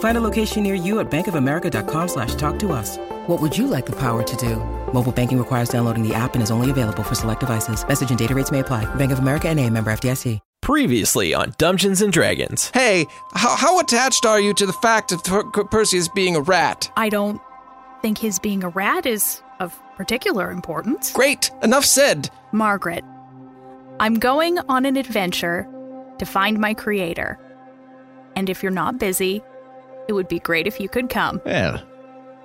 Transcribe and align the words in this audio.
Find 0.00 0.18
a 0.18 0.20
location 0.20 0.64
near 0.64 0.74
you 0.74 0.98
at 0.98 1.08
bankofamerica.com 1.10 2.08
slash 2.08 2.34
talk 2.34 2.58
to 2.58 2.72
us. 2.72 2.96
What 3.28 3.40
would 3.40 3.56
you 3.56 3.68
like 3.68 3.86
the 3.86 3.96
power 3.96 4.24
to 4.24 4.36
do? 4.36 4.56
Mobile 4.92 5.12
banking 5.12 5.38
requires 5.38 5.68
downloading 5.68 6.02
the 6.02 6.14
app 6.14 6.34
and 6.34 6.42
is 6.42 6.50
only 6.50 6.70
available 6.70 7.04
for 7.04 7.14
select 7.14 7.40
devices. 7.40 7.86
Message 7.86 8.10
and 8.10 8.18
data 8.18 8.34
rates 8.34 8.50
may 8.50 8.60
apply. 8.60 8.92
Bank 8.96 9.12
of 9.12 9.20
America 9.20 9.48
and 9.48 9.60
a 9.60 9.70
member 9.70 9.92
FDIC. 9.92 10.40
Previously 10.60 11.32
on 11.34 11.54
Dungeons 11.56 12.02
and 12.02 12.12
Dragons. 12.12 12.70
Hey, 12.74 13.06
how, 13.32 13.56
how 13.56 13.78
attached 13.80 14.26
are 14.26 14.40
you 14.40 14.52
to 14.54 14.66
the 14.66 14.72
fact 14.72 15.12
of 15.12 15.22
per- 15.24 15.44
Perseus 15.44 16.08
being 16.08 16.36
a 16.36 16.40
rat? 16.40 16.90
I 16.96 17.08
don't 17.08 17.40
think 18.02 18.18
his 18.18 18.38
being 18.38 18.62
a 18.64 18.68
rat 18.68 19.06
is 19.06 19.42
of 19.60 19.78
particular 19.96 20.50
importance. 20.50 21.12
Great, 21.12 21.50
enough 21.62 21.84
said. 21.84 22.28
Margaret, 22.52 23.04
I'm 24.00 24.18
going 24.18 24.58
on 24.68 24.84
an 24.84 24.96
adventure 24.96 25.66
to 26.18 26.26
find 26.26 26.58
my 26.58 26.74
creator. 26.74 27.38
And 28.36 28.50
if 28.50 28.62
you're 28.62 28.72
not 28.72 28.98
busy, 28.98 29.42
it 30.08 30.12
would 30.14 30.28
be 30.28 30.38
great 30.40 30.66
if 30.66 30.80
you 30.80 30.88
could 30.88 31.08
come. 31.10 31.40
Well, 31.44 31.82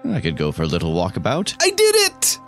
I 0.05 0.19
could 0.21 0.35
go 0.37 0.51
for 0.51 0.63
a 0.63 0.67
little 0.67 0.93
walkabout. 0.93 1.55
I 1.61 1.69
did 1.69 1.95
it! 1.95 2.39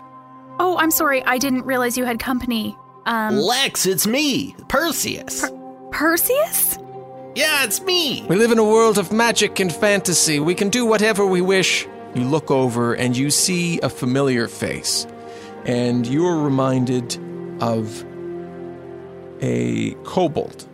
Oh, 0.60 0.78
I'm 0.78 0.92
sorry. 0.92 1.24
I 1.24 1.38
didn't 1.38 1.64
realize 1.66 1.98
you 1.98 2.06
had 2.06 2.20
company. 2.20 2.78
Um, 3.06 3.38
Lex, 3.38 3.86
it's 3.86 4.06
me, 4.06 4.56
Perseus. 4.68 5.50
Perseus? 5.92 6.78
yeah, 7.36 7.64
it's 7.64 7.82
me. 7.82 8.26
We 8.28 8.36
live 8.36 8.52
in 8.52 8.60
a 8.60 8.64
world 8.64 8.98
of 8.98 9.12
magic 9.12 9.60
and 9.60 9.74
fantasy. 9.74 10.40
We 10.40 10.56
can 10.56 10.70
do 10.70 10.86
whatever 10.86 11.26
we 11.26 11.42
wish. 11.42 11.88
You 12.14 12.24
look 12.24 12.50
over 12.52 12.94
and 12.94 13.16
you 13.16 13.30
see 13.30 13.80
a 13.82 13.90
familiar 13.90 14.48
face, 14.48 15.06
and 15.66 16.08
you're 16.08 16.38
reminded 16.40 17.18
of 17.62 18.06
a 19.42 19.92
kobold 20.06 20.66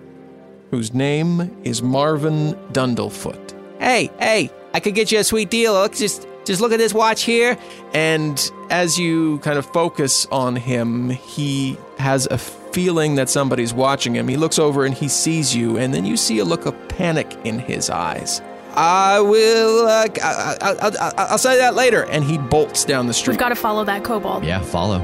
whose 0.69 0.93
name 0.93 1.59
is 1.63 1.81
Marvin 1.81 2.53
Dundlefoot. 2.71 3.40
Hey, 3.81 4.11
hey, 4.19 4.51
I 4.75 4.79
could 4.79 4.93
get 4.93 5.11
you 5.11 5.17
a 5.17 5.23
sweet 5.23 5.49
deal. 5.49 5.73
Look, 5.73 5.95
just 5.95 6.27
just 6.45 6.61
look 6.61 6.71
at 6.71 6.77
this 6.77 6.93
watch 6.93 7.23
here. 7.23 7.57
And 7.95 8.51
as 8.69 8.99
you 8.99 9.39
kind 9.39 9.57
of 9.57 9.65
focus 9.65 10.27
on 10.27 10.55
him, 10.55 11.09
he 11.09 11.77
has 11.97 12.27
a 12.27 12.37
feeling 12.37 13.15
that 13.15 13.27
somebody's 13.27 13.73
watching 13.73 14.15
him. 14.15 14.27
He 14.27 14.37
looks 14.37 14.59
over 14.59 14.85
and 14.85 14.93
he 14.93 15.07
sees 15.07 15.55
you, 15.55 15.77
and 15.77 15.95
then 15.95 16.05
you 16.05 16.15
see 16.15 16.37
a 16.37 16.45
look 16.45 16.67
of 16.67 16.75
panic 16.89 17.35
in 17.43 17.57
his 17.57 17.89
eyes. 17.89 18.39
I 18.75 19.19
will. 19.19 19.87
Uh, 19.87 20.07
I, 20.23 20.55
I, 20.61 20.71
I, 20.71 20.89
I, 20.89 21.11
I'll 21.31 21.37
say 21.39 21.57
that 21.57 21.73
later. 21.73 22.05
And 22.05 22.23
he 22.23 22.37
bolts 22.37 22.85
down 22.85 23.07
the 23.07 23.13
street. 23.13 23.33
We've 23.33 23.39
got 23.39 23.49
to 23.49 23.55
follow 23.55 23.83
that 23.85 24.03
kobold. 24.03 24.45
Yeah, 24.45 24.61
follow. 24.61 24.99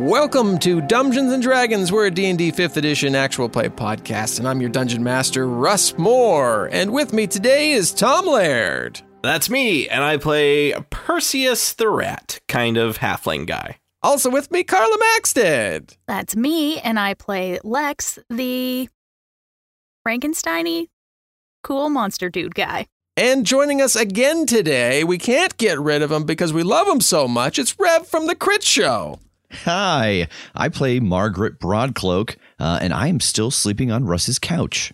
Welcome 0.00 0.58
to 0.60 0.80
Dungeons 0.80 1.30
and 1.30 1.42
Dragons. 1.42 1.92
We're 1.92 2.06
a 2.06 2.10
D&D 2.10 2.52
5th 2.52 2.78
edition 2.78 3.14
actual 3.14 3.50
play 3.50 3.68
podcast, 3.68 4.38
and 4.38 4.48
I'm 4.48 4.58
your 4.62 4.70
dungeon 4.70 5.02
master, 5.02 5.46
Russ 5.46 5.98
More. 5.98 6.70
And 6.72 6.90
with 6.94 7.12
me 7.12 7.26
today 7.26 7.72
is 7.72 7.92
Tom 7.92 8.24
Laird. 8.24 9.02
That's 9.22 9.50
me, 9.50 9.90
and 9.90 10.02
I 10.02 10.16
play 10.16 10.72
Perseus 10.88 11.74
the 11.74 11.90
Rat, 11.90 12.40
kind 12.48 12.78
of 12.78 12.96
halfling 12.96 13.46
guy. 13.46 13.76
Also 14.02 14.30
with 14.30 14.50
me, 14.50 14.64
Carla 14.64 14.96
Maxted. 14.98 15.98
That's 16.08 16.34
me, 16.34 16.78
and 16.80 16.98
I 16.98 17.12
play 17.12 17.58
Lex, 17.62 18.18
the 18.30 18.88
Frankensteiny 20.08 20.86
cool 21.62 21.90
monster 21.90 22.30
dude 22.30 22.54
guy. 22.54 22.86
And 23.18 23.44
joining 23.44 23.82
us 23.82 23.96
again 23.96 24.46
today, 24.46 25.04
we 25.04 25.18
can't 25.18 25.58
get 25.58 25.78
rid 25.78 26.00
of 26.00 26.10
him 26.10 26.24
because 26.24 26.54
we 26.54 26.62
love 26.62 26.88
him 26.88 27.02
so 27.02 27.28
much. 27.28 27.58
It's 27.58 27.78
Rev 27.78 28.06
from 28.06 28.28
the 28.28 28.34
Crit 28.34 28.62
Show. 28.62 29.18
Hi, 29.52 30.28
I 30.54 30.68
play 30.68 31.00
Margaret 31.00 31.58
Broadcloak, 31.58 32.36
uh, 32.58 32.78
and 32.80 32.92
I 32.92 33.08
am 33.08 33.20
still 33.20 33.50
sleeping 33.50 33.90
on 33.90 34.04
Russ's 34.04 34.38
couch. 34.38 34.92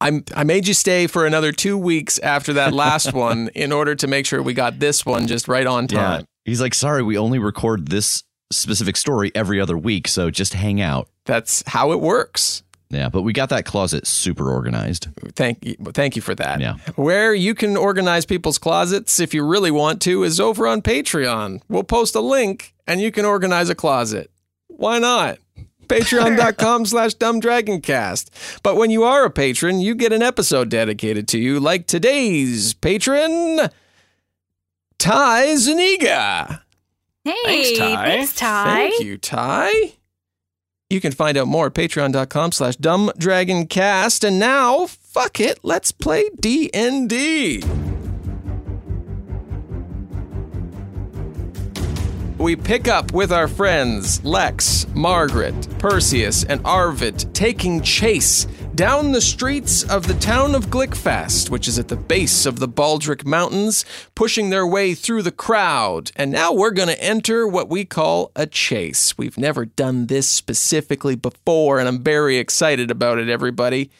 I'm, 0.00 0.24
I 0.34 0.44
made 0.44 0.66
you 0.66 0.74
stay 0.74 1.06
for 1.06 1.24
another 1.24 1.52
two 1.52 1.78
weeks 1.78 2.18
after 2.18 2.52
that 2.54 2.74
last 2.74 3.12
one 3.14 3.50
in 3.54 3.72
order 3.72 3.94
to 3.94 4.06
make 4.06 4.26
sure 4.26 4.42
we 4.42 4.52
got 4.52 4.80
this 4.80 5.06
one 5.06 5.26
just 5.26 5.46
right 5.48 5.66
on 5.66 5.86
time. 5.86 6.24
He's 6.44 6.60
like, 6.60 6.74
sorry, 6.74 7.02
we 7.02 7.16
only 7.16 7.38
record 7.38 7.88
this 7.88 8.24
specific 8.52 8.96
story 8.96 9.30
every 9.34 9.60
other 9.60 9.78
week, 9.78 10.08
so 10.08 10.30
just 10.30 10.54
hang 10.54 10.80
out. 10.80 11.08
That's 11.24 11.62
how 11.68 11.92
it 11.92 12.00
works. 12.00 12.63
Yeah, 12.90 13.08
but 13.08 13.22
we 13.22 13.32
got 13.32 13.48
that 13.48 13.64
closet 13.64 14.06
super 14.06 14.52
organized. 14.52 15.08
Thank 15.34 15.64
you, 15.64 15.74
thank 15.94 16.16
you 16.16 16.22
for 16.22 16.34
that. 16.36 16.60
Yeah. 16.60 16.76
Where 16.96 17.34
you 17.34 17.54
can 17.54 17.76
organize 17.76 18.24
people's 18.24 18.58
closets 18.58 19.18
if 19.18 19.34
you 19.34 19.44
really 19.44 19.70
want 19.70 20.00
to 20.02 20.22
is 20.22 20.38
over 20.38 20.66
on 20.66 20.82
Patreon. 20.82 21.62
We'll 21.68 21.82
post 21.84 22.14
a 22.14 22.20
link 22.20 22.74
and 22.86 23.00
you 23.00 23.10
can 23.10 23.24
organize 23.24 23.68
a 23.68 23.74
closet. 23.74 24.30
Why 24.68 24.98
not? 24.98 25.38
Patreon.com 25.86 26.86
slash 26.86 27.14
dumbdragoncast. 27.16 28.60
But 28.62 28.76
when 28.76 28.90
you 28.90 29.04
are 29.04 29.24
a 29.24 29.30
patron, 29.30 29.80
you 29.80 29.94
get 29.94 30.12
an 30.12 30.22
episode 30.22 30.68
dedicated 30.68 31.28
to 31.28 31.38
you, 31.38 31.60
like 31.60 31.86
today's 31.86 32.74
patron, 32.74 33.68
Ty 34.98 35.56
Zuniga. 35.56 36.62
Hey, 37.24 37.34
Thanks, 37.44 37.78
Ty. 37.78 38.04
Thanks, 38.04 38.34
Ty. 38.34 38.64
Thank 38.64 39.04
you, 39.04 39.18
Ty. 39.18 39.92
You 40.90 41.00
can 41.00 41.12
find 41.12 41.36
out 41.36 41.48
more 41.48 41.66
at 41.66 41.74
patreon.com 41.74 42.52
slash 42.52 42.76
dumbdragoncast. 42.76 44.24
And 44.24 44.38
now, 44.38 44.86
fuck 44.86 45.40
it, 45.40 45.58
let's 45.62 45.92
play 45.92 46.28
D&D. 46.38 47.62
We 52.36 52.56
pick 52.56 52.88
up 52.88 53.12
with 53.12 53.32
our 53.32 53.48
friends 53.48 54.22
Lex, 54.24 54.86
Margaret, 54.94 55.54
Perseus, 55.78 56.44
and 56.44 56.60
Arvid 56.66 57.32
taking 57.32 57.80
chase 57.80 58.46
down 58.74 59.12
the 59.12 59.20
streets 59.20 59.84
of 59.88 60.08
the 60.08 60.14
town 60.14 60.54
of 60.54 60.66
Glickfast, 60.66 61.48
which 61.48 61.68
is 61.68 61.78
at 61.78 61.88
the 61.88 61.96
base 61.96 62.44
of 62.44 62.58
the 62.58 62.68
Baldric 62.68 63.24
Mountains, 63.24 63.84
pushing 64.14 64.50
their 64.50 64.66
way 64.66 64.94
through 64.94 65.22
the 65.22 65.30
crowd. 65.30 66.10
And 66.16 66.32
now 66.32 66.52
we're 66.52 66.72
going 66.72 66.88
to 66.88 67.02
enter 67.02 67.46
what 67.46 67.68
we 67.68 67.84
call 67.84 68.32
a 68.34 68.46
chase. 68.46 69.16
We've 69.16 69.38
never 69.38 69.64
done 69.64 70.06
this 70.06 70.28
specifically 70.28 71.14
before, 71.14 71.78
and 71.78 71.86
I'm 71.86 72.02
very 72.02 72.38
excited 72.38 72.90
about 72.90 73.18
it, 73.18 73.28
everybody. 73.28 73.90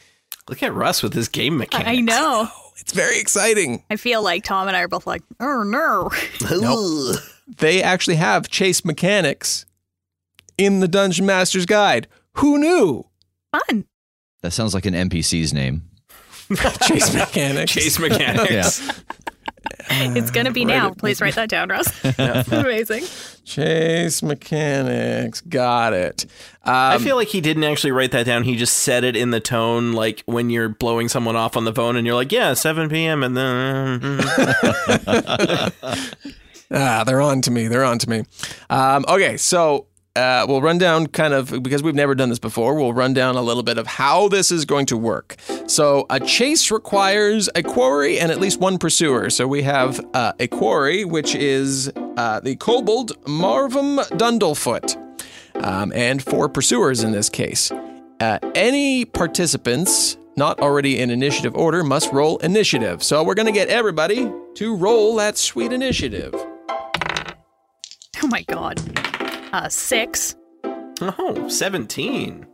Look 0.49 0.63
at 0.63 0.75
Russ 0.75 1.03
with 1.03 1.15
his 1.15 1.29
game 1.29 1.57
mechanics. 1.57 1.91
I 1.91 2.01
know. 2.01 2.49
It's 2.77 2.93
very 2.93 3.21
exciting. 3.21 3.85
I 3.89 3.95
feel 3.95 4.21
like 4.21 4.43
Tom 4.43 4.67
and 4.67 4.77
I 4.77 4.81
are 4.81 4.89
both 4.89 5.07
like, 5.07 5.23
oh 5.39 5.63
no. 5.63 6.11
Nope. 6.51 7.21
They 7.47 7.81
actually 7.81 8.17
have 8.17 8.49
chase 8.49 8.85
mechanics 8.85 9.65
in 10.59 10.81
the 10.81 10.89
Dungeon 10.89 11.25
Master's 11.25 11.67
Guide. 11.67 12.09
Who 12.33 12.59
knew? 12.59 13.07
Fun. 13.53 13.87
That 14.45 14.51
sounds 14.51 14.75
like 14.75 14.85
an 14.85 14.93
NPC's 14.93 15.55
name. 15.55 15.89
Chase 16.83 17.15
mechanics. 17.15 17.73
Chase 17.73 17.99
mechanics. 17.99 19.03
It's 19.91 20.31
going 20.31 20.47
to 20.47 20.53
be 20.53 20.65
now. 20.65 20.91
Please 20.91 21.21
write 21.21 21.35
that 21.35 21.49
down, 21.49 21.69
Russ. 21.69 21.89
Amazing. 22.19 23.05
Chase 23.45 24.23
mechanics. 24.23 25.41
Got 25.43 25.93
it. 25.93 26.25
Um, 26.65 26.73
I 26.75 26.99
feel 26.99 27.17
like 27.17 27.29
he 27.29 27.41
didn't 27.41 27.65
actually 27.65 27.93
write 27.93 28.11
that 28.13 28.25
down. 28.25 28.45
He 28.45 28.57
just 28.57 28.79
said 28.79 29.05
it 29.05 29.15
in 29.15 29.31
the 29.31 29.41
tone 29.41 29.93
like 29.93 30.23
when 30.27 30.49
you're 30.49 30.71
blowing 30.71 31.09
someone 31.09 31.37
off 31.37 31.57
on 31.57 31.65
the 31.65 31.73
phone 31.73 31.97
and 31.97 32.07
you're 32.07 32.17
like, 32.17 32.33
yeah, 32.33 32.55
7 32.55 32.89
p.m. 32.89 33.23
And 33.23 33.37
then. 33.37 34.01
ah, 36.71 37.05
they're 37.05 37.21
on 37.21 37.43
to 37.43 37.51
me. 37.51 37.69
They're 37.69 37.85
on 37.85 37.99
to 37.99 38.11
me. 38.11 38.25
Um, 38.71 39.05
okay, 39.09 39.37
so 39.37 39.87
uh, 40.17 40.47
we'll 40.49 40.63
run 40.63 40.79
down 40.79 41.09
kind 41.09 41.35
of 41.35 41.63
because 41.63 41.83
we've 41.83 41.95
never 41.95 42.15
done 42.15 42.29
this 42.29 42.39
before. 42.39 42.75
We'll 42.77 42.93
run 42.93 43.15
down 43.15 43.35
a 43.35 43.43
little 43.43 43.65
bit 43.65 43.79
of 43.79 43.87
how 43.87 44.29
this 44.29 44.53
is 44.53 44.65
going 44.65 44.87
to 44.87 44.97
work. 44.97 45.37
So, 45.67 46.07
a 46.09 46.21
chase 46.21 46.71
requires 46.71 47.49
a 47.57 47.63
quarry 47.63 48.21
and 48.21 48.31
at 48.31 48.39
least 48.39 48.61
one 48.61 48.79
pursuer. 48.79 49.29
So, 49.31 49.49
we 49.49 49.63
have 49.63 50.01
uh, 50.15 50.33
a 50.39 50.47
quarry, 50.47 51.05
which 51.05 51.35
is 51.35 51.91
uh, 52.17 52.41
the 52.41 52.55
kobold 52.57 53.21
Marvum 53.25 54.07
Dundlefoot, 54.11 54.97
um, 55.65 55.93
and 55.93 56.23
four 56.23 56.49
pursuers 56.49 57.03
in 57.03 57.11
this 57.11 57.29
case. 57.29 57.73
Uh, 58.21 58.39
any 58.55 59.05
participants 59.05 60.17
not 60.37 60.61
already 60.61 61.01
in 61.01 61.11
initiative 61.11 61.57
order 61.57 61.83
must 61.83 62.13
roll 62.13 62.39
initiative. 62.39 63.03
So, 63.03 63.25
we're 63.25 63.35
going 63.35 63.47
to 63.47 63.53
get 63.53 63.69
everybody 63.69 64.31
to 64.55 64.77
roll 64.77 65.17
that 65.17 65.37
sweet 65.39 65.73
initiative. 65.73 66.35
Oh 68.23 68.29
my 68.29 68.43
god. 68.43 68.81
Uh, 69.55 69.69
six. 69.69 70.35
Oh, 71.01 71.47
17. 71.49 72.45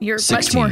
You're 0.00 0.18
much 0.30 0.54
more. 0.54 0.70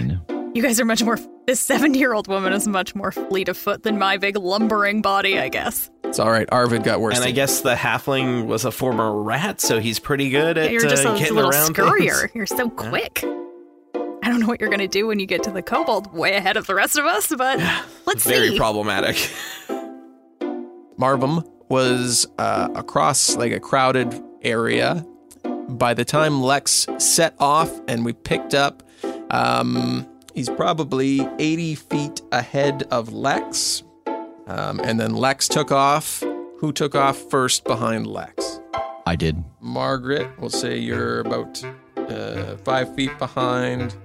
You 0.54 0.62
guys 0.62 0.80
are 0.80 0.86
much 0.86 1.02
more. 1.02 1.18
This 1.46 1.60
70 1.60 1.98
year 1.98 2.14
old 2.14 2.28
woman 2.28 2.54
is 2.54 2.66
much 2.66 2.94
more 2.94 3.12
fleet 3.12 3.50
of 3.50 3.58
foot 3.58 3.82
than 3.82 3.98
my 3.98 4.16
big 4.16 4.38
lumbering 4.38 5.02
body, 5.02 5.38
I 5.38 5.50
guess. 5.50 5.90
It's 6.04 6.18
all 6.18 6.30
right. 6.30 6.48
Arvid 6.50 6.82
got 6.82 7.02
worse. 7.02 7.16
And 7.16 7.26
I 7.26 7.30
guess 7.30 7.60
the 7.60 7.74
halfling 7.74 8.46
was 8.46 8.64
a 8.64 8.70
former 8.72 9.20
rat, 9.20 9.60
so 9.60 9.80
he's 9.80 9.98
pretty 9.98 10.30
good 10.30 10.56
at 10.56 10.70
You're 10.70 10.80
just 10.80 11.04
uh, 11.04 11.12
a 11.12 11.18
getting 11.18 11.34
little 11.34 11.50
around 11.50 11.74
scurrier. 11.74 12.20
things. 12.20 12.30
You're 12.34 12.46
so 12.46 12.70
quick. 12.70 13.22
I 13.22 14.30
don't 14.30 14.40
know 14.40 14.46
what 14.46 14.60
you're 14.60 14.70
going 14.70 14.80
to 14.80 14.88
do 14.88 15.06
when 15.08 15.18
you 15.18 15.26
get 15.26 15.42
to 15.42 15.50
the 15.50 15.62
kobold 15.62 16.10
way 16.14 16.36
ahead 16.36 16.56
of 16.56 16.66
the 16.66 16.74
rest 16.74 16.96
of 16.98 17.04
us, 17.04 17.30
but 17.36 17.58
let's 18.06 18.24
Very 18.24 18.36
see. 18.36 18.46
Very 18.46 18.56
problematic. 18.56 19.16
Marvum 20.98 21.46
was 21.68 22.26
uh, 22.38 22.70
across 22.74 23.36
like 23.36 23.52
a 23.52 23.60
crowded 23.60 24.18
area. 24.40 25.04
By 25.78 25.94
the 25.94 26.04
time 26.04 26.42
Lex 26.42 26.86
set 26.98 27.34
off 27.38 27.70
and 27.86 28.04
we 28.04 28.12
picked 28.12 28.54
up, 28.54 28.82
um, 29.30 30.04
he's 30.34 30.48
probably 30.48 31.20
80 31.38 31.76
feet 31.76 32.22
ahead 32.32 32.82
of 32.90 33.12
Lex. 33.12 33.84
Um, 34.48 34.80
and 34.80 34.98
then 34.98 35.14
Lex 35.14 35.46
took 35.46 35.70
off. 35.70 36.24
Who 36.58 36.72
took 36.72 36.94
off 36.94 37.16
first 37.16 37.64
behind 37.64 38.08
Lex? 38.08 38.60
I 39.06 39.14
did. 39.14 39.44
Margaret, 39.60 40.28
we'll 40.40 40.50
say 40.50 40.76
you're 40.76 41.20
about 41.20 41.62
uh, 41.96 42.56
five 42.58 42.92
feet 42.96 43.16
behind. 43.18 43.96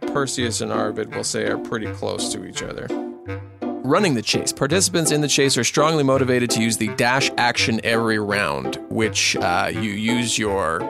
Perseus 0.00 0.62
and 0.62 0.72
Arvid, 0.72 1.14
we'll 1.14 1.22
say, 1.22 1.46
are 1.46 1.58
pretty 1.58 1.92
close 1.92 2.32
to 2.32 2.46
each 2.46 2.62
other. 2.62 2.88
Running 3.88 4.12
the 4.12 4.20
chase. 4.20 4.52
Participants 4.52 5.12
in 5.12 5.22
the 5.22 5.28
chase 5.28 5.56
are 5.56 5.64
strongly 5.64 6.02
motivated 6.02 6.50
to 6.50 6.60
use 6.60 6.76
the 6.76 6.88
dash 6.96 7.30
action 7.38 7.80
every 7.82 8.18
round, 8.18 8.76
which 8.90 9.34
uh, 9.36 9.70
you 9.72 9.92
use 9.92 10.36
your 10.36 10.82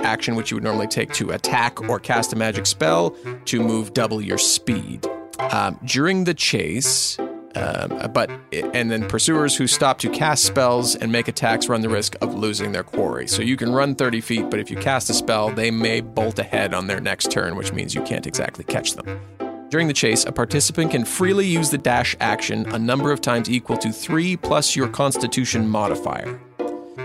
action, 0.00 0.34
which 0.34 0.50
you 0.50 0.56
would 0.58 0.62
normally 0.62 0.86
take 0.86 1.14
to 1.14 1.30
attack 1.30 1.88
or 1.88 1.98
cast 1.98 2.34
a 2.34 2.36
magic 2.36 2.66
spell, 2.66 3.16
to 3.46 3.62
move 3.62 3.94
double 3.94 4.20
your 4.20 4.36
speed. 4.36 5.06
Um, 5.50 5.80
during 5.86 6.24
the 6.24 6.34
chase, 6.34 7.18
um, 7.54 8.12
but 8.12 8.30
and 8.52 8.90
then 8.90 9.08
pursuers 9.08 9.56
who 9.56 9.66
stop 9.66 9.98
to 10.00 10.10
cast 10.10 10.44
spells 10.44 10.94
and 10.94 11.10
make 11.10 11.28
attacks 11.28 11.70
run 11.70 11.80
the 11.80 11.88
risk 11.88 12.16
of 12.20 12.34
losing 12.34 12.72
their 12.72 12.84
quarry. 12.84 13.28
So 13.28 13.40
you 13.40 13.56
can 13.56 13.72
run 13.72 13.94
30 13.94 14.20
feet, 14.20 14.50
but 14.50 14.60
if 14.60 14.70
you 14.70 14.76
cast 14.76 15.08
a 15.08 15.14
spell, 15.14 15.48
they 15.48 15.70
may 15.70 16.02
bolt 16.02 16.38
ahead 16.38 16.74
on 16.74 16.86
their 16.86 17.00
next 17.00 17.30
turn, 17.30 17.56
which 17.56 17.72
means 17.72 17.94
you 17.94 18.02
can't 18.02 18.26
exactly 18.26 18.64
catch 18.64 18.92
them. 18.92 19.35
During 19.68 19.88
the 19.88 19.94
chase, 19.94 20.24
a 20.24 20.32
participant 20.32 20.92
can 20.92 21.04
freely 21.04 21.46
use 21.46 21.70
the 21.70 21.78
dash 21.78 22.16
action 22.20 22.66
a 22.72 22.78
number 22.78 23.10
of 23.10 23.20
times 23.20 23.50
equal 23.50 23.76
to 23.78 23.90
three 23.90 24.36
plus 24.36 24.76
your 24.76 24.88
Constitution 24.88 25.68
modifier. 25.68 26.40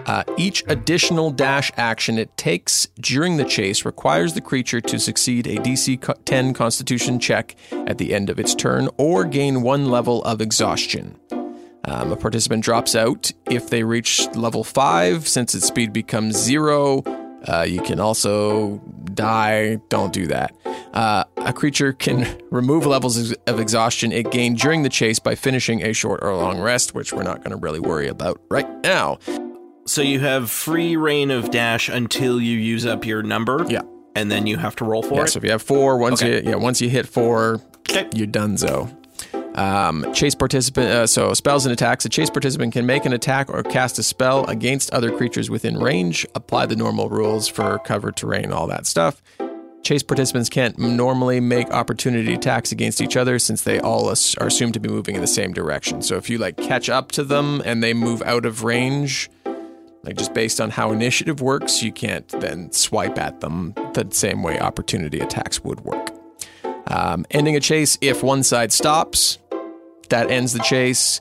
Uh, 0.06 0.24
each 0.38 0.64
additional 0.68 1.32
dash 1.32 1.72
action 1.76 2.18
it 2.18 2.36
takes 2.38 2.88
during 3.00 3.38
the 3.38 3.46
chase 3.46 3.84
requires 3.84 4.34
the 4.34 4.42
creature 4.42 4.82
to 4.82 5.00
succeed 5.00 5.48
a 5.48 5.58
DC 5.58 6.16
10 6.26 6.54
Constitution 6.54 7.20
check 7.20 7.56
at 7.72 7.98
the 7.98 8.14
end 8.14 8.30
of 8.30 8.40
its 8.40 8.56
turn 8.56 8.90
or 8.98 9.26
gain 9.26 9.62
one 9.62 9.86
level 9.88 10.24
of 10.24 10.40
exhaustion. 10.40 11.18
Um, 11.86 12.12
a 12.12 12.16
participant 12.16 12.64
drops 12.64 12.96
out 12.96 13.32
if 13.50 13.70
they 13.70 13.84
reach 13.84 14.28
level 14.36 14.64
5, 14.64 15.28
since 15.28 15.56
its 15.56 15.68
speed 15.68 15.92
becomes 15.92 16.38
zero. 16.38 17.02
Uh, 17.48 17.62
you 17.68 17.82
can 17.82 18.00
also 18.00 18.78
die. 19.14 19.76
Don't 19.90 20.14
do 20.14 20.28
that. 20.28 20.56
Uh, 20.94 21.24
a 21.38 21.54
creature 21.54 21.94
can 21.94 22.40
remove 22.52 22.86
levels 22.86 23.32
of 23.48 23.60
exhaustion 23.60 24.12
it 24.12 24.30
gained 24.32 24.60
during 24.60 24.84
the 24.84 24.90
chase 24.90 25.20
by 25.20 25.34
finishing 25.36 25.82
a 25.84 25.94
short 25.94 26.20
or 26.24 26.36
long 26.36 26.60
rest, 26.60 26.94
which 26.94 27.14
we're 27.14 27.24
not 27.24 27.38
going 27.38 27.52
to 27.52 27.56
really 27.58 27.80
worry 27.80 28.08
about 28.08 28.40
right 28.52 28.68
now. 28.84 29.18
so 29.86 30.02
you 30.02 30.20
have 30.20 30.52
free 30.52 30.96
reign 30.96 31.32
of 31.32 31.50
dash 31.52 31.90
until 31.90 32.40
you 32.40 32.58
use 32.58 32.86
up 32.86 33.06
your 33.06 33.24
number. 33.24 33.66
Yeah. 33.68 33.82
And 34.16 34.30
then 34.30 34.46
you 34.46 34.58
have 34.58 34.76
to 34.76 34.86
roll 34.86 35.02
for 35.02 35.16
Yeah, 35.16 35.24
it. 35.24 35.30
so 35.30 35.38
if 35.38 35.44
you 35.46 35.52
have 35.52 35.62
four, 35.62 35.98
once 35.98 36.22
Okay. 36.22 36.44
you 36.44 36.50
yeah, 36.52 36.56
once 36.58 36.82
you 36.82 36.90
hit 36.90 37.08
four, 37.08 37.62
Okay. 37.90 38.08
you're 38.14 38.28
donezo. 38.28 38.96
Um, 39.62 40.12
chase 40.14 40.34
participant. 40.34 40.90
Uh, 40.90 41.06
so 41.06 41.34
spells 41.36 41.66
and 41.66 41.74
attacks. 41.74 42.04
A 42.06 42.10
chase 42.10 42.32
participant 42.32 42.74
can 42.74 42.88
make 42.88 43.06
an 43.06 43.14
attack 43.14 43.48
or 43.50 43.62
cast 43.62 44.00
a 44.00 44.04
spell 44.04 44.44
against 44.46 44.92
other 44.92 45.16
creatures 45.16 45.52
within 45.52 45.78
range. 45.78 46.26
Apply 46.34 46.66
the 46.66 46.76
normal 46.76 47.10
rules 47.10 47.48
for 47.48 47.78
cover 47.80 48.12
terrain, 48.12 48.52
all 48.52 48.66
that 48.68 48.88
stuff. 48.88 49.22
Chase 49.84 50.02
participants 50.02 50.50
can't 50.50 50.80
normally 50.80 51.40
make 51.40 51.70
opportunity 51.70 52.34
attacks 52.34 52.72
against 52.72 53.02
each 53.02 53.16
other 53.16 53.38
since 53.38 53.64
they 53.64 53.80
all 53.80 54.10
are 54.10 54.48
assumed 54.48 54.74
to 54.74 54.80
be 54.80 54.90
moving 54.90 55.16
in 55.16 55.22
the 55.22 55.28
same 55.28 55.54
direction. 55.54 56.02
So 56.02 56.18
if 56.18 56.30
you 56.30 56.40
like 56.40 56.58
catch 56.58 56.90
up 56.90 57.12
to 57.14 57.24
them 57.24 57.62
and 57.64 57.84
they 57.84 57.94
move 57.94 58.24
out 58.24 58.46
of 58.46 58.64
range, 58.64 59.30
like 60.04 60.18
just 60.18 60.34
based 60.34 60.60
on 60.60 60.72
how 60.72 60.92
initiative 60.92 61.40
works, 61.40 61.84
you 61.84 61.92
can't 61.92 62.28
then 62.40 62.72
swipe 62.72 63.20
at 63.20 63.42
them 63.42 63.74
the 63.94 64.08
same 64.12 64.42
way 64.42 64.60
opportunity 64.60 65.20
attacks 65.20 65.64
would 65.64 65.82
work. 65.82 66.12
Um, 66.88 67.26
ending 67.30 67.56
a 67.56 67.60
chase 67.60 67.98
if 68.02 68.24
one 68.24 68.44
side 68.44 68.72
stops, 68.72 69.38
that 70.12 70.30
ends 70.30 70.54
the 70.54 70.60
chase. 70.60 71.20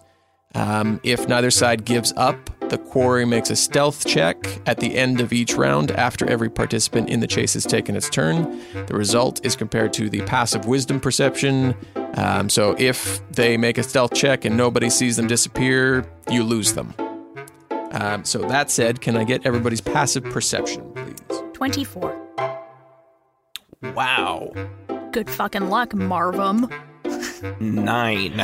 Um, 0.54 1.00
if 1.04 1.28
neither 1.28 1.50
side 1.50 1.84
gives 1.84 2.12
up, 2.16 2.50
the 2.70 2.78
quarry 2.78 3.24
makes 3.24 3.50
a 3.50 3.56
stealth 3.56 4.04
check 4.06 4.36
at 4.66 4.78
the 4.78 4.96
end 4.96 5.20
of 5.20 5.32
each 5.32 5.54
round 5.54 5.90
after 5.92 6.28
every 6.28 6.50
participant 6.50 7.08
in 7.08 7.20
the 7.20 7.26
chase 7.26 7.54
has 7.54 7.64
taken 7.64 7.96
its 7.96 8.08
turn. 8.10 8.60
The 8.86 8.94
result 8.94 9.44
is 9.44 9.56
compared 9.56 9.92
to 9.94 10.10
the 10.10 10.22
passive 10.22 10.66
wisdom 10.66 11.00
perception. 11.00 11.74
Um, 12.14 12.48
so 12.48 12.76
if 12.78 13.20
they 13.30 13.56
make 13.56 13.78
a 13.78 13.82
stealth 13.82 14.14
check 14.14 14.44
and 14.44 14.56
nobody 14.56 14.90
sees 14.90 15.16
them 15.16 15.26
disappear, 15.26 16.04
you 16.30 16.42
lose 16.44 16.74
them. 16.74 16.94
Um, 17.92 18.24
so 18.24 18.38
that 18.38 18.70
said, 18.70 19.00
can 19.00 19.16
I 19.16 19.24
get 19.24 19.44
everybody's 19.46 19.80
passive 19.80 20.24
perception, 20.24 20.92
please? 20.92 21.42
24. 21.54 22.16
Wow. 23.94 24.52
Good 25.10 25.28
fucking 25.28 25.68
luck, 25.68 25.90
Marvum. 25.90 26.72
Nine. 27.60 28.36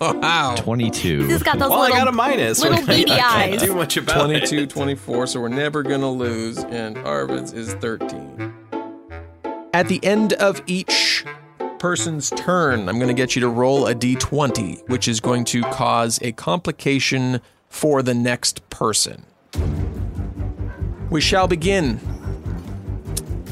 Wow. 0.00 0.54
22. 0.58 1.26
He's 1.26 1.42
got 1.42 1.58
those 1.58 1.70
well, 1.70 1.80
I 1.80 1.82
little, 1.88 1.96
got 1.98 2.08
a 2.08 2.12
minus. 2.12 2.60
little 2.60 2.74
I 2.78 2.82
can't 2.82 2.88
beady 2.88 3.12
eyes. 3.12 3.62
do 3.62 3.74
much 3.74 3.96
about 3.96 4.30
it. 4.30 4.46
22, 4.48 4.66
24, 4.66 5.26
so 5.26 5.40
we're 5.40 5.48
never 5.48 5.82
going 5.82 6.00
to 6.00 6.08
lose, 6.08 6.58
and 6.58 6.98
Arvid's 6.98 7.52
is 7.52 7.74
13. 7.74 8.52
At 9.74 9.88
the 9.88 10.04
end 10.04 10.32
of 10.34 10.62
each 10.66 11.24
person's 11.78 12.30
turn, 12.30 12.88
I'm 12.88 12.96
going 12.96 13.08
to 13.08 13.14
get 13.14 13.36
you 13.36 13.40
to 13.40 13.48
roll 13.48 13.86
a 13.86 13.94
d20, 13.94 14.88
which 14.88 15.06
is 15.08 15.20
going 15.20 15.44
to 15.46 15.62
cause 15.62 16.18
a 16.22 16.32
complication 16.32 17.40
for 17.68 18.02
the 18.02 18.14
next 18.14 18.68
person. 18.70 19.24
We 21.10 21.20
shall 21.20 21.46
begin. 21.48 22.00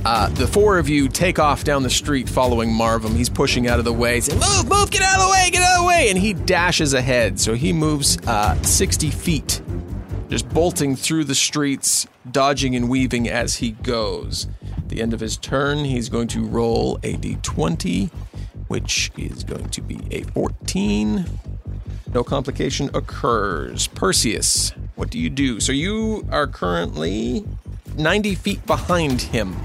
Uh, 0.09 0.29
the 0.29 0.47
four 0.47 0.79
of 0.79 0.89
you 0.89 1.09
take 1.09 1.41
off 1.41 1.65
down 1.65 1.83
the 1.83 1.91
street 1.91 2.29
following 2.29 2.71
Marvum. 2.71 3.17
He's 3.17 3.29
pushing 3.29 3.67
out 3.67 3.81
of 3.81 3.85
the 3.85 3.93
way, 3.93 4.21
saying, 4.21 4.39
Move, 4.39 4.69
move, 4.69 4.89
get 4.89 5.03
out 5.03 5.19
of 5.19 5.27
the 5.27 5.33
way, 5.33 5.51
get 5.51 5.63
out 5.63 5.79
of 5.79 5.83
the 5.83 5.89
way. 5.89 6.09
And 6.11 6.17
he 6.17 6.33
dashes 6.33 6.95
ahead. 6.95 7.41
So 7.41 7.55
he 7.55 7.73
moves 7.73 8.17
uh, 8.25 8.55
60 8.63 9.11
feet, 9.11 9.61
just 10.29 10.49
bolting 10.51 10.95
through 10.95 11.25
the 11.25 11.35
streets, 11.35 12.07
dodging 12.31 12.77
and 12.77 12.89
weaving 12.89 13.29
as 13.29 13.57
he 13.57 13.73
goes. 13.73 14.47
At 14.77 14.91
the 14.91 15.03
end 15.03 15.13
of 15.13 15.19
his 15.19 15.37
turn, 15.37 15.85
he's 15.85 16.09
going 16.09 16.29
to 16.29 16.47
roll 16.47 17.01
a 17.03 17.15
d20, 17.15 18.09
which 18.69 19.11
is 19.17 19.43
going 19.43 19.71
to 19.71 19.81
be 19.81 19.99
a 20.13 20.23
14. 20.23 21.25
No 22.15 22.23
complication 22.23 22.91
occurs. 22.95 23.89
Perseus, 23.89 24.73
what 24.95 25.11
do 25.11 25.19
you 25.19 25.31
do? 25.31 25.59
So 25.59 25.73
you 25.73 26.29
are 26.31 26.47
currently 26.47 27.45
90 27.97 28.37
feet 28.37 28.65
behind 28.67 29.21
him. 29.21 29.57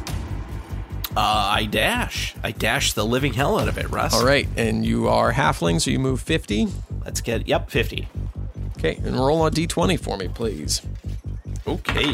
Uh, 1.16 1.20
I 1.56 1.66
dash. 1.66 2.36
I 2.44 2.52
dash 2.52 2.94
the 2.94 3.06
living 3.06 3.34
hell 3.34 3.60
out 3.60 3.68
of 3.68 3.78
it, 3.78 3.90
Russ. 3.90 4.14
All 4.14 4.26
right, 4.26 4.48
and 4.56 4.86
you 4.86 5.08
are 5.08 5.34
halfling, 5.34 5.82
so 5.82 5.92
you 5.92 6.00
move 6.00 6.22
50. 6.22 6.68
Let's 7.04 7.20
get, 7.22 7.48
yep, 7.48 7.70
50. 7.70 8.08
Okay, 8.78 8.96
and 9.04 9.16
roll 9.16 9.46
a 9.46 9.52
d20 9.52 10.00
for 10.00 10.18
me, 10.18 10.28
please. 10.30 10.82
Okay. 11.68 12.14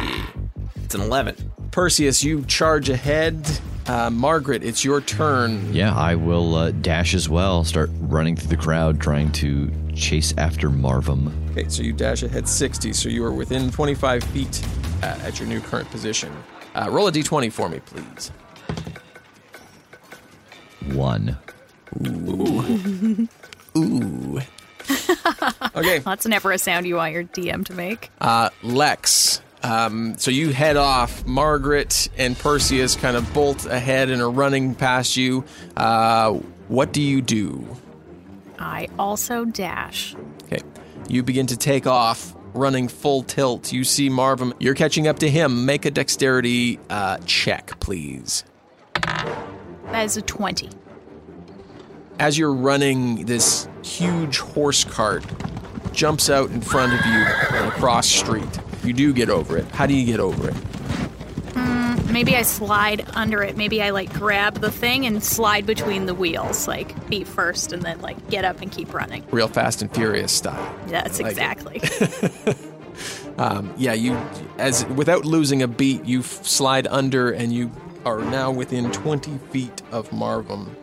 It's 0.84 0.96
an 0.96 1.02
11. 1.02 1.36
Perseus, 1.72 2.24
you 2.24 2.44
charge 2.46 2.90
ahead 2.90 3.60
Uh, 3.88 4.10
Margaret, 4.10 4.64
it's 4.64 4.84
your 4.84 5.00
turn. 5.00 5.74
Yeah, 5.74 5.96
I 5.96 6.16
will 6.16 6.56
uh, 6.56 6.72
dash 6.72 7.14
as 7.14 7.30
well. 7.30 7.64
Start 7.64 7.90
running 8.02 8.36
through 8.36 8.50
the 8.50 8.58
crowd, 8.58 9.00
trying 9.00 9.32
to 9.34 9.72
chase 9.96 10.34
after 10.38 10.70
Marvum. 10.70 11.32
Okay, 11.52 11.70
so 11.70 11.84
you 11.84 11.94
dash 11.94 12.22
ahead 12.24 12.50
60, 12.50 12.92
so 12.92 13.08
you 13.08 13.24
are 13.24 13.32
within 13.32 13.72
25 13.72 14.24
feet 14.26 14.68
uh, 15.04 15.18
at 15.24 15.40
your 15.40 15.48
new 15.48 15.62
current 15.62 15.90
position. 15.90 16.34
Uh, 16.76 16.90
roll 16.92 17.08
a 17.08 17.12
d20 17.14 17.50
for 17.50 17.70
me, 17.70 17.80
please. 17.80 18.30
One. 20.94 21.38
Ooh. 22.06 23.28
Ooh. 23.78 24.40
okay, 25.76 26.00
That's 26.00 26.26
never 26.26 26.52
a 26.52 26.58
sound 26.58 26.86
you 26.88 26.96
want 26.96 27.14
your 27.14 27.24
DM 27.26 27.66
to 27.66 27.74
make. 27.74 28.10
uh, 28.22 28.50
Lex. 28.64 29.42
Um, 29.64 30.18
so 30.18 30.32
you 30.32 30.52
head 30.52 30.78
off. 30.78 31.26
Margaret 31.26 32.10
and 32.18 32.38
Perseus 32.38 32.96
kind 32.96 33.18
of 33.18 33.34
bolt 33.34 33.66
ahead 33.66 34.10
and 34.10 34.22
are 34.22 34.30
running 34.30 34.76
past 34.76 35.18
you. 35.18 35.44
Uh, 35.76 36.34
what 36.68 36.94
do 36.94 37.02
you 37.02 37.22
do? 37.22 37.66
I 38.60 38.88
also 38.98 39.46
dash. 39.46 40.16
Okay. 40.46 40.62
You 41.10 41.24
begin 41.24 41.48
to 41.48 41.58
take 41.58 41.86
off, 41.88 42.36
running 42.54 42.88
full 42.88 43.24
tilt. 43.24 43.72
You 43.74 43.84
see 43.84 44.10
Marvin. 44.10 44.54
You're 44.60 44.74
catching 44.76 45.08
up 45.08 45.20
to 45.20 45.30
him. 45.30 45.66
Make 45.66 45.86
a 45.86 45.92
dexterity 45.92 46.80
uh, 46.90 47.18
check, 47.26 47.80
please. 47.80 48.44
That 49.92 50.06
is 50.06 50.18
a 50.18 50.22
20. 50.22 50.70
As 52.20 52.38
you're 52.38 52.54
running, 52.54 53.26
this 53.26 53.68
huge 53.84 54.40
horse 54.40 54.84
cart 54.84 55.24
jumps 55.94 56.30
out 56.30 56.50
in 56.50 56.62
front 56.62 56.94
of 56.94 57.06
you 57.06 57.58
on 57.58 57.68
a 57.68 57.72
cross 57.72 58.08
street. 58.08 58.60
You 58.84 58.94
do 58.94 59.14
get 59.14 59.30
over 59.30 59.58
it. 59.58 59.66
How 59.72 59.86
do 59.86 59.96
you 59.96 60.06
get 60.06 60.20
over 60.20 60.50
it? 60.50 60.56
Maybe 62.12 62.36
I 62.36 62.42
slide 62.42 63.06
under 63.14 63.44
it. 63.44 63.58
Maybe 63.58 63.82
I 63.82 63.92
like 63.92 64.12
grab 64.12 64.60
the 64.60 64.72
thing 64.72 65.06
and 65.06 65.24
slide 65.24 65.66
between 65.66 66.08
the 66.08 66.16
wheels, 66.16 66.68
like 66.68 67.00
feet 67.08 67.28
first, 67.28 67.74
and 67.74 67.84
then 67.84 68.02
like 68.02 68.30
get 68.30 68.46
up 68.46 68.62
and 68.62 68.72
keep 68.72 68.94
running. 68.94 69.24
Real 69.30 69.48
fast 69.48 69.82
and 69.82 69.94
furious 69.94 70.32
style. 70.32 70.76
That's 70.88 71.20
Like 71.20 71.32
exactly. 71.32 71.82
Um, 73.38 73.72
yeah, 73.78 73.94
you 73.94 74.18
as 74.58 74.84
without 74.88 75.24
losing 75.24 75.62
a 75.62 75.68
beat, 75.68 76.06
you 76.06 76.24
slide 76.24 76.88
under 76.88 77.30
and 77.32 77.54
you 77.54 77.70
are 78.08 78.22
now 78.22 78.50
within 78.52 78.92
20 78.92 79.38
feet 79.52 79.82
of 79.92 80.10
Marvum. 80.12 80.74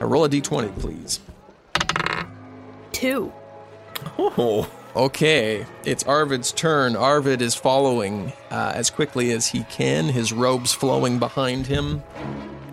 Now 0.00 0.06
roll 0.06 0.24
a 0.24 0.28
d20, 0.28 0.78
please. 0.80 1.20
Two. 2.92 3.32
Oh, 4.18 4.68
Okay, 4.96 5.66
it's 5.84 6.04
Arvid's 6.04 6.52
turn. 6.52 6.94
Arvid 6.94 7.42
is 7.42 7.56
following 7.56 8.32
uh, 8.52 8.72
as 8.76 8.90
quickly 8.90 9.32
as 9.32 9.48
he 9.48 9.64
can, 9.64 10.04
his 10.04 10.32
robes 10.32 10.72
flowing 10.72 11.18
behind 11.18 11.66
him. 11.66 12.00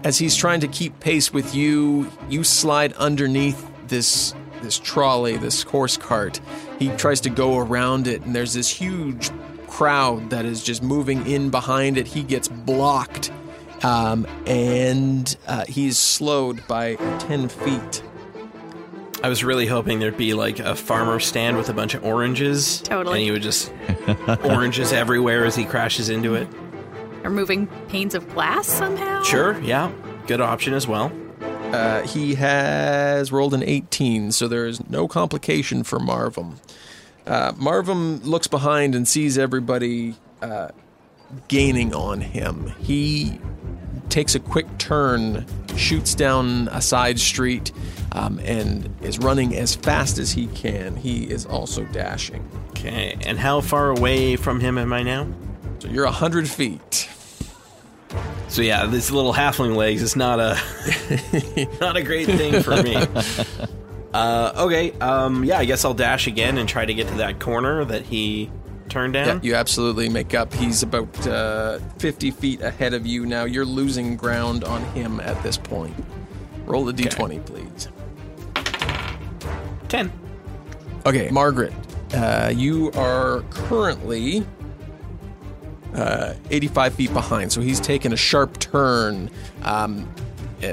As 0.04 0.20
he's 0.20 0.36
trying 0.36 0.60
to 0.60 0.68
keep 0.68 1.00
pace 1.00 1.34
with 1.34 1.56
you, 1.56 2.12
you 2.30 2.44
slide 2.44 2.94
underneath 2.94 3.68
this 3.88 4.36
this 4.62 4.78
trolley, 4.78 5.38
this 5.38 5.64
horse 5.64 5.98
cart. 5.98 6.40
He 6.78 6.90
tries 6.90 7.22
to 7.22 7.32
go 7.32 7.58
around 7.58 8.06
it, 8.08 8.22
and 8.22 8.36
there's 8.36 8.54
this 8.54 8.70
huge 8.70 9.32
crowd 9.68 10.30
that 10.30 10.46
is 10.46 10.64
just 10.64 10.84
moving 10.84 11.26
in 11.26 11.50
behind 11.50 11.98
it. 11.98 12.06
He 12.06 12.22
gets 12.22 12.48
blocked, 12.48 13.32
um, 13.84 14.28
and 14.46 15.36
uh, 15.48 15.66
he's 15.68 15.98
slowed 15.98 16.66
by 16.68 16.96
10 16.96 17.50
feet. 17.50 18.04
I 19.24 19.30
was 19.30 19.44
really 19.44 19.68
hoping 19.68 20.00
there'd 20.00 20.18
be 20.18 20.34
like 20.34 20.60
a 20.60 20.76
farmer 20.76 21.20
stand 21.20 21.56
with 21.58 21.70
a 21.70 21.74
bunch 21.74 21.94
of 21.94 22.04
oranges. 22.04 22.82
Totally. 22.82 23.20
And 23.20 23.24
he 23.24 23.32
would 23.32 23.44
just 23.44 23.72
oranges 24.44 24.92
everywhere 24.94 25.46
as 25.46 25.56
he 25.56 25.64
crashes 25.66 26.10
into 26.10 26.34
it. 26.36 26.48
Or 27.24 27.30
moving 27.30 27.68
panes 27.88 28.16
of 28.16 28.28
glass 28.34 28.66
somehow? 28.68 29.22
Sure, 29.22 29.60
yeah. 29.62 29.92
Good 30.26 30.42
option 30.42 30.74
as 30.74 30.88
well. 30.88 31.12
Uh, 31.72 32.02
he 32.02 32.36
has 32.36 33.32
rolled 33.32 33.54
an 33.54 33.64
18, 33.64 34.32
so 34.32 34.48
there 34.48 34.66
is 34.66 34.90
no 34.90 35.08
complication 35.08 35.84
for 35.84 36.00
Marvum. 36.00 36.56
Uh, 37.28 37.52
Marvum 37.54 38.26
looks 38.26 38.48
behind 38.48 38.96
and 38.96 39.08
sees 39.08 39.38
everybody 39.38 40.16
uh, 40.42 40.70
gaining 41.48 41.94
on 41.94 42.22
him. 42.22 42.74
He 42.80 43.40
takes 44.10 44.36
a 44.36 44.40
quick 44.40 44.78
turn, 44.78 45.46
shoots 45.76 46.16
down 46.16 46.68
a 46.70 46.82
side 46.82 47.20
street, 47.20 47.72
um, 48.12 48.40
and 48.40 48.94
is 49.02 49.20
running 49.20 49.56
as 49.56 49.76
fast 49.76 50.18
as 50.18 50.32
he 50.32 50.48
can. 50.48 50.96
He 50.96 51.24
is 51.24 51.46
also 51.46 51.86
dashing. 51.86 52.48
Okay, 52.70 53.18
and 53.26 53.40
how 53.40 53.62
far 53.62 53.90
away 53.90 54.36
from 54.36 54.60
him 54.60 54.78
am 54.78 54.92
I 54.92 55.04
now? 55.04 55.28
So 55.80 55.88
you're 55.88 56.06
100 56.06 56.48
feet. 56.50 57.10
So 58.50 58.62
yeah, 58.62 58.86
this 58.86 59.12
little 59.12 59.34
halfling 59.34 59.76
legs 59.76 60.02
is 60.02 60.16
not 60.16 60.40
a 60.40 60.60
not 61.82 61.96
a 61.96 62.04
great 62.04 62.28
thing 62.28 62.62
for 62.62 62.82
me. 62.82 62.98
Uh, 64.14 64.52
okay, 64.58 64.92
um, 65.00 65.46
yeah, 65.46 65.58
I 65.58 65.64
guess 65.64 65.86
I'll 65.86 65.94
dash 65.94 66.28
again 66.28 66.58
and 66.58 66.68
try 66.68 66.86
to 66.86 66.94
get 66.94 67.08
to 67.08 67.14
that 67.16 67.40
corner 67.40 67.86
that 67.86 68.04
he 68.04 68.52
turned 68.92 69.16
Yeah, 69.16 69.40
you 69.42 69.56
absolutely 69.56 70.10
make 70.10 70.36
up. 70.36 70.54
He's 70.54 70.84
about 70.84 71.28
uh, 71.28 71.80
50 71.98 72.32
feet 72.32 72.62
ahead 72.62 72.94
of 72.94 73.08
you 73.08 73.26
now. 73.26 73.46
You're 73.46 73.66
losing 73.66 74.16
ground 74.16 74.64
on 74.64 74.84
him 74.94 75.20
at 75.22 75.42
this 75.42 75.58
point. 75.58 75.96
Roll 76.66 76.86
the 76.86 76.94
d20, 76.94 77.46
please. 77.46 77.88
Ten. 79.88 80.12
Okay, 81.06 81.30
Margaret, 81.32 81.74
uh, 82.14 82.52
you 82.54 82.92
are 82.92 83.42
currently 83.50 84.46
uh, 85.96 86.34
85 86.50 86.94
feet 86.94 87.14
behind, 87.14 87.52
so 87.52 87.62
he's 87.62 87.80
taken 87.80 88.14
a 88.14 88.18
sharp 88.18 88.60
turn. 88.60 89.32
Um, 89.64 90.14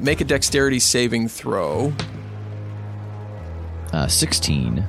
make 0.03 0.21
a 0.21 0.25
dexterity 0.25 0.81
saving 0.81 1.29
throw. 1.29 1.93
Uh, 3.93 4.07
16. 4.07 4.85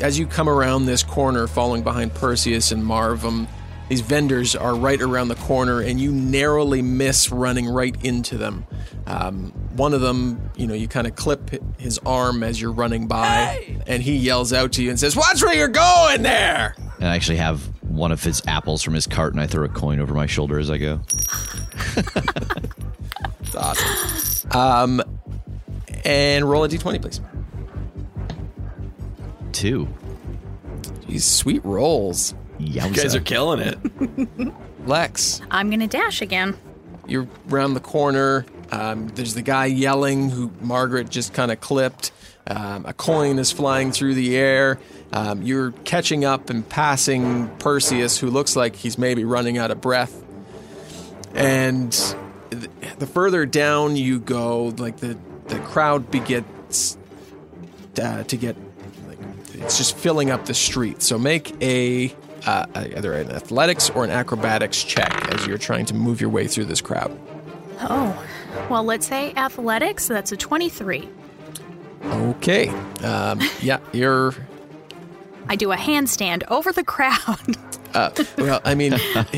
As 0.00 0.18
you 0.18 0.26
come 0.26 0.48
around 0.48 0.86
this 0.86 1.02
corner, 1.02 1.46
following 1.46 1.82
behind 1.82 2.14
Perseus 2.14 2.72
and 2.72 2.82
Marvum, 2.82 3.46
these 3.88 4.00
vendors 4.00 4.56
are 4.56 4.74
right 4.74 5.00
around 5.00 5.28
the 5.28 5.34
corner, 5.36 5.80
and 5.80 6.00
you 6.00 6.12
narrowly 6.12 6.82
miss 6.82 7.30
running 7.30 7.68
right 7.68 7.94
into 8.04 8.38
them. 8.38 8.64
Um, 9.06 9.52
one 9.76 9.92
of 9.92 10.00
them, 10.00 10.50
you 10.56 10.66
know, 10.66 10.74
you 10.74 10.88
kind 10.88 11.06
of 11.06 11.14
clip 11.16 11.50
his 11.78 11.98
arm 12.06 12.42
as 12.42 12.60
you're 12.60 12.72
running 12.72 13.06
by, 13.06 13.76
and 13.86 14.02
he 14.02 14.16
yells 14.16 14.52
out 14.52 14.72
to 14.72 14.82
you 14.82 14.90
and 14.90 14.98
says, 14.98 15.14
"Watch 15.16 15.42
where 15.42 15.54
you're 15.54 15.68
going 15.68 16.22
there!" 16.22 16.74
And 16.98 17.08
I 17.08 17.14
actually 17.14 17.38
have 17.38 17.60
one 17.82 18.12
of 18.12 18.22
his 18.22 18.40
apples 18.46 18.82
from 18.82 18.94
his 18.94 19.06
cart, 19.06 19.34
and 19.34 19.42
I 19.42 19.46
throw 19.46 19.64
a 19.64 19.68
coin 19.68 20.00
over 20.00 20.14
my 20.14 20.26
shoulder 20.26 20.58
as 20.58 20.70
I 20.70 20.78
go. 20.78 21.00
It's 23.54 23.56
awesome. 23.56 24.50
Um, 24.58 25.02
and 26.04 26.48
roll 26.48 26.64
a 26.64 26.68
d20, 26.68 27.02
please. 27.02 27.20
Two. 29.52 29.88
These 31.06 31.24
sweet 31.24 31.64
rolls. 31.64 32.34
Yowza. 32.58 32.88
You 32.88 32.94
guys 32.94 33.14
are 33.14 33.20
killing 33.20 33.60
it. 33.60 34.52
Lex, 34.86 35.40
I'm 35.50 35.70
gonna 35.70 35.86
dash 35.86 36.22
again. 36.22 36.56
you're 37.06 37.28
around 37.50 37.74
the 37.74 37.80
corner. 37.80 38.44
Um, 38.70 39.08
there's 39.08 39.34
the 39.34 39.42
guy 39.42 39.66
yelling 39.66 40.30
who 40.30 40.50
Margaret 40.60 41.10
just 41.10 41.34
kind 41.34 41.52
of 41.52 41.60
clipped. 41.60 42.10
Um, 42.46 42.86
a 42.86 42.92
coin 42.92 43.38
is 43.38 43.52
flying 43.52 43.92
through 43.92 44.14
the 44.14 44.36
air. 44.36 44.78
Um, 45.12 45.42
you're 45.42 45.72
catching 45.84 46.24
up 46.24 46.48
and 46.50 46.66
passing 46.68 47.48
Perseus, 47.58 48.18
who 48.18 48.28
looks 48.30 48.56
like 48.56 48.74
he's 48.74 48.96
maybe 48.98 49.24
running 49.24 49.58
out 49.58 49.70
of 49.70 49.80
breath. 49.80 50.24
And 51.34 51.92
th- 52.50 52.70
the 52.98 53.06
further 53.06 53.46
down 53.46 53.94
you 53.96 54.18
go, 54.18 54.66
like 54.78 54.96
the, 54.98 55.18
the 55.48 55.58
crowd 55.60 56.10
begins 56.10 56.96
uh, 58.00 58.22
to 58.24 58.36
get, 58.36 58.56
like, 58.56 58.71
it's 59.62 59.78
just 59.78 59.96
filling 59.96 60.30
up 60.30 60.46
the 60.46 60.54
street. 60.54 61.02
So 61.02 61.18
make 61.18 61.54
a 61.62 62.14
uh, 62.46 62.66
either 62.74 63.12
an 63.14 63.30
athletics 63.30 63.90
or 63.90 64.04
an 64.04 64.10
acrobatics 64.10 64.82
check 64.82 65.32
as 65.32 65.46
you're 65.46 65.58
trying 65.58 65.86
to 65.86 65.94
move 65.94 66.20
your 66.20 66.30
way 66.30 66.46
through 66.46 66.64
this 66.64 66.80
crowd. 66.80 67.16
Oh, 67.80 68.26
well, 68.68 68.84
let's 68.84 69.06
say 69.06 69.32
athletics. 69.34 70.08
That's 70.08 70.32
a 70.32 70.36
23. 70.36 71.08
Okay. 72.04 72.68
Um, 72.68 73.40
yeah, 73.60 73.78
you're. 73.92 74.34
I 75.48 75.56
do 75.56 75.72
a 75.72 75.76
handstand 75.76 76.42
over 76.50 76.72
the 76.72 76.84
crowd. 76.84 77.38
Uh, 77.94 78.10
well, 78.38 78.58
I 78.64 78.74
mean, 78.74 78.94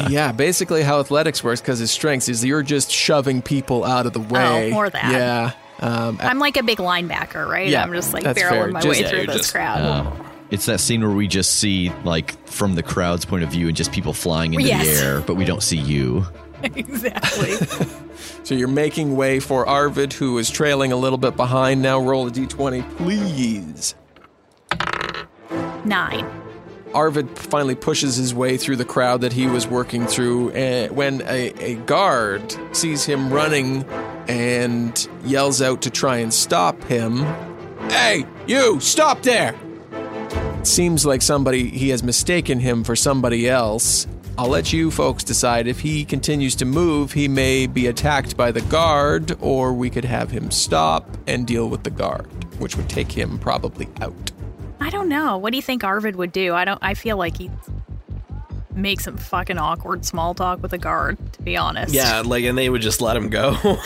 yeah. 0.09 0.31
Basically, 0.31 0.85
how 0.85 1.00
athletics 1.00 1.43
works 1.43 1.61
because 1.61 1.81
his 1.81 1.90
strengths 1.90 2.28
is 2.28 2.45
you're 2.45 2.62
just 2.62 2.88
shoving 2.88 3.43
people 3.43 3.83
out 3.83 4.07
of 4.07 4.12
the 4.12 4.21
way. 4.21 4.71
Oh, 4.71 4.75
more 4.75 4.88
that. 4.88 5.11
Yeah. 5.11 5.50
Um, 5.81 6.19
I'm 6.21 6.38
like 6.38 6.57
a 6.57 6.62
big 6.62 6.78
linebacker, 6.78 7.47
right? 7.49 7.69
Yeah, 7.69 7.83
I'm 7.83 7.93
just 7.93 8.12
like 8.12 8.25
barreling 8.25 8.35
fair. 8.37 8.69
my 8.69 8.81
Just- 8.81 8.88
way 8.97 9.02
yeah, 9.02 9.09
through 9.09 9.19
you're 9.19 9.26
this 9.28 9.37
just- 9.38 9.52
crowd. 9.52 9.81
Uh, 9.81 10.11
it's 10.50 10.66
that 10.66 10.78
scene 10.78 11.00
where 11.00 11.11
we 11.11 11.26
just 11.26 11.57
see, 11.57 11.90
like, 12.04 12.47
from 12.47 12.75
the 12.76 12.83
crowd's 12.83 13.25
point 13.25 13.43
of 13.43 13.50
view 13.50 13.66
and 13.66 13.76
just 13.76 13.90
people 13.93 14.12
flying 14.12 14.54
into 14.54 14.66
Yes. 14.69 14.87
the 14.87 15.04
air, 15.04 15.21
but 15.21 15.35
we 15.35 15.45
don't 15.45 15.62
see 15.62 15.78
you. 15.78 16.26
exactly. 16.62 17.57
so 18.45 18.54
you're 18.54 18.69
making 18.69 19.16
way 19.16 19.40
for 19.40 19.66
Arvid, 19.69 20.12
who 20.12 20.38
is 20.38 20.50
trailing 20.50 20.93
a 20.93 20.97
little 20.97 21.19
bit 21.19 21.35
behind. 21.37 21.83
Now 21.83 21.99
roll 22.00 22.28
a 22.28 22.31
d20, 22.31 22.83
please. 22.97 23.95
Nine. 25.85 26.25
Arvid 26.95 27.37
finally 27.37 27.75
pushes 27.75 28.16
his 28.16 28.33
way 28.33 28.57
through 28.57 28.76
the 28.76 28.85
crowd 28.85 29.23
that 29.23 29.33
he 29.33 29.47
was 29.49 29.66
working 29.66 30.07
through. 30.07 30.50
And 30.50 30.95
when 30.95 31.23
a, 31.23 31.49
a 31.59 31.75
guard 31.75 32.54
sees 32.73 33.04
him 33.04 33.33
running 33.33 33.85
and 34.28 35.09
yells 35.25 35.62
out 35.62 35.83
to 35.83 35.90
try 35.90 36.19
and 36.19 36.33
stop 36.33 36.83
him. 36.85 37.19
Hey, 37.90 38.26
you, 38.47 38.81
stop 38.81 39.23
there! 39.23 39.54
It 40.61 40.66
seems 40.66 41.04
like 41.04 41.23
somebody, 41.23 41.69
he 41.69 41.90
has 41.90 42.02
mistaken 42.02 42.59
him 42.59 42.85
for 42.85 42.97
somebody 42.97 43.49
else. 43.49 44.07
I'll 44.37 44.49
let 44.49 44.73
you 44.73 44.90
folks 44.90 45.23
decide 45.23 45.69
if 45.69 45.78
he 45.81 46.04
continues 46.04 46.57
to 46.57 46.64
move, 46.64 47.12
he 47.12 47.28
may 47.28 47.66
be 47.69 47.87
attacked 47.87 48.37
by 48.37 48.50
the 48.50 48.62
guard, 48.62 49.37
or 49.40 49.73
we 49.73 49.90
could 49.90 50.04
have 50.04 50.31
him 50.31 50.50
stop 50.50 51.09
and 51.28 51.47
deal 51.47 51.69
with 51.69 51.85
the 51.85 51.90
guard, 51.90 52.26
which 52.59 52.76
would 52.76 52.88
take 52.88 53.12
him 53.12 53.38
probably 53.38 53.88
out. 54.00 54.33
I 54.81 54.90
don't 54.90 55.09
know. 55.09 55.37
What 55.37 55.50
do 55.50 55.57
you 55.57 55.62
think 55.62 55.85
Arvid 55.85 56.16
would 56.16 56.33
do? 56.33 56.52
I 56.52 56.64
don't. 56.64 56.81
I 56.83 56.95
feel 56.95 57.16
like 57.16 57.37
he'd 57.38 57.52
make 58.75 59.00
some 59.00 59.16
fucking 59.16 59.59
awkward 59.59 60.04
small 60.04 60.35
talk 60.35 60.62
with 60.62 60.73
a 60.73 60.78
guard. 60.78 61.16
To 61.35 61.43
be 61.43 61.57
honest. 61.57 61.95
Yeah, 61.95 62.23
like, 62.25 62.45
and 62.45 62.57
they 62.57 62.69
would 62.69 62.83
just 62.83 63.00
let 63.00 63.16
him 63.16 63.28
go. 63.28 63.57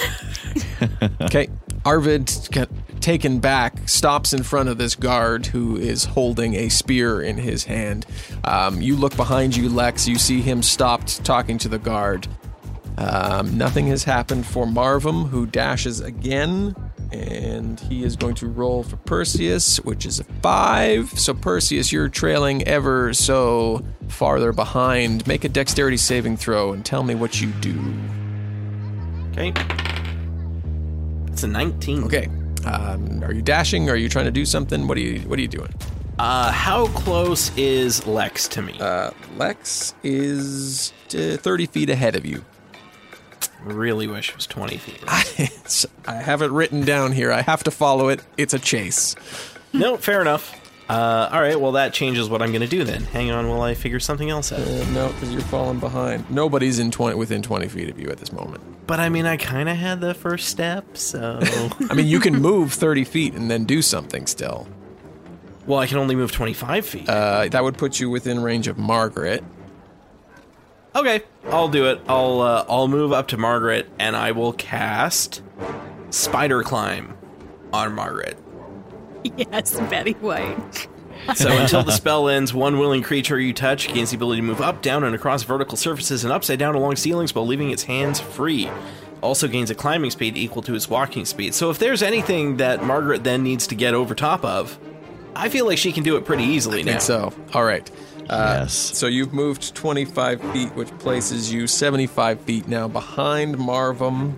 Okay. 1.21 1.49
Arvid, 1.85 2.31
got 2.53 2.69
taken 3.01 3.39
back, 3.41 3.89
stops 3.89 4.33
in 4.33 4.43
front 4.43 4.69
of 4.69 4.79
this 4.79 4.95
guard 4.95 5.47
who 5.47 5.77
is 5.77 6.05
holding 6.05 6.55
a 6.55 6.69
spear 6.69 7.23
in 7.23 7.39
his 7.39 7.65
hand. 7.65 8.07
Um, 8.45 8.81
you 8.81 8.97
look 8.97 9.17
behind 9.17 9.57
you, 9.57 9.69
Lex. 9.69 10.07
You 10.07 10.17
see 10.17 10.41
him 10.41 10.63
stopped 10.63 11.25
talking 11.25 11.59
to 11.59 11.69
the 11.69 11.79
guard. 11.79 12.29
Um, 12.99 13.57
nothing 13.57 13.87
has 13.89 14.05
happened 14.05 14.47
for 14.47 14.67
Marvum, 14.67 15.29
who 15.29 15.47
dashes 15.47 16.01
again, 16.01 16.75
and 17.13 17.81
he 17.81 18.05
is 18.05 18.17
going 18.17 18.35
to 18.37 18.47
roll 18.49 18.83
for 18.83 18.97
Perseus, 18.97 19.79
which 19.79 20.05
is 20.07 20.21
a 20.21 20.25
five. 20.43 21.09
So, 21.19 21.35
Perseus, 21.35 21.93
you're 21.93 22.09
trailing 22.09 22.67
ever 22.67 23.15
so 23.15 23.85
farther 24.09 24.53
behind. 24.53 25.27
Make 25.27 25.45
a 25.45 25.49
dexterity 25.49 25.97
saving 25.97 26.37
throw 26.37 26.73
and 26.73 26.85
tell 26.85 27.03
me 27.03 27.15
what 27.15 27.41
you 27.41 27.51
do. 27.61 27.95
okay. 29.33 29.53
It's 31.33 31.43
a 31.45 31.49
19. 31.49 32.05
Okay. 32.05 32.29
Um, 32.67 33.23
are 33.23 33.33
you 33.33 33.43
dashing? 33.43 33.89
Are 33.89 33.97
you 33.97 34.09
trying 34.09 34.25
to 34.25 34.31
do 34.31 34.45
something? 34.45 34.89
What 34.89 34.99
are 34.99 35.01
you 35.01 35.21
What 35.21 35.39
are 35.39 35.43
you 35.43 35.49
doing? 35.49 35.73
Uh, 36.19 36.51
how 36.51 36.89
close 36.89 37.57
is 37.57 38.05
Lex 38.07 38.49
to 38.49 38.63
me? 38.63 38.77
Uh, 38.81 39.13
Lex 39.37 39.95
is 40.03 40.93
uh, 41.15 41.37
thirty 41.37 41.67
feet 41.67 41.89
ahead 41.89 42.17
of 42.17 42.27
you. 42.27 42.45
Really 43.63 44.07
wish 44.07 44.31
it 44.31 44.37
was 44.37 44.47
20 44.47 44.77
feet. 44.79 45.03
It's- 45.39 45.87
I 46.07 46.15
have 46.15 46.41
it 46.43 46.51
written 46.51 46.85
down 46.85 47.13
here. 47.13 47.31
I 47.33 47.43
have 47.43 47.63
to 47.65 47.71
follow 47.71 48.09
it. 48.09 48.23
It's 48.37 48.55
a 48.55 48.59
chase. 48.59 49.15
no, 49.73 49.97
fair 49.97 50.21
enough. 50.21 50.55
Uh, 50.89 51.29
all 51.31 51.43
right, 51.43 51.61
well, 51.61 51.73
that 51.73 51.93
changes 51.93 52.31
what 52.31 52.41
I'm 52.41 52.49
going 52.49 52.63
to 52.63 52.67
do 52.67 52.83
then. 52.83 53.03
Hang 53.05 53.31
on 53.31 53.47
while 53.51 53.61
I 53.61 53.75
figure 53.75 54.01
something 54.01 54.31
else 54.31 54.53
out. 54.53 54.61
Uh, 54.61 54.91
no, 54.93 55.09
because 55.09 55.31
you're 55.33 55.43
falling 55.43 55.79
behind. 55.81 56.31
Nobody's 56.31 56.79
in 56.79 56.91
twenty 56.91 57.15
within 57.15 57.43
twenty 57.43 57.69
feet 57.69 57.91
of 57.91 58.01
you 58.01 58.09
at 58.09 58.17
this 58.17 58.33
moment. 58.33 58.63
But 58.87 58.99
I 58.99 59.11
mean, 59.11 59.27
I 59.27 59.37
kind 59.37 59.69
of 59.69 59.77
had 59.77 60.01
the 60.01 60.15
first 60.15 60.49
step, 60.49 60.97
so. 60.97 61.41
I 61.91 61.95
mean, 61.95 62.07
you 62.07 62.21
can 62.21 62.41
move 62.41 62.73
thirty 62.73 63.05
feet 63.05 63.35
and 63.35 63.51
then 63.51 63.65
do 63.67 63.83
something 63.83 64.27
still. 64.27 64.67
well, 65.67 65.79
I 65.79 65.87
can 65.87 65.99
only 65.99 66.17
move 66.17 66.33
25 66.33 66.87
feet. 66.87 67.07
Uh, 67.07 67.49
that 67.51 67.63
would 67.63 67.77
put 67.77 68.01
you 68.01 68.09
within 68.09 68.41
range 68.43 68.67
of 68.67 68.79
Margaret. 68.79 69.45
Okay, 70.99 71.23
I'll 71.47 71.69
do 71.69 71.87
it. 71.87 72.01
I'll 72.09 72.41
uh, 72.41 72.65
I'll 72.69 72.89
move 72.89 73.13
up 73.13 73.29
to 73.29 73.37
Margaret 73.37 73.89
and 74.01 74.17
I 74.17 74.33
will 74.33 74.53
cast 74.53 75.43
Spider 76.11 76.63
Climb 76.63 77.17
on 77.73 77.95
Margaret. 77.95 78.37
Yes, 79.37 79.79
Betty 79.91 80.13
White. 80.13 80.89
So 81.35 81.51
until 81.51 81.83
the 81.83 81.93
spell 81.93 82.29
ends, 82.29 82.55
one 82.55 82.79
willing 82.79 83.03
creature 83.03 83.39
you 83.39 83.53
touch 83.53 83.93
gains 83.93 84.11
the 84.11 84.17
ability 84.17 84.41
to 84.41 84.47
move 84.47 84.61
up, 84.61 84.81
down, 84.81 85.05
and 85.05 85.15
across 85.15 85.43
vertical 85.43 85.77
surfaces 85.77 86.25
and 86.25 86.33
upside 86.33 86.59
down 86.59 86.75
along 86.77 86.97
ceilings 86.97 87.35
while 87.35 87.45
leaving 87.47 87.71
its 87.71 87.83
hands 87.83 88.21
free. 88.21 88.71
Also 89.21 89.47
gains 89.49 89.71
a 89.71 89.75
climbing 89.75 90.11
speed 90.13 90.37
equal 90.37 90.63
to 90.63 90.75
its 90.75 90.89
walking 90.89 91.25
speed. 91.25 91.53
So 91.55 91.69
if 91.71 91.79
there's 91.79 92.03
anything 92.03 92.57
that 92.59 92.85
Margaret 92.85 93.25
then 93.25 93.43
needs 93.43 93.67
to 93.67 93.75
get 93.75 93.93
over 93.93 94.15
top 94.15 94.45
of, 94.45 94.79
I 95.35 95.49
feel 95.49 95.67
like 95.67 95.79
she 95.79 95.93
can 95.93 96.05
do 96.05 96.17
it 96.17 96.25
pretty 96.25 96.45
easily 96.45 96.81
I 96.81 96.83
now. 96.85 96.91
think 96.93 97.03
so. 97.03 97.33
All 97.53 97.65
right. 97.65 97.91
Uh, 98.29 98.59
Yes. 98.61 98.75
So 98.75 99.07
you've 99.07 99.33
moved 99.33 99.75
25 99.75 100.41
feet, 100.53 100.75
which 100.75 100.91
places 100.99 101.53
you 101.53 101.67
75 101.67 102.41
feet 102.43 102.69
now 102.69 102.87
behind 102.89 103.57
Marvum. 103.57 104.37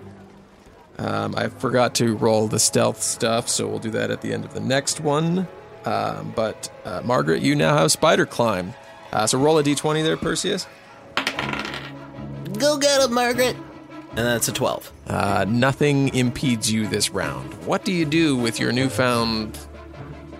Um, 0.97 1.35
I 1.35 1.49
forgot 1.49 1.95
to 1.95 2.15
roll 2.15 2.47
the 2.47 2.59
stealth 2.59 3.01
stuff, 3.01 3.49
so 3.49 3.67
we'll 3.67 3.79
do 3.79 3.91
that 3.91 4.11
at 4.11 4.21
the 4.21 4.33
end 4.33 4.45
of 4.45 4.53
the 4.53 4.59
next 4.59 4.99
one. 4.99 5.47
Um, 5.83 6.31
but 6.35 6.71
uh, 6.85 7.01
Margaret, 7.03 7.41
you 7.41 7.55
now 7.55 7.75
have 7.75 7.91
spider 7.91 8.25
climb. 8.25 8.73
Uh, 9.11 9.25
so 9.27 9.39
roll 9.39 9.57
a 9.57 9.63
d20 9.63 10.03
there, 10.03 10.15
Perseus. 10.15 10.67
Go 12.59 12.77
get 12.77 13.01
it, 13.01 13.09
Margaret. 13.09 13.55
And 14.11 14.19
that's 14.19 14.47
a 14.47 14.51
12. 14.53 14.91
Uh, 15.07 15.45
nothing 15.47 16.13
impedes 16.13 16.71
you 16.71 16.85
this 16.87 17.09
round. 17.09 17.53
What 17.65 17.83
do 17.83 17.91
you 17.91 18.05
do 18.05 18.35
with 18.37 18.59
your 18.59 18.71
newfound 18.71 19.57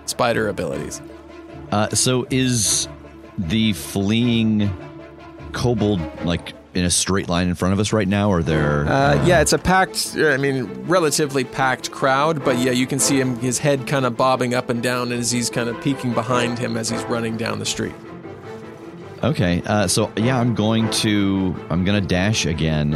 spider 0.06 0.48
abilities? 0.50 1.02
Uh, 1.72 1.90
so 1.90 2.28
is 2.30 2.88
the 3.38 3.74
fleeing 3.74 4.72
kobold 5.52 6.00
like 6.24 6.54
in 6.74 6.86
a 6.86 6.90
straight 6.90 7.28
line 7.28 7.50
in 7.50 7.56
front 7.56 7.74
of 7.74 7.80
us 7.80 7.92
right 7.92 8.08
now, 8.08 8.32
or 8.32 8.42
there? 8.42 8.88
Uh, 8.88 9.26
yeah, 9.26 9.42
it's 9.42 9.54
a 9.54 9.58
packed, 9.58 10.16
I 10.18 10.38
mean, 10.38 10.66
relatively 10.88 11.44
packed 11.44 11.92
crowd, 11.92 12.46
but 12.46 12.58
yeah, 12.58 12.72
you 12.72 12.88
can 12.88 13.00
see 13.00 13.20
him, 13.20 13.38
his 13.40 13.60
head 13.60 13.88
kind 13.88 14.06
of 14.06 14.16
bobbing 14.16 14.54
up 14.54 14.70
and 14.70 14.82
down 14.82 15.12
as 15.12 15.32
he's 15.32 15.50
kind 15.50 15.68
of 15.68 15.82
peeking 15.82 16.14
behind 16.14 16.60
him 16.60 16.78
as 16.78 16.90
he's 16.90 17.04
running 17.04 17.36
down 17.36 17.60
the 17.60 17.66
street. 17.66 17.94
Okay, 19.24 19.62
uh, 19.66 19.88
so 19.88 20.12
yeah, 20.16 20.40
I'm 20.40 20.56
going 20.56 20.90
to 20.92 21.56
I'm 21.70 21.84
gonna 21.84 22.02
dash 22.02 22.46
again. 22.46 22.96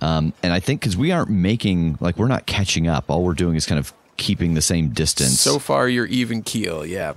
Um, 0.00 0.32
and 0.42 0.52
I 0.52 0.60
think 0.60 0.80
because 0.80 0.96
we 0.96 1.12
aren't 1.12 1.30
making 1.30 1.96
like 2.00 2.16
we're 2.16 2.28
not 2.28 2.46
catching 2.46 2.88
up, 2.88 3.08
all 3.08 3.24
we're 3.24 3.34
doing 3.34 3.56
is 3.56 3.66
kind 3.66 3.78
of 3.78 3.92
keeping 4.18 4.54
the 4.54 4.62
same 4.62 4.90
distance. 4.90 5.40
So 5.40 5.58
far, 5.58 5.88
you're 5.88 6.06
even 6.06 6.42
keel, 6.42 6.84
yeah. 6.86 7.14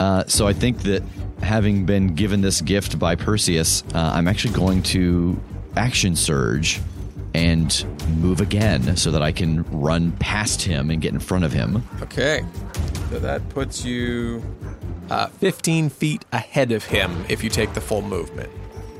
Uh, 0.00 0.24
so 0.26 0.46
I 0.46 0.52
think 0.52 0.82
that 0.82 1.02
having 1.42 1.86
been 1.86 2.14
given 2.14 2.40
this 2.40 2.60
gift 2.60 2.98
by 2.98 3.14
Perseus, 3.16 3.82
uh, 3.94 4.12
I'm 4.14 4.28
actually 4.28 4.54
going 4.54 4.82
to 4.84 5.40
action 5.76 6.16
surge 6.16 6.80
and 7.34 7.84
move 8.18 8.40
again 8.40 8.96
so 8.96 9.10
that 9.10 9.22
I 9.22 9.32
can 9.32 9.62
run 9.70 10.12
past 10.12 10.62
him 10.62 10.90
and 10.90 11.00
get 11.00 11.12
in 11.12 11.20
front 11.20 11.44
of 11.44 11.52
him. 11.52 11.82
Okay. 12.02 12.44
So 13.10 13.18
that 13.18 13.48
puts 13.50 13.84
you 13.84 14.42
uh, 15.10 15.26
15 15.26 15.88
feet 15.88 16.24
ahead 16.32 16.72
of 16.72 16.84
him 16.84 17.24
if 17.28 17.42
you 17.42 17.50
take 17.50 17.74
the 17.74 17.80
full 17.80 18.02
movement. 18.02 18.50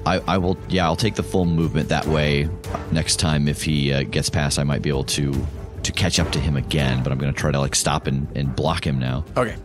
I, 0.07 0.21
I 0.27 0.39
will, 0.39 0.57
yeah, 0.69 0.85
I'll 0.85 0.97
take 0.97 1.17
the 1.17 1.23
full 1.23 1.45
movement 1.45 1.89
that 1.91 2.07
way. 2.07 2.49
Next 2.93 3.17
time, 3.17 3.49
if 3.49 3.63
he 3.63 3.93
uh, 3.93 4.05
gets 4.05 4.31
past, 4.31 4.59
I 4.59 4.65
might 4.65 4.83
be 4.83 4.89
able 4.89 5.05
to 5.05 5.35
to 5.83 5.93
catch 5.93 6.19
up 6.19 6.31
to 6.33 6.41
him 6.41 6.57
again. 6.57 7.03
But 7.03 7.13
I'm 7.13 7.19
going 7.19 7.33
to 7.33 7.39
try 7.39 7.51
to 7.51 7.59
like 7.59 7.75
stop 7.75 8.07
and, 8.07 8.27
and 8.37 8.55
block 8.55 8.87
him 8.87 8.99
now. 8.99 9.25
Okay. 9.37 9.57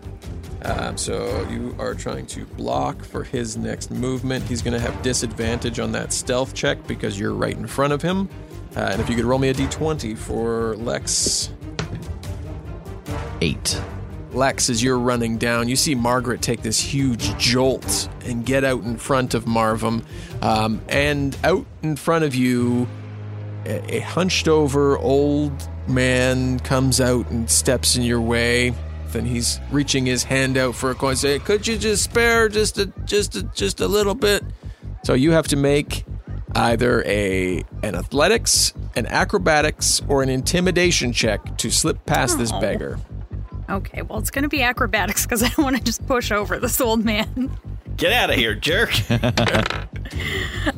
Um, 0.63 0.97
so 0.97 1.47
you 1.49 1.75
are 1.77 1.93
trying 1.93 2.25
to 2.27 2.45
block 2.45 3.03
for 3.03 3.23
his 3.23 3.57
next 3.57 3.91
movement. 3.91 4.45
He's 4.45 4.61
going 4.61 4.73
to 4.73 4.79
have 4.79 5.01
disadvantage 5.01 5.79
on 5.79 5.91
that 5.91 6.13
stealth 6.13 6.53
check 6.53 6.85
because 6.87 7.19
you're 7.19 7.33
right 7.33 7.55
in 7.55 7.67
front 7.67 7.91
of 7.91 8.01
him. 8.01 8.29
Uh, 8.75 8.79
and 8.91 9.01
if 9.01 9.09
you 9.09 9.15
could 9.15 9.25
roll 9.25 9.39
me 9.39 9.49
a 9.49 9.53
d20 9.53 10.17
for 10.17 10.75
Lex. 10.77 11.51
Eight. 13.41 13.81
Lex, 14.31 14.69
as 14.69 14.81
you're 14.81 14.97
running 14.97 15.37
down, 15.37 15.67
you 15.67 15.75
see 15.75 15.93
Margaret 15.93 16.41
take 16.41 16.61
this 16.61 16.79
huge 16.79 17.37
jolt 17.37 18.09
and 18.25 18.45
get 18.45 18.63
out 18.63 18.83
in 18.83 18.97
front 18.97 19.33
of 19.33 19.45
Marvum. 19.45 20.03
Um, 20.41 20.81
and 20.89 21.37
out 21.43 21.65
in 21.83 21.95
front 21.95 22.25
of 22.25 22.33
you, 22.33 22.87
a, 23.65 23.97
a 23.97 23.99
hunched 23.99 24.47
over 24.47 24.97
old 24.97 25.51
man 25.87 26.59
comes 26.59 26.99
out 26.99 27.29
and 27.29 27.49
steps 27.49 27.95
in 27.95 28.03
your 28.03 28.21
way. 28.21 28.73
Then 29.13 29.25
he's 29.25 29.59
reaching 29.71 30.05
his 30.05 30.23
hand 30.23 30.57
out 30.57 30.75
for 30.75 30.91
a 30.91 30.95
coin. 30.95 31.15
Say, 31.15 31.39
"Could 31.39 31.65
you 31.67 31.77
just 31.77 32.03
spare 32.03 32.49
just 32.49 32.77
a 32.77 32.87
just 33.05 33.35
a 33.35 33.43
just 33.43 33.79
a 33.79 33.87
little 33.87 34.15
bit?" 34.15 34.43
So 35.03 35.13
you 35.13 35.31
have 35.31 35.47
to 35.49 35.55
make 35.55 36.03
either 36.55 37.03
a 37.05 37.63
an 37.81 37.95
athletics, 37.95 38.73
an 38.95 39.05
acrobatics, 39.07 40.01
or 40.07 40.21
an 40.23 40.29
intimidation 40.29 41.13
check 41.13 41.57
to 41.57 41.69
slip 41.71 42.05
past 42.05 42.37
this 42.37 42.51
Oh. 42.53 42.59
beggar. 42.59 42.99
Okay, 43.69 44.01
well, 44.01 44.19
it's 44.19 44.29
going 44.29 44.43
to 44.43 44.49
be 44.49 44.61
acrobatics 44.61 45.23
because 45.23 45.41
I 45.41 45.47
don't 45.49 45.63
want 45.63 45.77
to 45.77 45.83
just 45.83 46.05
push 46.05 46.31
over 46.31 46.59
this 46.59 46.79
old 46.81 47.05
man. 47.05 47.49
Get 47.95 48.11
out 48.11 48.29
of 48.29 48.35
here, 48.35 48.53
jerk. 48.55 48.91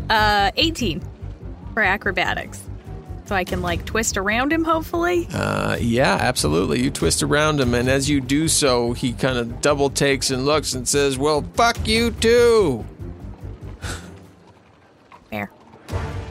Uh, 0.10 0.52
18 0.56 1.02
for 1.74 1.82
acrobatics. 1.84 2.62
So 3.26 3.36
I 3.36 3.44
can, 3.44 3.62
like, 3.64 3.86
twist 3.86 4.18
around 4.18 4.54
him, 4.54 4.64
hopefully. 4.64 5.28
Uh, 5.34 5.78
yeah, 5.82 6.16
absolutely. 6.22 6.84
You 6.84 6.92
twist 6.92 7.24
around 7.24 7.60
him, 7.60 7.74
and 7.74 7.90
as 7.90 8.08
you 8.08 8.22
do 8.22 8.48
so, 8.48 8.94
he 8.94 9.14
kind 9.14 9.38
of 9.40 9.62
double 9.62 9.90
takes 9.90 10.30
and 10.30 10.46
looks 10.46 10.74
and 10.76 10.88
says, 10.88 11.18
Well, 11.18 11.44
fuck 11.56 11.88
you 11.88 12.12
too. 12.12 12.86
Fair. 15.32 15.50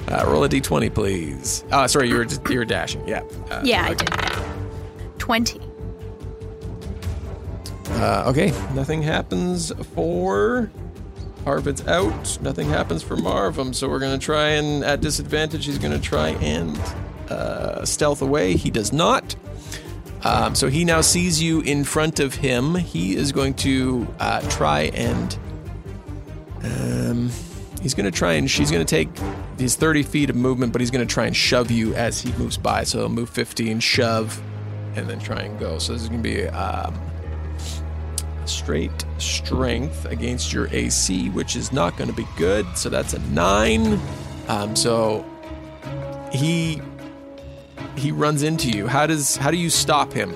Uh, 0.09 0.25
roll 0.29 0.45
a 0.45 0.49
d20, 0.49 0.95
please. 0.95 1.65
Uh, 1.73 1.89
sorry, 1.89 2.09
you 2.09 2.17
were, 2.17 2.27
you 2.49 2.59
were 2.59 2.65
dashing. 2.65 3.07
Yeah. 3.09 3.23
Uh, 3.51 3.61
Yeah, 3.65 3.87
I 3.87 3.95
did. 3.95 5.19
20. 5.19 5.61
uh, 7.91 8.25
okay, 8.29 8.51
nothing 8.75 9.03
happens 9.03 9.73
for. 9.95 10.71
Arvid's 11.47 11.87
out. 11.87 12.39
Nothing 12.41 12.69
happens 12.69 13.03
for 13.03 13.17
Marvum, 13.17 13.75
so 13.75 13.89
we're 13.89 13.99
to 14.19 14.25
try 14.25 14.51
and, 14.51 14.85
at 14.85 15.01
disadvantage, 15.01 15.67
he's 15.67 15.79
to 15.93 16.01
try 16.01 16.31
and 16.31 16.79
uh, 17.29 17.85
stealth 17.85 18.23
away. 18.23 18.57
He 18.57 18.71
does 18.71 18.93
not. 18.93 19.37
Um, 20.23 20.55
so 20.55 20.69
he 20.69 20.85
now 20.85 21.03
sees 21.03 21.43
you 21.43 21.61
in 21.61 21.85
front 21.85 22.19
of 22.19 22.35
him. 22.35 22.75
He 22.77 23.15
is 23.15 23.33
going 23.33 23.55
to 23.55 24.07
uh, 24.19 24.41
try 24.49 24.91
and. 24.95 25.37
Um, 26.63 27.31
he's 27.83 27.93
going 27.93 28.11
to 28.11 28.17
try 28.17 28.33
and 28.33 28.51
she's 28.51 28.71
going 28.71 28.85
to 28.85 28.91
take 28.91 29.11
these 29.59 29.77
30 29.77 30.03
feet 30.03 30.31
of 30.31 30.37
movement, 30.37 30.73
but 30.73 30.81
he's 30.81 30.91
going 30.91 31.07
to 31.07 31.13
try 31.13 31.27
and 31.27 31.37
shove 31.37 31.71
you 31.71 31.95
as 31.95 32.23
he 32.23 32.33
moves 32.33 32.57
by. 32.57 32.85
So 32.85 33.01
he'll 33.01 33.11
move 33.11 33.29
15, 33.29 33.81
shove, 33.81 34.43
and 34.97 35.07
then 35.07 35.19
try 35.21 35.43
and 35.43 35.59
go. 35.61 35.79
So 35.79 35.93
this 35.93 36.03
is 36.03 36.09
going 36.09 36.23
to 36.23 36.29
be 36.29 36.47
um, 36.47 36.99
straight 38.49 39.05
strength 39.19 40.05
against 40.07 40.53
your 40.53 40.69
AC, 40.69 41.31
which 41.31 41.57
is 41.57 41.73
not 41.73 41.97
going 41.97 42.09
to 42.09 42.17
be 42.17 42.27
good. 42.37 42.67
So 42.77 42.89
that's 42.89 43.13
a 43.13 43.19
nine. 43.31 44.01
Um, 44.49 44.77
so 44.77 45.25
he 46.33 46.81
he 47.97 48.11
runs 48.13 48.43
into 48.43 48.71
you. 48.71 48.87
How 48.87 49.07
does 49.07 49.37
how 49.37 49.51
do 49.51 49.57
you 49.57 49.71
stop 49.71 50.13
him? 50.13 50.33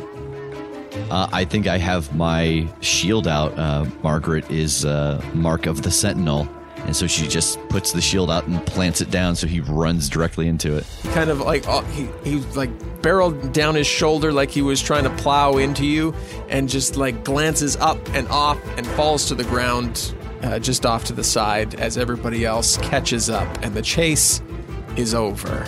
Uh, 1.11 1.29
I 1.33 1.45
think 1.45 1.67
I 1.67 1.79
have 1.79 2.15
my 2.15 2.67
shield 2.81 3.27
out. 3.27 3.57
Uh, 3.59 3.87
Margaret 4.03 4.51
is 4.51 4.85
uh, 4.85 5.23
Mark 5.35 5.67
of 5.67 5.83
the 5.83 5.91
Sentinel, 5.91 6.49
and 6.89 6.97
so 6.97 7.07
she 7.07 7.29
just 7.29 7.61
puts 7.69 7.93
the 7.93 8.01
shield 8.01 8.31
out 8.31 8.47
and 8.47 8.65
plants 8.65 9.03
it 9.03 9.11
down, 9.11 9.37
so 9.37 9.47
he 9.47 9.61
runs 9.61 10.09
directly 10.09 10.49
into 10.49 10.75
it. 10.75 10.87
He 11.03 11.11
kind 11.11 11.29
of 11.29 11.39
like 11.39 11.69
oh, 11.69 11.83
he 11.83 12.09
he 12.25 12.39
like 12.55 12.71
barreled 13.03 13.53
down 13.53 13.75
his 13.75 13.87
shoulder 13.87 14.33
like 14.33 14.51
he 14.51 14.63
was 14.63 14.81
trying 14.81 15.05
to 15.05 15.11
plow 15.11 15.59
into 15.59 15.85
you, 15.85 16.15
and 16.49 16.67
just 16.67 16.97
like 16.97 17.25
glances 17.25 17.77
up 17.77 17.99
and 18.15 18.27
off 18.29 18.59
and 18.79 18.87
falls 18.87 19.27
to 19.27 19.35
the 19.35 19.45
ground 19.45 20.15
uh, 20.43 20.59
just 20.59 20.87
off 20.87 21.05
to 21.05 21.13
the 21.13 21.23
side 21.23 21.75
as 21.75 21.99
everybody 21.99 22.47
else 22.47 22.79
catches 22.79 23.29
up, 23.29 23.63
and 23.63 23.75
the 23.75 23.83
chase 23.83 24.41
is 24.97 25.13
over. 25.13 25.67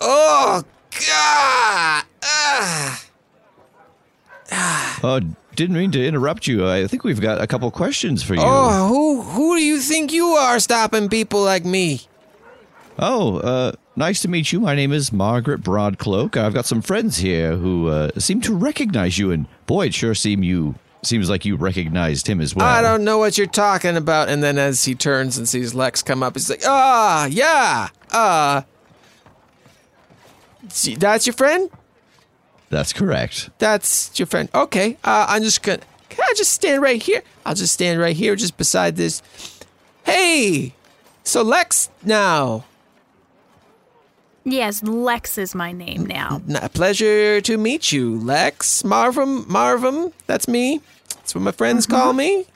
Oh 0.00 0.64
God! 0.90 2.04
Ah. 2.24 3.00
Oh, 5.04 5.20
didn't 5.54 5.76
mean 5.76 5.90
to 5.92 6.04
interrupt 6.04 6.46
you. 6.46 6.68
I 6.68 6.86
think 6.86 7.04
we've 7.04 7.20
got 7.20 7.40
a 7.40 7.46
couple 7.46 7.70
questions 7.70 8.22
for 8.22 8.34
you. 8.34 8.42
Oh, 8.42 8.88
who 8.88 9.22
who 9.22 9.56
do 9.56 9.64
you 9.64 9.80
think 9.80 10.12
you 10.12 10.26
are 10.28 10.58
stopping 10.58 11.08
people 11.08 11.42
like 11.42 11.64
me? 11.64 12.02
Oh, 12.98 13.38
uh, 13.38 13.72
nice 13.96 14.20
to 14.22 14.28
meet 14.28 14.52
you. 14.52 14.60
My 14.60 14.74
name 14.74 14.92
is 14.92 15.12
Margaret 15.12 15.62
Broadcloak. 15.62 16.36
I've 16.36 16.54
got 16.54 16.66
some 16.66 16.82
friends 16.82 17.18
here 17.18 17.56
who 17.56 17.88
uh, 17.88 18.10
seem 18.18 18.40
to 18.42 18.54
recognize 18.54 19.18
you, 19.18 19.30
and 19.30 19.46
boy, 19.66 19.86
it 19.86 19.94
sure 19.94 20.14
seem 20.14 20.42
you 20.42 20.74
seems 21.02 21.28
like 21.28 21.44
you 21.44 21.56
recognized 21.56 22.28
him 22.28 22.40
as 22.40 22.54
well. 22.54 22.66
I 22.66 22.80
don't 22.80 23.04
know 23.04 23.18
what 23.18 23.36
you're 23.36 23.46
talking 23.46 23.96
about. 23.96 24.28
And 24.28 24.42
then 24.42 24.56
as 24.56 24.84
he 24.84 24.94
turns 24.94 25.36
and 25.36 25.48
sees 25.48 25.74
Lex 25.74 26.02
come 26.02 26.22
up, 26.22 26.34
he's 26.34 26.48
like, 26.48 26.62
ah, 26.64 27.26
yeah, 27.26 27.88
uh, 28.10 28.62
that's 30.98 31.26
your 31.26 31.34
friend? 31.34 31.70
That's 32.72 32.94
correct. 32.94 33.50
That's 33.58 34.18
your 34.18 34.24
friend. 34.24 34.48
Okay, 34.54 34.96
uh, 35.04 35.26
I'm 35.28 35.42
just 35.42 35.62
gonna, 35.62 35.80
can 36.08 36.24
I 36.24 36.32
just 36.34 36.52
stand 36.52 36.80
right 36.80 37.02
here? 37.02 37.22
I'll 37.44 37.54
just 37.54 37.74
stand 37.74 38.00
right 38.00 38.16
here, 38.16 38.34
just 38.34 38.56
beside 38.56 38.96
this. 38.96 39.20
Hey, 40.06 40.72
so 41.22 41.42
Lex 41.42 41.90
now. 42.02 42.64
Yes, 44.44 44.82
Lex 44.82 45.36
is 45.38 45.54
my 45.54 45.70
name 45.70 46.06
now. 46.06 46.40
N- 46.48 46.68
pleasure 46.70 47.40
to 47.42 47.58
meet 47.58 47.92
you, 47.92 48.16
Lex. 48.18 48.82
Marvum, 48.82 49.44
Marvum, 49.44 50.12
that's 50.26 50.48
me. 50.48 50.80
That's 51.16 51.34
what 51.34 51.42
my 51.42 51.52
friends 51.52 51.86
call 51.86 52.14
me. 52.14 52.46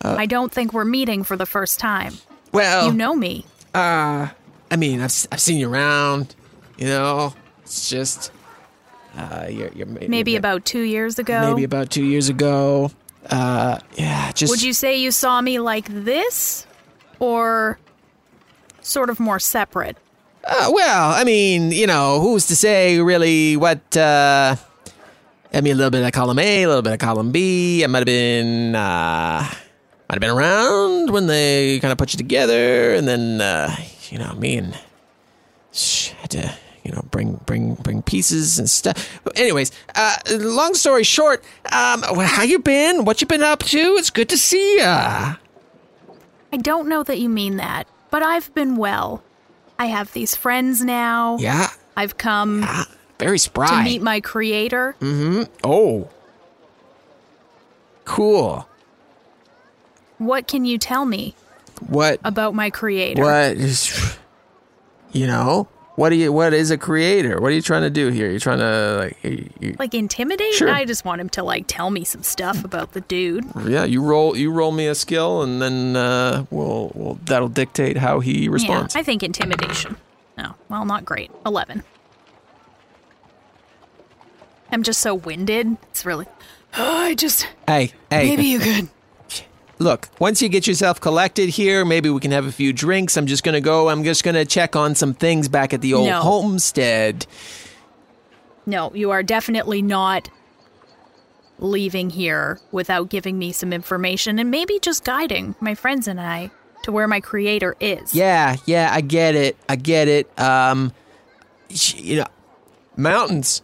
I 0.00 0.24
don't 0.26 0.50
think 0.50 0.72
we're 0.72 0.84
meeting 0.86 1.22
for 1.24 1.36
the 1.36 1.46
first 1.46 1.78
time. 1.78 2.14
Well, 2.52 2.86
You 2.86 2.92
know 2.92 3.14
me. 3.14 3.44
Uh, 3.74 4.28
I 4.70 4.76
mean, 4.76 4.98
I've 5.00 5.04
s- 5.04 5.28
I've 5.30 5.40
seen 5.40 5.58
you 5.58 5.70
around. 5.70 6.34
You 6.78 6.86
know, 6.86 7.34
it's 7.62 7.88
just 7.88 8.32
uh, 9.16 9.46
you're, 9.48 9.68
you're 9.72 9.86
maybe, 9.86 10.08
Maybe 10.08 10.36
about 10.36 10.64
two 10.64 10.80
years 10.82 11.18
ago. 11.18 11.50
maybe 11.50 11.64
about 11.64 11.90
two 11.90 12.04
years 12.04 12.28
ago. 12.28 12.90
Uh, 13.30 13.78
yeah, 13.96 14.32
just 14.32 14.50
Would 14.50 14.62
you 14.62 14.72
say 14.72 14.96
you 14.98 15.10
saw 15.10 15.40
me 15.40 15.58
like 15.58 15.86
this? 15.88 16.66
Or 17.20 17.78
sort 18.80 19.10
of 19.10 19.20
more 19.20 19.38
separate? 19.38 19.96
Uh, 20.44 20.70
well, 20.72 21.12
I 21.12 21.22
mean, 21.22 21.70
you 21.70 21.86
know, 21.86 22.18
who's 22.20 22.46
to 22.46 22.56
say 22.56 22.98
really 23.00 23.56
what? 23.56 23.96
Uh, 23.96 24.56
I 25.54 25.60
mean, 25.60 25.74
a 25.74 25.76
little 25.76 25.90
bit 25.90 26.02
of 26.04 26.10
column 26.12 26.38
A, 26.40 26.62
a 26.62 26.66
little 26.66 26.82
bit 26.82 26.94
of 26.94 26.98
column 26.98 27.30
B. 27.30 27.84
I 27.84 27.86
might 27.86 27.98
have 27.98 28.06
been, 28.06 28.74
uh, 28.74 29.42
might 30.08 30.14
have 30.14 30.20
been 30.20 30.30
around 30.30 31.10
when 31.10 31.26
they 31.28 31.78
kind 31.80 31.92
of 31.92 31.98
put 31.98 32.12
you 32.12 32.16
together, 32.16 32.92
and 32.94 33.06
then, 33.06 33.40
uh, 33.40 33.76
you 34.10 34.18
know, 34.18 34.32
me 34.34 34.56
and 34.56 34.76
sh- 35.72 36.08
had 36.22 36.30
to, 36.30 36.54
you 36.84 36.92
know, 36.92 37.02
bring 37.10 37.34
bring 37.46 37.74
bring 37.74 38.02
pieces 38.02 38.58
and 38.58 38.68
stuff. 38.68 39.08
Anyways, 39.36 39.70
uh, 39.94 40.16
long 40.30 40.74
story 40.74 41.04
short, 41.04 41.44
um, 41.70 42.02
how 42.02 42.42
you 42.42 42.58
been? 42.58 43.04
What 43.04 43.20
you 43.20 43.26
been 43.26 43.42
up 43.42 43.60
to? 43.64 43.78
It's 43.98 44.10
good 44.10 44.28
to 44.30 44.36
see 44.36 44.78
ya. 44.78 45.36
I 46.52 46.56
don't 46.58 46.88
know 46.88 47.02
that 47.02 47.18
you 47.18 47.28
mean 47.28 47.56
that, 47.56 47.86
but 48.10 48.22
I've 48.22 48.52
been 48.54 48.76
well. 48.76 49.22
I 49.78 49.86
have 49.86 50.12
these 50.12 50.34
friends 50.36 50.82
now. 50.82 51.38
Yeah, 51.38 51.68
I've 51.96 52.18
come 52.18 52.60
Yeah. 52.62 52.84
very 53.18 53.38
spry. 53.38 53.68
to 53.68 53.82
meet 53.84 54.02
my 54.02 54.20
creator. 54.20 54.94
Mm-hmm. 55.00 55.44
Oh, 55.64 56.08
cool. 58.04 58.68
What 60.18 60.46
can 60.46 60.64
you 60.64 60.78
tell 60.78 61.04
me 61.04 61.34
What 61.88 62.20
about 62.24 62.54
my 62.54 62.70
creator? 62.70 63.22
What 63.22 63.56
is, 63.56 64.16
you 65.12 65.26
know, 65.26 65.68
what 65.96 66.08
do 66.10 66.16
you? 66.16 66.32
What 66.32 66.52
is 66.54 66.70
a 66.70 66.78
creator? 66.78 67.40
What 67.40 67.48
are 67.48 67.54
you 67.54 67.62
trying 67.62 67.82
to 67.82 67.90
do 67.90 68.08
here? 68.08 68.30
You're 68.30 68.40
trying 68.40 68.58
to 68.60 68.96
like, 68.98 69.18
you, 69.24 69.50
you- 69.60 69.76
Like 69.78 69.94
intimidate? 69.94 70.54
Sure. 70.54 70.70
I 70.70 70.84
just 70.84 71.04
want 71.04 71.20
him 71.20 71.28
to 71.30 71.42
like 71.42 71.64
tell 71.66 71.90
me 71.90 72.04
some 72.04 72.22
stuff 72.22 72.64
about 72.64 72.92
the 72.92 73.00
dude. 73.02 73.44
yeah. 73.66 73.84
You 73.84 74.02
roll, 74.02 74.36
you 74.36 74.50
roll 74.50 74.72
me 74.72 74.86
a 74.86 74.94
skill, 74.94 75.42
and 75.42 75.60
then 75.60 75.96
uh, 75.96 76.46
we'll, 76.50 76.92
we'll 76.94 77.18
that'll 77.24 77.48
dictate 77.48 77.96
how 77.98 78.20
he 78.20 78.48
responds. 78.48 78.94
Yeah, 78.94 79.00
I 79.00 79.04
think 79.04 79.22
intimidation. 79.22 79.96
No, 80.38 80.54
well, 80.70 80.84
not 80.86 81.04
great. 81.04 81.30
Eleven. 81.44 81.82
I'm 84.70 84.82
just 84.82 85.00
so 85.00 85.14
winded. 85.14 85.76
It's 85.90 86.06
really. 86.06 86.26
Oh, 86.78 86.96
I 87.04 87.14
just 87.14 87.46
hey, 87.68 87.92
hey, 88.10 88.28
maybe 88.30 88.44
you 88.44 88.58
could. 88.58 88.88
Look. 89.82 90.08
Once 90.18 90.40
you 90.40 90.48
get 90.48 90.66
yourself 90.66 91.00
collected 91.00 91.48
here, 91.50 91.84
maybe 91.84 92.08
we 92.08 92.20
can 92.20 92.30
have 92.30 92.46
a 92.46 92.52
few 92.52 92.72
drinks. 92.72 93.16
I'm 93.16 93.26
just 93.26 93.44
gonna 93.44 93.60
go. 93.60 93.88
I'm 93.88 94.04
just 94.04 94.24
gonna 94.24 94.44
check 94.44 94.74
on 94.76 94.94
some 94.94 95.12
things 95.14 95.48
back 95.48 95.74
at 95.74 95.80
the 95.80 95.94
old 95.94 96.08
No. 96.08 96.20
homestead. 96.20 97.26
No, 98.64 98.92
you 98.94 99.10
are 99.10 99.22
definitely 99.22 99.82
not 99.82 100.28
leaving 101.58 102.10
here 102.10 102.58
without 102.72 103.08
giving 103.08 103.38
me 103.38 103.52
some 103.52 103.72
information 103.72 104.38
and 104.38 104.50
maybe 104.50 104.78
just 104.80 105.04
guiding 105.04 105.54
my 105.60 105.74
friends 105.74 106.08
and 106.08 106.20
I 106.20 106.50
to 106.84 106.92
where 106.92 107.06
my 107.06 107.20
creator 107.20 107.76
is. 107.80 108.14
Yeah, 108.14 108.56
yeah, 108.66 108.90
I 108.92 109.00
get 109.00 109.34
it. 109.36 109.56
I 109.68 109.76
get 109.76 110.08
it. 110.08 110.38
Um, 110.40 110.92
sh- 111.70 111.94
you 111.94 112.16
know, 112.16 112.26
mountains 112.96 113.62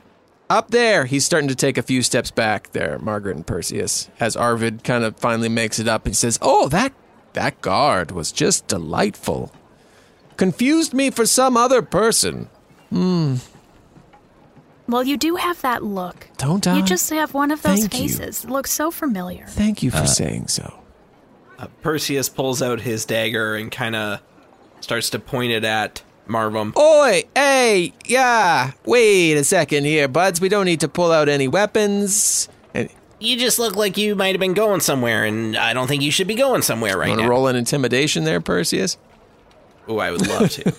up 0.51 0.71
there. 0.71 1.05
He's 1.07 1.25
starting 1.25 1.49
to 1.49 1.55
take 1.55 1.79
a 1.79 1.83
few 1.83 2.03
steps 2.03 2.31
back 2.31 2.73
there, 2.73 2.99
Margaret 2.99 3.37
and 3.37 3.47
Perseus, 3.47 4.09
as 4.21 4.37
Arvid 4.37 4.85
kind 4.85 5.05
of 5.05 5.17
finally 5.17 5.49
makes 5.49 5.79
it 5.79 5.89
up 5.89 6.07
and 6.07 6.17
says, 6.17 6.39
"Oh, 6.43 6.69
that 6.69 6.93
that 7.35 7.61
guard 7.61 8.11
was 8.11 8.33
just 8.33 8.67
delightful. 8.67 9.53
Confused 10.37 10.95
me 10.95 11.11
for 11.11 11.27
some 11.27 11.57
other 11.57 11.83
person. 11.83 12.49
Hmm. 12.91 13.37
Well, 14.89 15.05
you 15.05 15.17
do 15.19 15.37
have 15.37 15.61
that 15.61 15.85
look. 15.85 16.29
Don't 16.39 16.67
I? 16.67 16.79
You 16.79 16.83
just 16.83 17.11
have 17.11 17.35
one 17.35 17.51
of 17.51 17.61
those 17.63 17.81
Thank 17.81 17.95
you. 17.95 18.09
faces. 18.09 18.45
It 18.45 18.51
looks 18.51 18.71
so 18.73 18.91
familiar. 18.91 19.45
Thank 19.47 19.83
you 19.83 19.91
for 19.91 20.07
saying 20.07 20.49
so. 20.49 20.81
Perseus 21.83 22.29
pulls 22.29 22.63
out 22.63 22.81
his 22.81 23.05
dagger 23.05 23.57
and 23.57 23.71
kind 23.71 23.95
of 23.97 24.21
starts 24.81 25.11
to 25.11 25.19
point 25.19 25.53
it 25.53 25.65
at 25.65 26.03
Marvum. 26.29 26.77
Oi, 26.77 27.25
hey, 27.35 27.93
yeah. 28.07 28.73
Wait 28.85 29.35
a 29.35 29.45
second 29.45 29.85
here, 29.85 30.09
buds. 30.09 30.41
We 30.41 30.49
don't 30.49 30.67
need 30.67 30.81
to 30.81 30.88
pull 30.88 31.11
out 31.11 31.29
any 31.29 31.49
weapons. 31.49 32.49
And 32.75 32.88
You 33.19 33.38
just 33.38 33.59
look 33.59 33.75
like 33.77 33.97
you 33.97 34.14
might 34.14 34.33
have 34.35 34.41
been 34.41 34.55
going 34.55 34.81
somewhere, 34.81 35.25
and 35.25 35.57
I 35.57 35.73
don't 35.73 35.87
think 35.88 36.03
you 36.03 36.11
should 36.11 36.29
be 36.29 36.35
going 36.35 36.62
somewhere 36.62 36.97
right 36.99 37.09
want 37.09 37.23
now. 37.23 37.29
roll 37.29 37.49
an 37.49 37.57
intimidation 37.57 38.25
there, 38.25 38.41
Perseus? 38.41 38.99
Ooh, 39.91 39.99
I 39.99 40.11
would 40.11 40.27
love 40.27 40.51
to. 40.51 40.75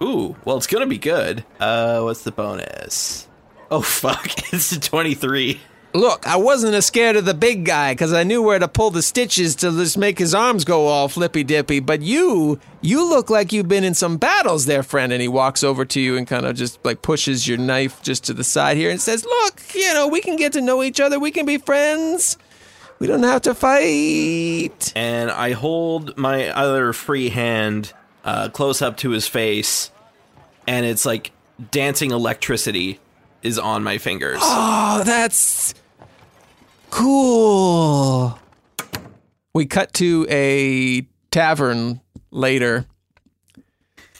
Ooh, 0.02 0.34
well, 0.46 0.56
it's 0.56 0.66
gonna 0.66 0.86
be 0.86 0.96
good. 0.98 1.44
Uh, 1.60 2.00
what's 2.00 2.22
the 2.22 2.32
bonus? 2.32 3.28
Oh 3.70 3.82
fuck, 3.82 4.30
it's 4.52 4.72
a 4.72 4.80
twenty-three. 4.80 5.60
Look, 5.92 6.26
I 6.26 6.36
wasn't 6.36 6.74
as 6.74 6.86
scared 6.86 7.16
of 7.16 7.24
the 7.24 7.34
big 7.34 7.64
guy 7.64 7.92
because 7.92 8.12
I 8.12 8.22
knew 8.22 8.42
where 8.42 8.58
to 8.60 8.68
pull 8.68 8.90
the 8.90 9.02
stitches 9.02 9.56
to 9.56 9.72
just 9.72 9.98
make 9.98 10.18
his 10.18 10.34
arms 10.34 10.64
go 10.64 10.86
all 10.86 11.08
flippy 11.08 11.42
dippy. 11.42 11.80
But 11.80 12.00
you, 12.02 12.60
you 12.80 13.08
look 13.08 13.28
like 13.28 13.52
you've 13.52 13.66
been 13.68 13.82
in 13.82 13.94
some 13.94 14.16
battles 14.16 14.66
there, 14.66 14.84
friend. 14.84 15.12
And 15.12 15.20
he 15.20 15.26
walks 15.26 15.64
over 15.64 15.84
to 15.84 16.00
you 16.00 16.16
and 16.16 16.28
kind 16.28 16.46
of 16.46 16.54
just 16.54 16.84
like 16.84 17.02
pushes 17.02 17.48
your 17.48 17.58
knife 17.58 18.02
just 18.02 18.24
to 18.24 18.34
the 18.34 18.44
side 18.44 18.76
here 18.76 18.90
and 18.90 19.00
says, 19.00 19.24
Look, 19.24 19.62
you 19.74 19.92
know, 19.92 20.06
we 20.06 20.20
can 20.20 20.36
get 20.36 20.52
to 20.52 20.60
know 20.60 20.82
each 20.82 21.00
other. 21.00 21.18
We 21.18 21.32
can 21.32 21.44
be 21.44 21.58
friends. 21.58 22.38
We 23.00 23.06
don't 23.06 23.22
have 23.22 23.42
to 23.42 23.54
fight. 23.54 24.92
And 24.94 25.30
I 25.30 25.52
hold 25.52 26.16
my 26.18 26.48
other 26.50 26.92
free 26.92 27.30
hand 27.30 27.94
uh, 28.24 28.50
close 28.50 28.82
up 28.82 28.98
to 28.98 29.10
his 29.10 29.26
face, 29.26 29.90
and 30.66 30.84
it's 30.84 31.06
like 31.06 31.32
dancing 31.70 32.10
electricity 32.10 33.00
is 33.42 33.58
on 33.58 33.82
my 33.82 33.96
fingers. 33.96 34.38
Oh, 34.42 35.02
that's 35.04 35.74
cool. 36.90 38.38
We 39.54 39.66
cut 39.66 39.92
to 39.94 40.26
a 40.30 41.02
tavern 41.30 42.00
later. 42.30 42.86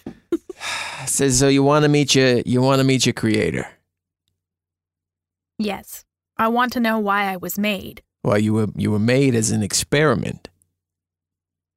Says, 1.07 1.39
so 1.39 1.49
you 1.49 1.63
want 1.63 1.85
to 1.85 1.89
meet 1.89 2.15
your 2.15 2.39
you 2.47 2.61
want 2.63 2.79
to 2.81 2.85
meet 2.85 3.07
your 3.07 3.13
creator. 3.13 3.67
Yes. 5.59 6.05
I 6.37 6.49
want 6.49 6.73
to 6.75 6.81
know 6.81 6.99
why 6.99 7.25
I 7.25 7.37
was 7.37 7.59
made, 7.59 8.03
Well, 8.25 8.39
you 8.39 8.55
were 8.55 8.69
you 8.77 8.91
were 8.91 8.99
made 8.99 9.35
as 9.35 9.51
an 9.51 9.63
experiment. 9.63 10.49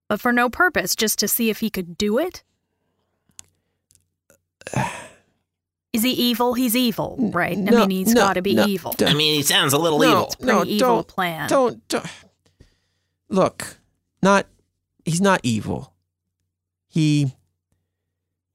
but 0.07 0.21
for 0.21 0.31
no 0.31 0.49
purpose, 0.49 0.95
just 0.95 1.19
to 1.19 1.27
see 1.27 1.49
if 1.49 1.59
he 1.59 1.69
could 1.69 1.97
do 1.97 2.17
it. 2.19 2.43
Is 5.93 6.01
he 6.01 6.11
evil? 6.11 6.55
He's 6.55 6.75
evil, 6.75 7.17
right? 7.19 7.55
I 7.55 7.61
mean, 7.61 7.91
he's 7.91 8.13
no, 8.13 8.21
got 8.21 8.33
to 8.33 8.41
be 8.41 8.55
no. 8.55 8.65
evil. 8.65 8.95
I 8.99 9.13
mean, 9.13 9.35
he 9.35 9.43
sounds 9.43 9.73
a 9.73 9.77
little 9.77 9.99
No, 9.99 10.09
evil. 10.09 10.23
It's 10.23 10.33
a 10.33 10.37
pretty 10.39 10.53
no, 10.53 10.65
evil 10.65 10.87
don't, 10.87 11.07
plan. 11.07 11.49
Don't, 11.49 11.87
don't 11.87 12.07
look. 13.29 13.77
Not 14.23 14.47
he's 15.05 15.21
not 15.21 15.39
evil. 15.43 15.93
He 16.87 17.33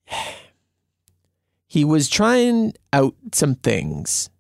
he 1.66 1.85
was 1.85 2.09
trying 2.09 2.74
out 2.92 3.14
some 3.33 3.55
things 3.55 4.31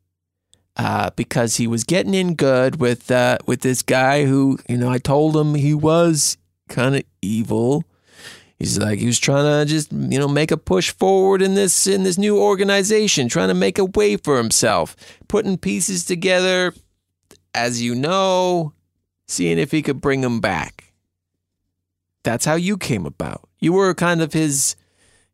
uh, 0.76 1.10
because 1.16 1.56
he 1.56 1.66
was 1.66 1.84
getting 1.84 2.14
in 2.14 2.34
good 2.34 2.80
with 2.80 3.10
uh, 3.10 3.38
with 3.46 3.60
this 3.60 3.82
guy 3.82 4.24
who 4.24 4.58
you 4.68 4.76
know 4.76 4.90
I 4.90 4.98
told 4.98 5.36
him 5.36 5.54
he 5.54 5.74
was 5.74 6.36
kind 6.68 6.96
of 6.96 7.02
evil. 7.22 7.84
He's 8.58 8.76
like 8.76 8.98
he 8.98 9.06
was 9.06 9.20
trying 9.20 9.44
to 9.44 9.70
just 9.70 9.92
you 9.92 10.18
know 10.18 10.26
make 10.26 10.50
a 10.50 10.56
push 10.56 10.90
forward 10.90 11.42
in 11.42 11.54
this 11.54 11.86
in 11.86 12.02
this 12.02 12.18
new 12.18 12.38
organization, 12.38 13.28
trying 13.28 13.48
to 13.48 13.54
make 13.54 13.78
a 13.78 13.84
way 13.84 14.16
for 14.16 14.36
himself, 14.36 14.96
putting 15.28 15.58
pieces 15.58 16.04
together, 16.04 16.74
as 17.54 17.80
you 17.80 17.94
know, 17.94 18.72
seeing 19.28 19.58
if 19.58 19.70
he 19.70 19.80
could 19.80 20.00
bring 20.00 20.22
them 20.22 20.40
back. 20.40 20.92
That's 22.24 22.44
how 22.44 22.56
you 22.56 22.76
came 22.76 23.06
about. 23.06 23.48
You 23.60 23.72
were 23.72 23.94
kind 23.94 24.20
of 24.20 24.32
his 24.32 24.74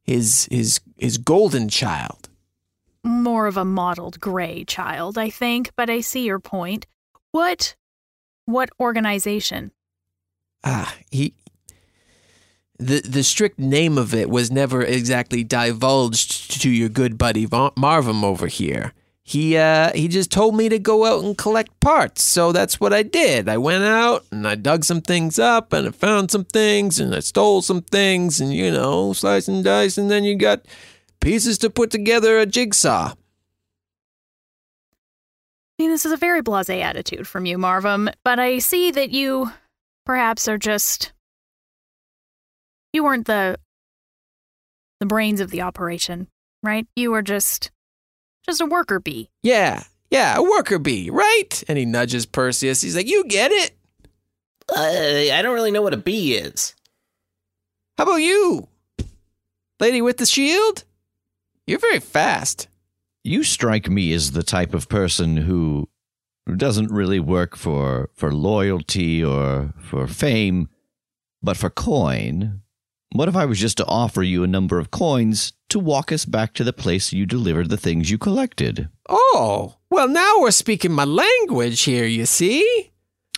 his 0.02 0.46
his 0.50 0.80
his 0.98 1.16
golden 1.16 1.70
child. 1.70 2.28
More 3.02 3.46
of 3.46 3.56
a 3.56 3.64
mottled 3.64 4.20
gray 4.20 4.64
child, 4.64 5.16
I 5.16 5.30
think, 5.30 5.70
but 5.76 5.88
I 5.88 6.00
see 6.00 6.24
your 6.24 6.40
point. 6.40 6.86
What 7.30 7.74
what 8.44 8.68
organization? 8.78 9.72
Ah, 10.62 10.94
he. 11.10 11.34
The 12.78 13.00
the 13.00 13.22
strict 13.22 13.58
name 13.58 13.98
of 13.98 14.12
it 14.14 14.28
was 14.28 14.50
never 14.50 14.82
exactly 14.82 15.44
divulged 15.44 16.60
to 16.62 16.70
your 16.70 16.88
good 16.88 17.16
buddy 17.16 17.46
Marvin 17.76 18.24
over 18.24 18.48
here. 18.48 18.92
He 19.22 19.56
uh 19.56 19.92
he 19.94 20.08
just 20.08 20.30
told 20.32 20.56
me 20.56 20.68
to 20.68 20.78
go 20.78 21.06
out 21.06 21.24
and 21.24 21.38
collect 21.38 21.78
parts, 21.80 22.22
so 22.22 22.52
that's 22.52 22.80
what 22.80 22.92
I 22.92 23.02
did. 23.02 23.48
I 23.48 23.58
went 23.58 23.84
out 23.84 24.24
and 24.30 24.46
I 24.46 24.56
dug 24.56 24.84
some 24.84 25.00
things 25.00 25.38
up 25.38 25.72
and 25.72 25.88
I 25.88 25.90
found 25.92 26.30
some 26.30 26.44
things 26.44 26.98
and 26.98 27.14
I 27.14 27.20
stole 27.20 27.62
some 27.62 27.80
things 27.80 28.40
and 28.40 28.52
you 28.52 28.70
know 28.70 29.12
slice 29.12 29.46
and 29.46 29.62
dice 29.62 29.96
and 29.96 30.10
then 30.10 30.24
you 30.24 30.36
got 30.36 30.66
pieces 31.20 31.58
to 31.58 31.70
put 31.70 31.90
together 31.90 32.38
a 32.38 32.44
jigsaw. 32.44 33.14
I 35.78 35.82
mean, 35.82 35.90
this 35.90 36.04
is 36.04 36.12
a 36.12 36.16
very 36.16 36.42
blasé 36.42 36.82
attitude 36.82 37.26
from 37.26 37.46
you, 37.46 37.56
Marvum, 37.56 38.12
but 38.24 38.38
I 38.38 38.58
see 38.58 38.90
that 38.90 39.10
you 39.10 39.50
perhaps 40.04 40.46
are 40.48 40.58
just 40.58 41.12
you 42.94 43.04
weren't 43.04 43.26
the 43.26 43.58
the 45.00 45.06
brains 45.06 45.40
of 45.40 45.50
the 45.50 45.60
operation, 45.60 46.28
right? 46.62 46.86
You 46.96 47.10
were 47.10 47.22
just 47.22 47.70
just 48.46 48.60
a 48.60 48.66
worker 48.66 49.00
bee. 49.00 49.30
Yeah, 49.42 49.82
yeah, 50.10 50.36
a 50.36 50.42
worker 50.42 50.78
bee, 50.78 51.10
right? 51.10 51.62
And 51.68 51.76
he 51.76 51.84
nudges 51.84 52.24
Perseus. 52.24 52.80
He's 52.80 52.96
like, 52.96 53.08
"You 53.08 53.24
get 53.24 53.50
it? 53.50 53.72
Uh, 54.74 55.32
I 55.32 55.42
don't 55.42 55.54
really 55.54 55.72
know 55.72 55.82
what 55.82 55.92
a 55.92 55.98
bee 55.98 56.34
is. 56.36 56.74
How 57.98 58.04
about 58.04 58.16
you, 58.16 58.68
lady 59.80 60.00
with 60.00 60.16
the 60.18 60.26
shield? 60.26 60.84
You're 61.66 61.80
very 61.80 62.00
fast." 62.00 62.68
You 63.26 63.42
strike 63.42 63.88
me 63.88 64.12
as 64.12 64.32
the 64.32 64.42
type 64.42 64.74
of 64.74 64.88
person 64.88 65.38
who 65.38 65.88
doesn't 66.56 66.92
really 66.92 67.20
work 67.20 67.56
for 67.56 68.10
for 68.14 68.32
loyalty 68.32 69.24
or 69.24 69.72
for 69.78 70.06
fame, 70.06 70.68
but 71.42 71.56
for 71.56 71.70
coin. 71.70 72.60
What 73.14 73.28
if 73.28 73.36
I 73.36 73.44
was 73.44 73.60
just 73.60 73.76
to 73.76 73.86
offer 73.86 74.24
you 74.24 74.42
a 74.42 74.48
number 74.48 74.80
of 74.80 74.90
coins 74.90 75.52
to 75.68 75.78
walk 75.78 76.10
us 76.10 76.24
back 76.24 76.52
to 76.54 76.64
the 76.64 76.72
place 76.72 77.12
you 77.12 77.26
delivered 77.26 77.68
the 77.70 77.76
things 77.76 78.10
you 78.10 78.18
collected? 78.18 78.88
Oh, 79.08 79.76
well, 79.88 80.08
now 80.08 80.40
we're 80.40 80.50
speaking 80.50 80.90
my 80.90 81.04
language 81.04 81.82
here, 81.82 82.06
you 82.06 82.26
see? 82.26 82.90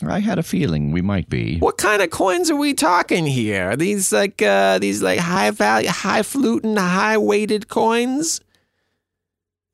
I 0.03 0.21
had 0.21 0.39
a 0.39 0.43
feeling 0.43 0.93
we 0.93 1.03
might 1.03 1.29
be. 1.29 1.59
What 1.59 1.77
kind 1.77 2.01
of 2.01 2.09
coins 2.09 2.51
are 2.51 2.57
we 2.57 2.73
talking 2.73 3.27
here? 3.27 3.73
Are 3.73 3.77
these 3.77 4.15
like 4.15 4.41
uh 4.41 4.79
these 4.79 5.03
like 5.03 5.19
high 5.19 5.51
value, 5.51 5.91
high 5.91 6.23
fluting, 6.23 6.77
high 6.77 7.19
weighted 7.19 7.69
coins? 7.69 8.41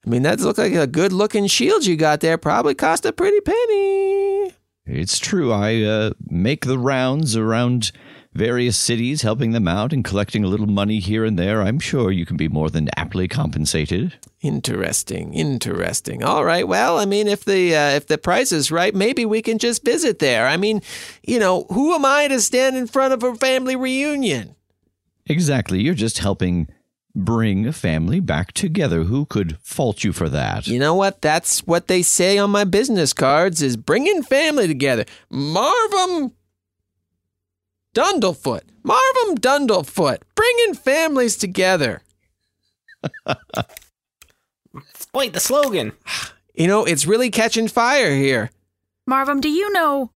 I 0.04 0.10
mean, 0.10 0.22
that 0.22 0.40
look 0.40 0.58
like 0.58 0.72
a 0.72 0.88
good 0.88 1.12
looking 1.12 1.46
shield 1.46 1.86
you 1.86 1.94
got 1.94 2.18
there. 2.18 2.38
Probably 2.38 2.74
cost 2.74 3.06
a 3.06 3.12
pretty 3.12 3.40
penny. 3.40 4.52
It's 4.84 5.20
true. 5.20 5.52
I 5.52 5.80
uh, 5.82 6.10
make 6.28 6.66
the 6.66 6.76
rounds 6.76 7.36
around 7.36 7.92
various 8.34 8.76
cities, 8.76 9.22
helping 9.22 9.52
them 9.52 9.68
out 9.68 9.92
and 9.92 10.04
collecting 10.04 10.42
a 10.44 10.48
little 10.48 10.66
money 10.66 11.00
here 11.00 11.24
and 11.24 11.38
there. 11.38 11.62
I'm 11.62 11.78
sure 11.78 12.10
you 12.10 12.24
can 12.24 12.36
be 12.36 12.48
more 12.48 12.70
than 12.70 12.88
aptly 12.96 13.28
compensated. 13.28 14.14
Interesting, 14.40 15.34
interesting. 15.34 16.24
All 16.24 16.44
right. 16.44 16.66
Well, 16.66 16.98
I 16.98 17.04
mean, 17.04 17.28
if 17.28 17.44
the 17.44 17.74
uh, 17.76 17.90
if 17.90 18.06
the 18.06 18.18
price 18.18 18.52
is 18.52 18.72
right, 18.72 18.94
maybe 18.94 19.24
we 19.24 19.42
can 19.42 19.58
just 19.58 19.84
visit 19.84 20.18
there. 20.18 20.46
I 20.46 20.56
mean, 20.56 20.82
you 21.22 21.38
know, 21.38 21.66
who 21.70 21.94
am 21.94 22.04
I 22.04 22.28
to 22.28 22.40
stand 22.40 22.76
in 22.76 22.86
front 22.86 23.12
of 23.14 23.22
a 23.22 23.34
family 23.34 23.76
reunion? 23.76 24.56
Exactly. 25.26 25.80
You're 25.80 25.94
just 25.94 26.18
helping 26.18 26.68
bring 27.14 27.66
a 27.66 27.72
family 27.72 28.20
back 28.20 28.52
together. 28.52 29.04
Who 29.04 29.26
could 29.26 29.58
fault 29.60 30.02
you 30.02 30.12
for 30.12 30.28
that? 30.30 30.66
You 30.66 30.78
know 30.78 30.94
what? 30.94 31.20
That's 31.20 31.60
what 31.66 31.86
they 31.86 32.02
say 32.02 32.38
on 32.38 32.50
my 32.50 32.64
business 32.64 33.12
cards: 33.12 33.62
is 33.62 33.76
bringing 33.76 34.22
family 34.22 34.66
together. 34.66 35.04
Marvum 35.30 36.32
Dundlefoot, 37.94 38.62
Marvum 38.84 39.38
Dundlefoot, 39.38 40.18
bringing 40.34 40.74
families 40.74 41.36
together. 41.36 42.02
It's 44.74 45.04
quite 45.12 45.32
the 45.34 45.40
slogan. 45.40 45.92
You 46.54 46.66
know, 46.66 46.84
it's 46.84 47.06
really 47.06 47.30
catching 47.30 47.68
fire 47.68 48.14
here. 48.14 48.50
Marvum, 49.08 49.40
do 49.40 49.48
you 49.48 49.72
know 49.72 50.10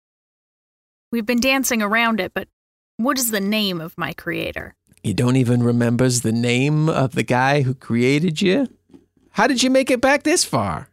we've 1.11 1.27
been 1.27 1.41
dancing 1.41 1.83
around 1.83 2.21
it, 2.21 2.33
but 2.35 2.49
what 2.97 3.19
is 3.19 3.31
the 3.31 3.41
name 3.41 3.81
of 3.81 3.97
my 3.97 4.13
creator? 4.13 4.75
You 5.03 5.15
don't 5.15 5.37
even 5.37 5.63
remembers 5.63 6.21
the 6.21 6.33
name 6.33 6.89
of 6.89 7.15
the 7.15 7.23
guy 7.23 7.63
who 7.63 7.75
created 7.75 8.43
you? 8.43 8.69
How 9.31 9.47
did 9.47 9.63
you 9.63 9.71
make 9.71 9.91
it 9.91 10.01
back 10.01 10.23
this 10.23 10.45
far? 10.45 10.89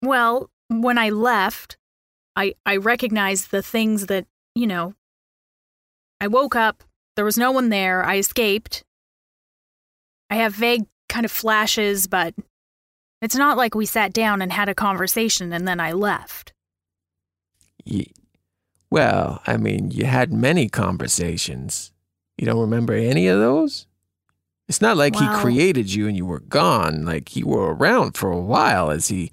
Well, 0.00 0.48
when 0.68 0.96
I 0.96 1.10
left, 1.10 1.76
I 2.36 2.54
I 2.64 2.76
recognized 2.76 3.50
the 3.50 3.62
things 3.62 4.06
that, 4.06 4.26
you 4.54 4.66
know, 4.66 4.94
I 6.20 6.26
woke 6.26 6.54
up, 6.54 6.82
there 7.16 7.24
was 7.24 7.38
no 7.38 7.50
one 7.50 7.68
there, 7.68 8.04
I 8.04 8.18
escaped. 8.18 8.84
I 10.28 10.36
have 10.36 10.54
vague 10.54 10.86
kind 11.08 11.24
of 11.24 11.32
flashes, 11.32 12.06
but 12.06 12.34
it's 13.20 13.34
not 13.34 13.56
like 13.56 13.74
we 13.74 13.86
sat 13.86 14.12
down 14.12 14.40
and 14.42 14.52
had 14.52 14.68
a 14.68 14.74
conversation 14.74 15.52
and 15.52 15.66
then 15.66 15.80
I 15.80 15.92
left. 15.92 16.52
Ye- 17.84 18.12
well, 18.90 19.40
I 19.46 19.56
mean, 19.56 19.90
you 19.90 20.04
had 20.06 20.32
many 20.32 20.68
conversations. 20.68 21.92
You 22.36 22.46
don't 22.46 22.60
remember 22.60 22.94
any 22.94 23.28
of 23.28 23.38
those? 23.38 23.86
It's 24.68 24.80
not 24.80 24.96
like 24.96 25.16
he 25.16 25.26
created 25.40 25.92
you 25.92 26.06
and 26.06 26.16
you 26.16 26.24
were 26.24 26.40
gone. 26.40 27.04
Like 27.04 27.34
you 27.34 27.46
were 27.46 27.74
around 27.74 28.16
for 28.16 28.30
a 28.30 28.40
while 28.40 28.90
as 28.90 29.08
he 29.08 29.32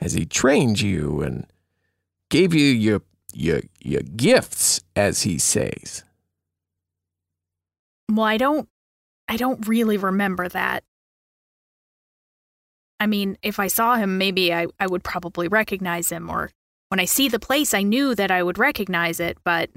as 0.00 0.12
he 0.12 0.26
trained 0.26 0.82
you 0.82 1.22
and 1.22 1.46
gave 2.28 2.52
you 2.52 2.66
your 2.66 3.00
your 3.36 3.60
your 3.80 4.02
gifts, 4.02 4.80
as 4.94 5.22
he 5.22 5.38
says. 5.38 6.02
Well, 8.10 8.24
I 8.24 8.36
don't 8.36 8.68
I 9.28 9.36
don't 9.36 9.66
really 9.68 9.96
remember 9.96 10.48
that. 10.48 10.84
I 12.98 13.06
mean, 13.06 13.36
if 13.42 13.60
I 13.60 13.66
saw 13.66 13.96
him, 13.96 14.16
maybe 14.16 14.54
I, 14.54 14.68
I 14.80 14.86
would 14.86 15.04
probably 15.04 15.48
recognize 15.48 16.10
him, 16.10 16.30
or 16.30 16.50
when 16.88 16.98
I 16.98 17.04
see 17.04 17.28
the 17.28 17.38
place, 17.38 17.74
I 17.74 17.82
knew 17.82 18.14
that 18.14 18.30
I 18.30 18.42
would 18.42 18.58
recognize 18.58 19.20
it, 19.20 19.36
but 19.44 19.68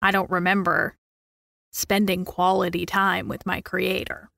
I 0.00 0.12
don't 0.12 0.30
remember 0.30 0.96
spending 1.72 2.24
quality 2.24 2.86
time 2.86 3.28
with 3.28 3.44
my 3.46 3.60
creator. 3.60 4.30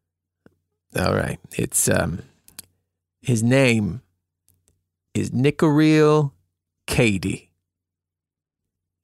All 0.97 1.15
right. 1.15 1.41
It's 1.53 1.89
um 1.89 2.23
his 3.21 3.43
name 3.43 4.03
is 5.15 5.31
Nicoreel 5.31 6.33
Cady. 6.87 7.51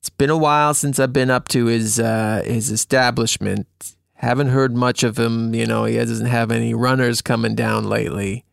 It's 0.00 0.10
been 0.10 0.30
a 0.30 0.36
while 0.36 0.72
since 0.74 0.98
I've 0.98 1.12
been 1.12 1.30
up 1.30 1.48
to 1.48 1.66
his 1.66 2.00
uh, 2.00 2.42
his 2.44 2.70
establishment. 2.70 3.66
Haven't 4.14 4.48
heard 4.48 4.76
much 4.76 5.02
of 5.02 5.18
him. 5.18 5.54
You 5.54 5.66
know, 5.66 5.84
he 5.84 5.96
doesn't 5.96 6.26
have 6.26 6.50
any 6.50 6.74
runners 6.74 7.20
coming 7.22 7.54
down 7.54 7.84
lately. 7.84 8.44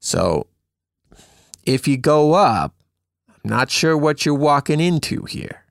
So, 0.00 0.46
if 1.64 1.88
you 1.88 1.96
go 1.96 2.34
up, 2.34 2.74
I'm 3.28 3.50
not 3.50 3.70
sure 3.70 3.96
what 3.96 4.24
you're 4.24 4.34
walking 4.34 4.80
into 4.80 5.24
here. 5.24 5.64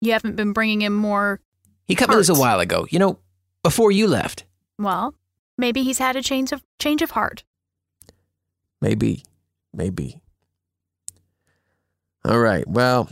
You 0.00 0.12
haven't 0.12 0.36
been 0.36 0.52
bringing 0.52 0.82
him 0.82 0.94
more. 0.94 1.40
He 1.86 1.94
cut 1.94 2.08
me 2.08 2.16
loose 2.16 2.28
a 2.28 2.34
while 2.34 2.60
ago. 2.60 2.86
You 2.90 2.98
know, 2.98 3.18
before 3.62 3.90
you 3.90 4.06
left. 4.06 4.44
Well, 4.78 5.14
maybe 5.56 5.82
he's 5.82 5.98
had 5.98 6.14
a 6.14 6.22
change 6.22 6.52
of 6.52 6.62
change 6.78 7.02
of 7.02 7.12
heart. 7.12 7.42
Maybe, 8.80 9.24
maybe. 9.74 10.20
All 12.24 12.38
right. 12.38 12.66
Well, 12.66 13.08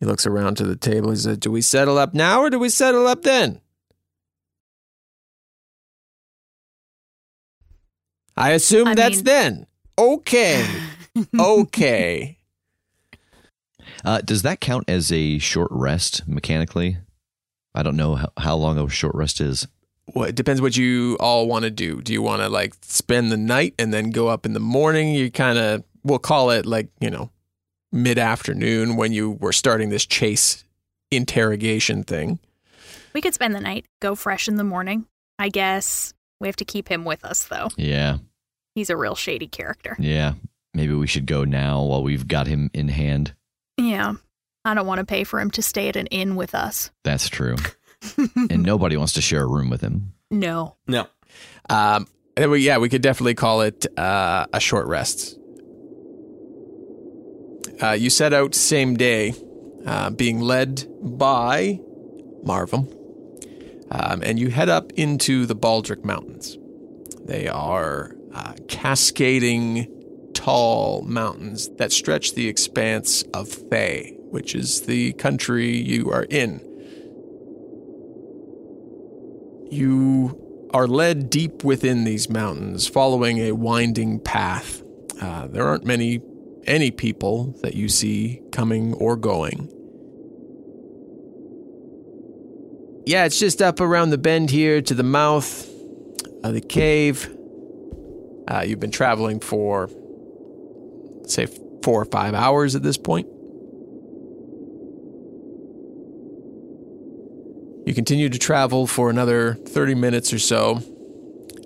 he 0.00 0.06
looks 0.06 0.26
around 0.26 0.56
to 0.56 0.64
the 0.64 0.76
table. 0.76 1.10
He 1.10 1.16
says, 1.16 1.38
"Do 1.38 1.50
we 1.50 1.60
settle 1.62 1.98
up 1.98 2.14
now, 2.14 2.40
or 2.40 2.50
do 2.50 2.58
we 2.58 2.68
settle 2.68 3.06
up 3.06 3.22
then?" 3.22 3.60
I 8.36 8.50
assume 8.52 8.88
I 8.88 8.94
that's 8.94 9.16
mean- 9.16 9.24
then. 9.24 9.66
Okay. 9.98 10.66
okay. 11.38 12.38
Uh, 14.04 14.20
does 14.22 14.42
that 14.42 14.60
count 14.60 14.84
as 14.88 15.12
a 15.12 15.38
short 15.38 15.68
rest 15.70 16.26
mechanically? 16.26 16.96
I 17.74 17.82
don't 17.82 17.96
know 17.96 18.14
how, 18.16 18.32
how 18.38 18.56
long 18.56 18.78
a 18.78 18.88
short 18.88 19.14
rest 19.14 19.40
is. 19.40 19.68
Well, 20.14 20.28
it 20.28 20.34
depends 20.34 20.60
what 20.60 20.76
you 20.76 21.16
all 21.20 21.46
want 21.46 21.64
to 21.64 21.70
do. 21.70 22.00
Do 22.02 22.12
you 22.12 22.22
want 22.22 22.42
to 22.42 22.48
like 22.48 22.74
spend 22.82 23.30
the 23.30 23.36
night 23.36 23.74
and 23.78 23.92
then 23.94 24.10
go 24.10 24.28
up 24.28 24.44
in 24.44 24.52
the 24.54 24.60
morning? 24.60 25.14
You 25.14 25.30
kind 25.30 25.58
of, 25.58 25.84
we'll 26.04 26.18
call 26.18 26.50
it 26.50 26.66
like, 26.66 26.88
you 27.00 27.10
know, 27.10 27.30
mid 27.92 28.18
afternoon 28.18 28.96
when 28.96 29.12
you 29.12 29.32
were 29.32 29.52
starting 29.52 29.90
this 29.90 30.06
chase 30.06 30.64
interrogation 31.10 32.02
thing. 32.04 32.38
We 33.14 33.20
could 33.20 33.34
spend 33.34 33.54
the 33.54 33.60
night, 33.60 33.86
go 34.00 34.14
fresh 34.14 34.48
in 34.48 34.56
the 34.56 34.64
morning. 34.64 35.06
I 35.38 35.48
guess 35.48 36.14
we 36.40 36.48
have 36.48 36.56
to 36.56 36.64
keep 36.64 36.88
him 36.88 37.04
with 37.04 37.24
us 37.24 37.44
though. 37.44 37.68
Yeah, 37.76 38.18
He's 38.74 38.88
a 38.90 38.96
real 38.96 39.14
shady 39.14 39.46
character. 39.48 39.96
yeah. 39.98 40.34
Maybe 40.74 40.94
we 40.94 41.06
should 41.06 41.26
go 41.26 41.44
now 41.44 41.82
while 41.82 42.02
we've 42.02 42.26
got 42.26 42.46
him 42.46 42.70
in 42.72 42.88
hand. 42.88 43.34
Yeah. 43.76 44.14
I 44.64 44.72
don't 44.72 44.86
want 44.86 45.00
to 45.00 45.04
pay 45.04 45.24
for 45.24 45.38
him 45.38 45.50
to 45.50 45.60
stay 45.62 45.88
at 45.90 45.96
an 45.96 46.06
inn 46.06 46.34
with 46.34 46.54
us. 46.54 46.90
That's 47.04 47.28
true. 47.28 47.56
and 48.48 48.62
nobody 48.62 48.96
wants 48.96 49.12
to 49.14 49.20
share 49.20 49.42
a 49.42 49.46
room 49.46 49.68
with 49.68 49.82
him. 49.82 50.14
No. 50.30 50.76
No. 50.86 51.08
Um, 51.68 52.06
we, 52.38 52.60
yeah, 52.60 52.78
we 52.78 52.88
could 52.88 53.02
definitely 53.02 53.34
call 53.34 53.60
it 53.60 53.86
uh, 53.98 54.46
a 54.54 54.60
short 54.60 54.86
rest. 54.86 55.38
Uh, 57.82 57.92
you 57.92 58.10
set 58.10 58.32
out 58.32 58.54
same 58.54 58.96
day, 58.96 59.34
uh, 59.86 60.10
being 60.10 60.38
led 60.40 60.86
by 61.02 61.80
Marvum, 62.44 62.86
um, 63.90 64.22
and 64.22 64.38
you 64.38 64.50
head 64.50 64.68
up 64.68 64.92
into 64.92 65.46
the 65.46 65.56
Baldric 65.56 66.04
Mountains. 66.04 66.56
They 67.24 67.48
are 67.48 68.14
uh, 68.32 68.54
cascading, 68.68 69.88
tall 70.32 71.02
mountains 71.02 71.68
that 71.76 71.92
stretch 71.92 72.34
the 72.34 72.48
expanse 72.48 73.22
of 73.34 73.48
Thay, 73.48 74.16
which 74.30 74.54
is 74.54 74.82
the 74.82 75.12
country 75.14 75.76
you 75.76 76.10
are 76.10 76.24
in. 76.24 76.60
You 79.70 80.68
are 80.72 80.86
led 80.86 81.30
deep 81.30 81.64
within 81.64 82.04
these 82.04 82.28
mountains, 82.28 82.86
following 82.86 83.38
a 83.38 83.52
winding 83.52 84.20
path. 84.20 84.82
Uh, 85.20 85.46
there 85.48 85.66
aren't 85.66 85.84
many, 85.84 86.20
any 86.66 86.90
people 86.90 87.54
that 87.62 87.74
you 87.74 87.88
see 87.88 88.40
coming 88.52 88.94
or 88.94 89.16
going. 89.16 89.70
Yeah, 93.04 93.24
it's 93.24 93.38
just 93.38 93.60
up 93.60 93.80
around 93.80 94.10
the 94.10 94.18
bend 94.18 94.50
here 94.50 94.80
to 94.80 94.94
the 94.94 95.02
mouth 95.02 95.68
of 96.44 96.54
the 96.54 96.60
cave. 96.60 97.28
Uh, 98.48 98.64
you've 98.66 98.80
been 98.80 98.92
traveling 98.92 99.40
for, 99.40 99.88
say, 101.26 101.46
four 101.82 102.00
or 102.00 102.04
five 102.04 102.34
hours 102.34 102.76
at 102.76 102.82
this 102.82 102.96
point. 102.96 103.26
You 107.86 107.94
continue 107.94 108.28
to 108.28 108.38
travel 108.38 108.86
for 108.86 109.10
another 109.10 109.54
30 109.54 109.96
minutes 109.96 110.32
or 110.32 110.38
so. 110.38 110.80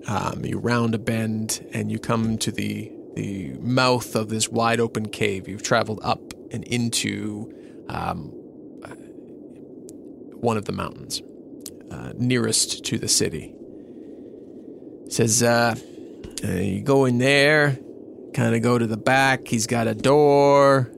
Um, 0.08 0.44
you 0.44 0.58
round 0.58 0.94
a 0.94 0.98
bend 0.98 1.66
and 1.72 1.92
you 1.92 1.98
come 1.98 2.38
to 2.38 2.50
the, 2.50 2.90
the 3.16 3.54
mouth 3.60 4.14
of 4.14 4.28
this 4.28 4.48
wide 4.48 4.78
open 4.78 5.08
cave. 5.08 5.48
You've 5.48 5.62
traveled 5.62 6.00
up 6.02 6.20
and 6.52 6.62
into 6.64 7.52
um, 7.88 8.32
one 10.40 10.56
of 10.56 10.66
the 10.66 10.72
mountains 10.72 11.22
uh, 11.90 12.12
nearest 12.16 12.84
to 12.84 12.98
the 12.98 13.08
city. 13.08 13.54
says, 15.08 15.42
uh, 15.42 15.74
uh, 16.44 16.48
you 16.48 16.82
go 16.82 17.04
in 17.04 17.18
there, 17.18 17.78
kind 18.34 18.54
of 18.54 18.62
go 18.62 18.78
to 18.78 18.86
the 18.86 18.96
back. 18.96 19.48
He's 19.48 19.66
got 19.66 19.86
a 19.86 19.94
door. 19.94 20.90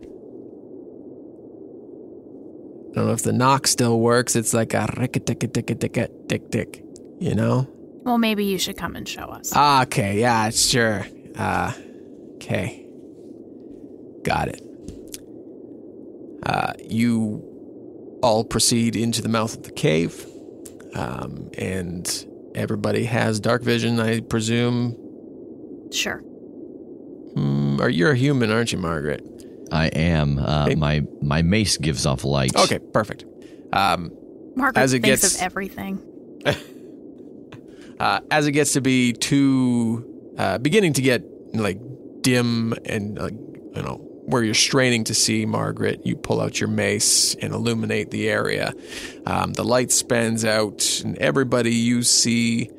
I 2.90 2.94
don't 2.94 3.06
know 3.06 3.12
if 3.12 3.22
the 3.22 3.32
knock 3.32 3.66
still 3.68 4.00
works. 4.00 4.34
It's 4.34 4.52
like 4.52 4.74
a 4.74 4.88
rick 4.96 5.12
tick 5.24 5.38
tick 5.38 5.52
tick 5.52 5.92
tick 6.28 6.50
tick, 6.50 6.82
you 7.20 7.34
know? 7.34 7.68
Well, 8.02 8.18
maybe 8.18 8.44
you 8.44 8.58
should 8.58 8.76
come 8.76 8.96
and 8.96 9.06
show 9.06 9.24
us. 9.24 9.52
Ah, 9.54 9.82
okay, 9.82 10.18
yeah, 10.18 10.50
sure. 10.50 11.06
Uh, 11.36 11.72
okay. 12.42 12.84
Got 14.24 14.48
it. 14.48 14.62
Uh, 16.44 16.72
you 16.88 17.42
all 18.22 18.44
proceed 18.44 18.96
into 18.96 19.22
the 19.22 19.28
mouth 19.28 19.54
of 19.56 19.62
the 19.64 19.70
cave, 19.72 20.24
um, 20.94 21.50
and 21.58 22.26
everybody 22.54 23.04
has 23.04 23.38
dark 23.40 23.62
vision, 23.62 24.00
I 24.00 24.20
presume. 24.20 24.96
Sure. 25.92 26.22
Mm, 27.34 27.80
or 27.80 27.88
you're 27.88 28.12
a 28.12 28.16
human, 28.16 28.50
aren't 28.50 28.72
you, 28.72 28.78
Margaret? 28.78 29.22
I 29.70 29.86
am. 29.88 30.38
Uh, 30.38 30.64
Okay. 30.66 30.74
My 30.76 31.02
my 31.22 31.42
mace 31.42 31.76
gives 31.76 32.06
off 32.06 32.24
light. 32.24 32.54
Okay, 32.56 32.78
perfect. 32.78 33.24
Um, 33.72 34.10
Margaret 34.56 34.80
As 34.82 34.92
it 34.94 35.02
thinks 35.02 35.22
gets- 35.22 35.36
of 35.36 35.42
everything. 35.42 35.98
uh, 38.00 38.20
as 38.30 38.46
it 38.46 38.52
gets 38.52 38.72
to 38.72 38.80
be 38.80 39.12
too 39.12 40.32
uh, 40.38 40.58
beginning 40.58 40.92
to 40.94 41.02
get 41.02 41.22
like 41.54 41.78
dim 42.20 42.74
and 42.84 43.18
you 43.74 43.82
know 43.82 44.08
where 44.28 44.44
you're 44.44 44.52
straining 44.52 45.04
to 45.04 45.14
see 45.14 45.46
Margaret, 45.46 46.04
you 46.04 46.14
pull 46.14 46.38
out 46.42 46.60
your 46.60 46.68
mace 46.68 47.34
and 47.36 47.54
illuminate 47.54 48.10
the 48.10 48.28
area. 48.28 48.74
Um, 49.24 49.54
the 49.54 49.64
light 49.64 49.90
spans 49.90 50.44
out, 50.44 51.00
and 51.02 51.16
everybody 51.16 51.74
you 51.74 52.02
see, 52.02 52.70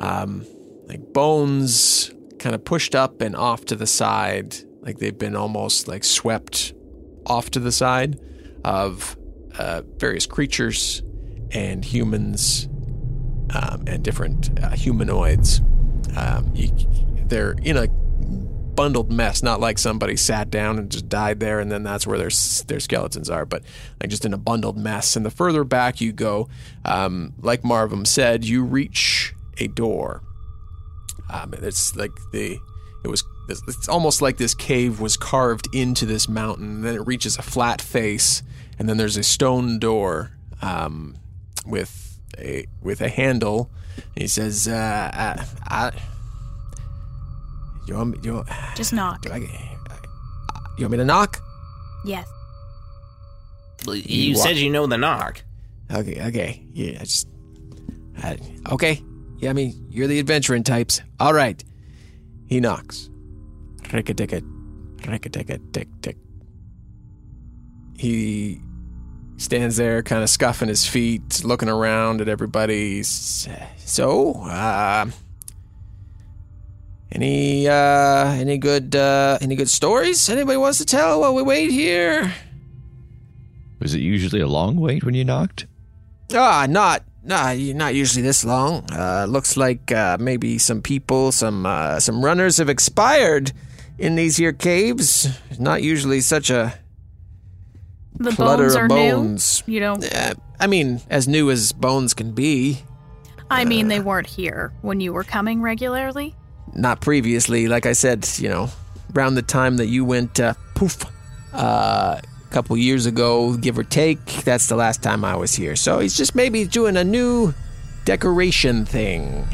um, 0.00 0.44
like 0.88 1.12
bones, 1.12 2.10
kind 2.40 2.56
of 2.56 2.64
pushed 2.64 2.96
up 2.96 3.20
and 3.20 3.36
off 3.36 3.64
to 3.66 3.76
the 3.76 3.86
side, 3.86 4.56
like 4.80 4.98
they've 4.98 5.16
been 5.16 5.36
almost 5.36 5.86
like 5.86 6.02
swept 6.02 6.74
off 7.24 7.50
to 7.52 7.60
the 7.60 7.72
side 7.72 8.18
of 8.64 9.16
uh, 9.60 9.82
various 9.98 10.26
creatures 10.26 11.04
and 11.52 11.84
humans 11.84 12.68
um, 13.54 13.84
and 13.86 14.02
different 14.02 14.58
uh, 14.60 14.70
humanoids. 14.70 15.60
Um, 16.16 16.50
you, 16.52 16.70
they're 17.28 17.54
in 17.62 17.76
a 17.76 17.86
bundled 18.76 19.10
mess, 19.10 19.42
not 19.42 19.58
like 19.58 19.78
somebody 19.78 20.16
sat 20.16 20.50
down 20.50 20.78
and 20.78 20.90
just 20.90 21.08
died 21.08 21.40
there, 21.40 21.58
and 21.58 21.72
then 21.72 21.82
that's 21.82 22.06
where 22.06 22.18
their 22.18 22.30
their 22.66 22.80
skeletons 22.80 23.30
are, 23.30 23.44
but 23.44 23.62
like 24.00 24.10
just 24.10 24.24
in 24.24 24.32
a 24.32 24.38
bundled 24.38 24.76
mess. 24.76 25.16
And 25.16 25.26
the 25.26 25.30
further 25.30 25.64
back 25.64 26.00
you 26.00 26.12
go, 26.12 26.48
um, 26.84 27.32
like 27.40 27.62
Marvum 27.62 28.06
said, 28.06 28.44
you 28.44 28.62
reach 28.62 29.34
a 29.58 29.66
door. 29.66 30.22
Um, 31.30 31.54
it's 31.54 31.96
like 31.96 32.12
the 32.32 32.58
it 33.02 33.08
was. 33.08 33.24
It's 33.48 33.88
almost 33.88 34.22
like 34.22 34.38
this 34.38 34.54
cave 34.54 34.98
was 34.98 35.16
carved 35.16 35.68
into 35.72 36.04
this 36.04 36.28
mountain, 36.28 36.76
and 36.76 36.84
then 36.84 36.94
it 36.96 37.06
reaches 37.06 37.38
a 37.38 37.42
flat 37.42 37.80
face, 37.80 38.42
and 38.76 38.88
then 38.88 38.96
there's 38.96 39.16
a 39.16 39.22
stone 39.22 39.78
door 39.78 40.32
um, 40.62 41.16
with 41.64 42.18
a 42.38 42.66
with 42.82 43.00
a 43.00 43.08
handle. 43.08 43.70
And 43.96 44.22
he 44.22 44.28
says, 44.28 44.66
uh, 44.68 45.10
I, 45.14 45.44
I, 45.64 45.92
"You 47.86 47.94
want 47.96 48.10
me? 48.10 48.18
You 48.22 48.34
want, 48.34 48.48
Just 48.76 48.92
knock. 48.92 49.22
do 49.22 49.32
I, 49.32 49.36
you 49.38 49.48
want 50.84 50.92
me 50.92 50.98
to 50.98 51.04
knock? 51.04 51.40
Yes. 52.04 52.26
You 53.86 54.34
wa- 54.36 54.42
said 54.42 54.56
you 54.56 54.70
know 54.70 54.86
the 54.86 54.98
knock. 54.98 55.42
Okay, 55.92 56.20
okay, 56.28 56.66
yeah, 56.72 56.98
I 57.00 57.04
just, 57.04 57.28
I, 58.22 58.38
okay, 58.72 59.00
yeah. 59.38 59.50
I 59.50 59.52
mean, 59.52 59.86
you're 59.90 60.08
the 60.08 60.18
adventuring 60.18 60.62
types. 60.64 61.00
All 61.20 61.32
right." 61.34 61.62
He 62.48 62.60
knocks. 62.60 63.10
Rick 63.92 64.08
a 64.10 64.14
tick 64.14 64.32
a 64.32 64.40
tick 65.02 65.32
tick 65.72 65.88
tick. 66.02 66.16
He 67.98 68.60
stands 69.36 69.76
there, 69.76 70.02
kind 70.02 70.22
of 70.22 70.30
scuffing 70.30 70.68
his 70.68 70.86
feet, 70.86 71.44
looking 71.44 71.68
around 71.68 72.20
at 72.20 72.28
everybody. 72.28 73.02
So, 73.02 74.34
uh, 74.44 75.06
Any 77.12 77.68
uh 77.68 78.26
any 78.32 78.58
good 78.58 78.96
uh 78.96 79.38
any 79.40 79.54
good 79.56 79.70
stories 79.70 80.28
anybody 80.28 80.56
wants 80.56 80.78
to 80.78 80.84
tell 80.84 81.20
while 81.20 81.34
we 81.34 81.42
wait 81.42 81.70
here? 81.70 82.34
Was 83.80 83.94
it 83.94 84.00
usually 84.00 84.40
a 84.40 84.46
long 84.48 84.76
wait 84.76 85.04
when 85.04 85.14
you 85.14 85.24
knocked? 85.24 85.66
Ah, 86.34 86.66
not 86.68 87.04
nah, 87.22 87.54
not 87.54 87.94
usually 87.94 88.22
this 88.22 88.44
long. 88.44 88.84
Uh 88.90 89.26
looks 89.28 89.56
like 89.56 89.92
uh 89.92 90.16
maybe 90.18 90.58
some 90.58 90.82
people, 90.82 91.30
some 91.32 91.64
uh 91.64 92.00
some 92.00 92.24
runners 92.24 92.58
have 92.58 92.68
expired 92.68 93.52
in 93.98 94.16
these 94.16 94.36
here 94.36 94.52
caves. 94.52 95.28
Not 95.58 95.82
usually 95.84 96.20
such 96.20 96.50
a 96.50 96.74
The 98.18 98.32
clutter 98.32 98.64
bones 98.64 98.74
of 98.74 98.80
are 98.82 98.88
bones. 98.88 99.62
new. 99.66 99.74
You 99.74 99.80
don't. 99.80 100.04
Uh, 100.14 100.34
I 100.58 100.66
mean, 100.66 101.00
as 101.08 101.28
new 101.28 101.50
as 101.50 101.72
bones 101.72 102.14
can 102.14 102.32
be. 102.32 102.82
I 103.48 103.64
mean, 103.64 103.86
they 103.88 104.00
weren't 104.00 104.26
here 104.26 104.72
when 104.82 105.00
you 105.00 105.12
were 105.12 105.22
coming 105.22 105.62
regularly. 105.62 106.34
Not 106.76 107.00
previously. 107.00 107.66
Like 107.68 107.86
I 107.86 107.92
said, 107.92 108.28
you 108.38 108.48
know, 108.48 108.68
around 109.14 109.34
the 109.34 109.42
time 109.42 109.78
that 109.78 109.86
you 109.86 110.04
went 110.04 110.38
uh, 110.38 110.54
poof 110.74 111.04
uh, 111.52 112.20
a 112.20 112.52
couple 112.52 112.76
years 112.76 113.06
ago, 113.06 113.56
give 113.56 113.78
or 113.78 113.84
take, 113.84 114.24
that's 114.44 114.68
the 114.68 114.76
last 114.76 115.02
time 115.02 115.24
I 115.24 115.36
was 115.36 115.54
here. 115.54 115.76
So 115.76 115.98
he's 115.98 116.16
just 116.16 116.34
maybe 116.34 116.64
doing 116.64 116.96
a 116.96 117.04
new 117.04 117.54
decoration 118.04 118.84
thing. 118.84 119.46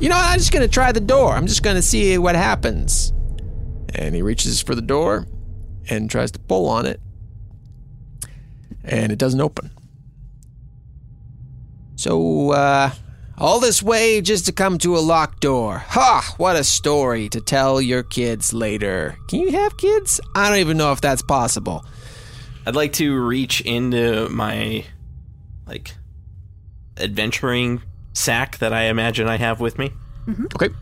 You 0.00 0.08
know, 0.10 0.16
I'm 0.18 0.38
just 0.38 0.52
gonna 0.52 0.68
try 0.68 0.92
the 0.92 1.00
door. 1.00 1.32
I'm 1.32 1.46
just 1.46 1.62
gonna 1.62 1.82
see 1.82 2.18
what 2.18 2.34
happens. 2.34 3.12
And 3.94 4.14
he 4.14 4.20
reaches 4.20 4.60
for 4.60 4.74
the 4.74 4.82
door 4.82 5.26
and 5.88 6.10
tries 6.10 6.30
to 6.32 6.38
pull 6.38 6.68
on 6.68 6.84
it, 6.84 7.00
and 8.84 9.10
it 9.12 9.18
doesn't 9.18 9.40
open. 9.40 9.70
So, 11.94 12.50
uh, 12.50 12.90
all 13.38 13.60
this 13.60 13.82
way 13.82 14.20
just 14.20 14.46
to 14.46 14.52
come 14.52 14.78
to 14.78 14.96
a 14.96 14.98
locked 15.00 15.40
door. 15.40 15.78
Ha! 15.88 16.34
What 16.36 16.56
a 16.56 16.64
story 16.64 17.28
to 17.30 17.40
tell 17.40 17.80
your 17.80 18.02
kids 18.02 18.52
later. 18.52 19.16
Can 19.28 19.40
you 19.40 19.52
have 19.52 19.76
kids? 19.76 20.20
I 20.34 20.48
don't 20.48 20.58
even 20.58 20.76
know 20.76 20.92
if 20.92 21.00
that's 21.00 21.22
possible. 21.22 21.84
I'd 22.66 22.74
like 22.74 22.94
to 22.94 23.18
reach 23.24 23.60
into 23.60 24.28
my 24.28 24.84
like 25.66 25.94
adventuring 26.96 27.82
sack 28.12 28.58
that 28.58 28.72
I 28.72 28.84
imagine 28.84 29.28
I 29.28 29.36
have 29.36 29.60
with 29.60 29.78
me. 29.78 29.92
Okay. 30.54 30.74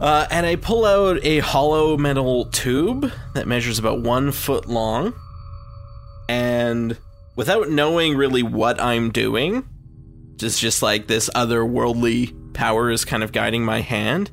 Uh, 0.00 0.26
and 0.30 0.46
I 0.46 0.56
pull 0.56 0.84
out 0.84 1.18
a 1.24 1.40
hollow 1.40 1.96
metal 1.96 2.44
tube 2.46 3.10
that 3.34 3.48
measures 3.48 3.78
about 3.78 4.00
one 4.00 4.30
foot 4.30 4.66
long. 4.68 5.12
And 6.28 6.96
without 7.34 7.70
knowing 7.70 8.16
really 8.16 8.42
what 8.42 8.80
I'm 8.80 9.10
doing, 9.10 9.68
just 10.38 10.60
just 10.60 10.82
like 10.82 11.06
this 11.06 11.28
otherworldly 11.34 12.54
power 12.54 12.90
is 12.90 13.04
kind 13.04 13.22
of 13.22 13.32
guiding 13.32 13.64
my 13.64 13.80
hand, 13.80 14.30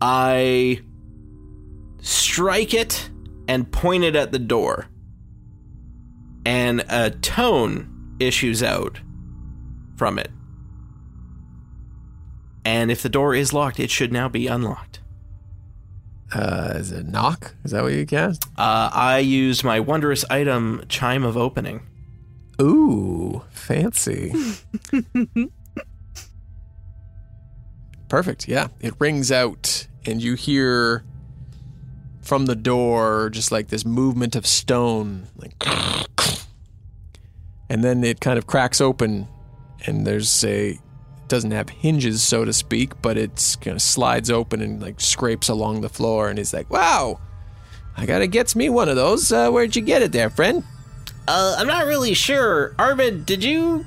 I 0.00 0.80
strike 2.00 2.74
it 2.74 3.10
and 3.48 3.70
point 3.70 4.04
it 4.04 4.16
at 4.16 4.32
the 4.32 4.38
door. 4.38 4.86
And 6.44 6.84
a 6.88 7.10
tone 7.10 8.16
issues 8.20 8.62
out 8.62 9.00
from 9.96 10.18
it. 10.18 10.30
And 12.64 12.90
if 12.90 13.02
the 13.02 13.08
door 13.08 13.34
is 13.34 13.52
locked, 13.52 13.80
it 13.80 13.90
should 13.90 14.12
now 14.12 14.28
be 14.28 14.46
unlocked. 14.46 15.00
Uh, 16.32 16.72
is 16.74 16.90
it 16.90 17.06
knock? 17.06 17.54
Is 17.64 17.70
that 17.70 17.82
what 17.82 17.92
you 17.92 18.04
cast? 18.04 18.44
Uh, 18.56 18.90
I 18.92 19.18
used 19.18 19.62
my 19.62 19.78
wondrous 19.78 20.24
item, 20.28 20.84
Chime 20.88 21.24
of 21.24 21.36
Opening. 21.36 21.82
Ooh, 22.60 23.42
fancy. 23.50 24.32
Perfect. 28.08 28.48
Yeah, 28.48 28.68
it 28.80 28.94
rings 28.98 29.32
out, 29.32 29.86
and 30.04 30.22
you 30.22 30.34
hear 30.34 31.04
from 32.22 32.46
the 32.46 32.56
door 32.56 33.30
just 33.30 33.52
like 33.52 33.68
this 33.68 33.84
movement 33.84 34.36
of 34.36 34.46
stone, 34.46 35.26
like, 35.36 35.54
and 37.68 37.82
then 37.84 38.02
it 38.04 38.20
kind 38.20 38.38
of 38.38 38.46
cracks 38.46 38.80
open, 38.80 39.28
and 39.86 40.06
there's 40.06 40.44
a 40.44 40.78
doesn't 41.28 41.50
have 41.50 41.68
hinges, 41.68 42.22
so 42.22 42.44
to 42.44 42.52
speak, 42.52 43.02
but 43.02 43.18
it's 43.18 43.56
kind 43.56 43.74
of 43.74 43.82
slides 43.82 44.30
open 44.30 44.62
and 44.62 44.80
like 44.80 45.00
scrapes 45.00 45.48
along 45.48 45.80
the 45.80 45.88
floor, 45.88 46.28
and 46.28 46.38
he's 46.38 46.54
like, 46.54 46.70
"Wow, 46.70 47.20
I 47.96 48.06
gotta 48.06 48.28
get 48.28 48.54
me 48.54 48.68
one 48.68 48.88
of 48.88 48.94
those. 48.94 49.32
Uh, 49.32 49.50
where'd 49.50 49.74
you 49.74 49.82
get 49.82 50.02
it, 50.02 50.12
there, 50.12 50.30
friend?" 50.30 50.62
Uh, 51.28 51.56
I'm 51.58 51.66
not 51.66 51.86
really 51.86 52.14
sure. 52.14 52.74
Arvid, 52.78 53.26
did 53.26 53.42
you. 53.42 53.84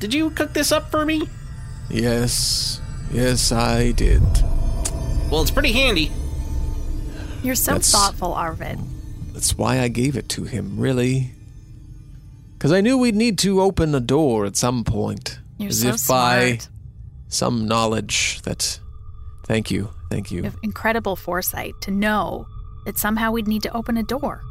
Did 0.00 0.14
you 0.14 0.30
cook 0.30 0.52
this 0.52 0.72
up 0.72 0.90
for 0.90 1.04
me? 1.04 1.28
Yes, 1.90 2.80
yes, 3.12 3.52
I 3.52 3.92
did. 3.92 4.22
Well, 5.30 5.42
it's 5.42 5.50
pretty 5.50 5.72
handy. 5.72 6.10
You're 7.42 7.54
so 7.54 7.72
That's- 7.72 7.90
thoughtful, 7.90 8.32
Arvid. 8.34 8.78
That's 9.32 9.56
why 9.56 9.80
I 9.80 9.88
gave 9.88 10.16
it 10.16 10.28
to 10.30 10.44
him, 10.44 10.78
really. 10.78 11.32
Because 12.54 12.72
I 12.72 12.80
knew 12.80 12.98
we'd 12.98 13.14
need 13.14 13.38
to 13.38 13.60
open 13.62 13.94
a 13.94 14.00
door 14.00 14.44
at 14.44 14.56
some 14.56 14.84
point. 14.84 15.38
You're 15.58 15.70
as 15.70 15.80
so 15.82 15.88
if 15.90 16.06
by 16.08 16.60
some 17.28 17.66
knowledge 17.66 18.40
that. 18.42 18.80
Thank 19.46 19.70
you, 19.70 19.90
thank 20.10 20.30
You 20.30 20.38
you. 20.38 20.42
have 20.44 20.56
incredible 20.62 21.16
foresight 21.16 21.74
to 21.82 21.90
know 21.90 22.46
that 22.84 22.98
somehow 22.98 23.32
we'd 23.32 23.48
need 23.48 23.62
to 23.64 23.76
open 23.76 23.96
a 23.96 24.02
door. 24.02 24.42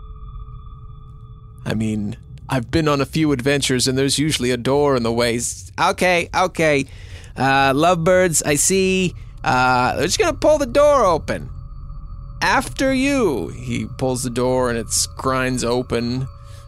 I 1.66 1.74
mean, 1.74 2.18
I've 2.49 2.72
been 2.72 2.88
on 2.88 3.01
a 3.01 3.05
few 3.05 3.32
adventures 3.32 3.88
and 3.88 3.97
there's 3.97 4.18
usually 4.18 4.51
a 4.51 4.57
door 4.57 4.95
in 4.95 5.03
the 5.03 5.12
way. 5.12 5.39
Okay, 5.80 6.30
okay. 6.36 6.86
Uh, 7.38 7.74
lovebirds, 7.76 8.41
I 8.43 8.55
see. 8.55 9.14
Uh, 9.43 9.95
they're 9.95 10.05
just 10.05 10.20
gonna 10.20 10.34
pull 10.34 10.57
the 10.57 10.66
door 10.66 11.05
open. 11.05 11.49
After 12.41 12.93
you. 12.93 13.49
He 13.49 13.86
pulls 13.97 14.24
the 14.24 14.30
door 14.30 14.70
and 14.70 14.78
it 14.80 14.88
grinds 15.18 15.64
open, 15.64 16.28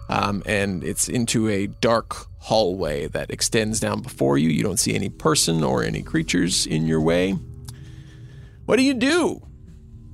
um, 0.10 0.44
and 0.46 0.84
it's 0.84 1.10
into 1.10 1.50
a 1.50 1.68
dark 1.68 2.28
hallway 2.39 3.08
that 3.08 3.32
extends 3.32 3.80
down 3.80 4.02
before 4.02 4.38
you. 4.38 4.50
You 4.50 4.64
don't 4.64 4.80
see 4.80 4.96
any 4.96 5.10
person 5.10 5.64
or 5.64 5.84
any 5.84 6.02
creatures 6.02 6.66
in 6.66 6.88
your 6.88 7.02
way. 7.02 7.38
What 8.66 8.78
do 8.78 8.84
you 8.84 8.94
do? 8.94 9.42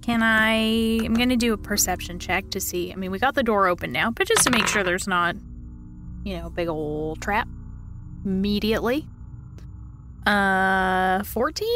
Can 0.07 0.23
I? 0.23 0.53
I'm 1.03 1.15
going 1.15 1.27
to 1.27 1.35
do 1.35 1.51
a 1.51 1.57
perception 1.57 2.17
check 2.17 2.49
to 2.51 2.61
see. 2.61 2.93
I 2.93 2.95
mean, 2.95 3.11
we 3.11 3.19
got 3.19 3.35
the 3.35 3.43
door 3.43 3.67
open 3.67 3.91
now, 3.91 4.09
but 4.09 4.25
just 4.25 4.43
to 4.43 4.49
make 4.49 4.65
sure 4.65 4.81
there's 4.81 5.05
not, 5.05 5.35
you 6.23 6.37
know, 6.37 6.45
a 6.45 6.49
big 6.49 6.69
old 6.69 7.21
trap 7.21 7.45
immediately. 8.23 9.05
Uh, 10.25 11.23
14? 11.23 11.67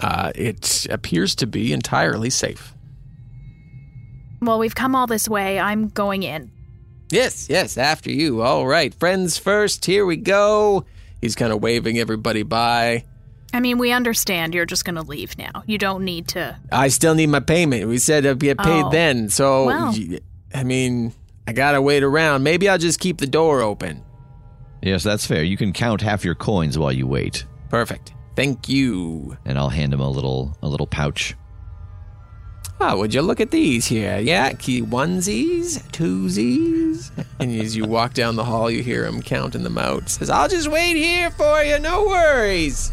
Uh, 0.00 0.32
it 0.34 0.86
appears 0.90 1.34
to 1.36 1.46
be 1.46 1.72
entirely 1.72 2.28
safe. 2.28 2.74
Well, 4.42 4.58
we've 4.58 4.74
come 4.74 4.94
all 4.94 5.06
this 5.06 5.30
way. 5.30 5.58
I'm 5.58 5.88
going 5.88 6.24
in. 6.24 6.52
Yes, 7.10 7.48
yes, 7.48 7.78
after 7.78 8.10
you. 8.10 8.42
All 8.42 8.66
right, 8.66 8.92
friends 8.92 9.38
first. 9.38 9.86
Here 9.86 10.04
we 10.04 10.18
go. 10.18 10.84
He's 11.22 11.34
kind 11.34 11.54
of 11.54 11.62
waving 11.62 11.98
everybody 11.98 12.42
by. 12.42 13.04
I 13.54 13.60
mean, 13.60 13.78
we 13.78 13.92
understand 13.92 14.52
you're 14.52 14.66
just 14.66 14.84
going 14.84 14.96
to 14.96 15.02
leave 15.02 15.38
now. 15.38 15.62
You 15.66 15.78
don't 15.78 16.04
need 16.04 16.28
to. 16.28 16.58
I 16.72 16.88
still 16.88 17.14
need 17.14 17.28
my 17.28 17.40
payment. 17.40 17.86
We 17.88 17.98
said 17.98 18.26
I'd 18.26 18.38
get 18.40 18.58
paid 18.58 18.84
Oh. 18.84 18.90
then. 18.90 19.28
So, 19.30 19.66
Well. 19.66 19.94
y- 19.96 20.18
I 20.52 20.64
mean, 20.64 21.12
I 21.46 21.52
gotta 21.52 21.80
wait 21.80 22.02
around. 22.02 22.42
Maybe 22.42 22.68
I'll 22.68 22.78
just 22.78 23.00
keep 23.00 23.18
the 23.18 23.26
door 23.26 23.60
open. 23.62 24.02
Yes, 24.82 25.02
that's 25.02 25.24
fair. 25.26 25.42
You 25.42 25.56
can 25.56 25.72
count 25.72 26.00
half 26.00 26.24
your 26.24 26.34
coins 26.34 26.76
while 26.78 26.92
you 26.92 27.06
wait, 27.06 27.44
Perfect. 27.70 28.12
Thank 28.36 28.68
you. 28.68 29.36
and 29.44 29.58
I'll 29.58 29.68
hand 29.70 29.92
him 29.94 30.00
a 30.00 30.08
little 30.10 30.56
a 30.62 30.68
little 30.68 30.86
pouch. 30.86 31.34
Oh, 32.80 32.98
would 32.98 33.14
you 33.14 33.22
look 33.22 33.40
at 33.40 33.50
these 33.50 33.86
here? 33.86 34.18
Yeah, 34.18 34.52
key 34.52 34.82
onesies, 34.82 35.80
twosies. 35.92 37.10
and 37.38 37.60
as 37.60 37.76
you 37.76 37.84
walk 37.84 38.14
down 38.14 38.36
the 38.36 38.44
hall, 38.44 38.70
you 38.70 38.82
hear 38.82 39.04
him 39.06 39.22
counting 39.22 39.62
them 39.62 39.78
out. 39.78 40.08
Says, 40.10 40.28
"I'll 40.30 40.48
just 40.48 40.68
wait 40.68 40.96
here 40.96 41.30
for 41.30 41.62
you. 41.62 41.78
No 41.78 42.04
worries." 42.06 42.90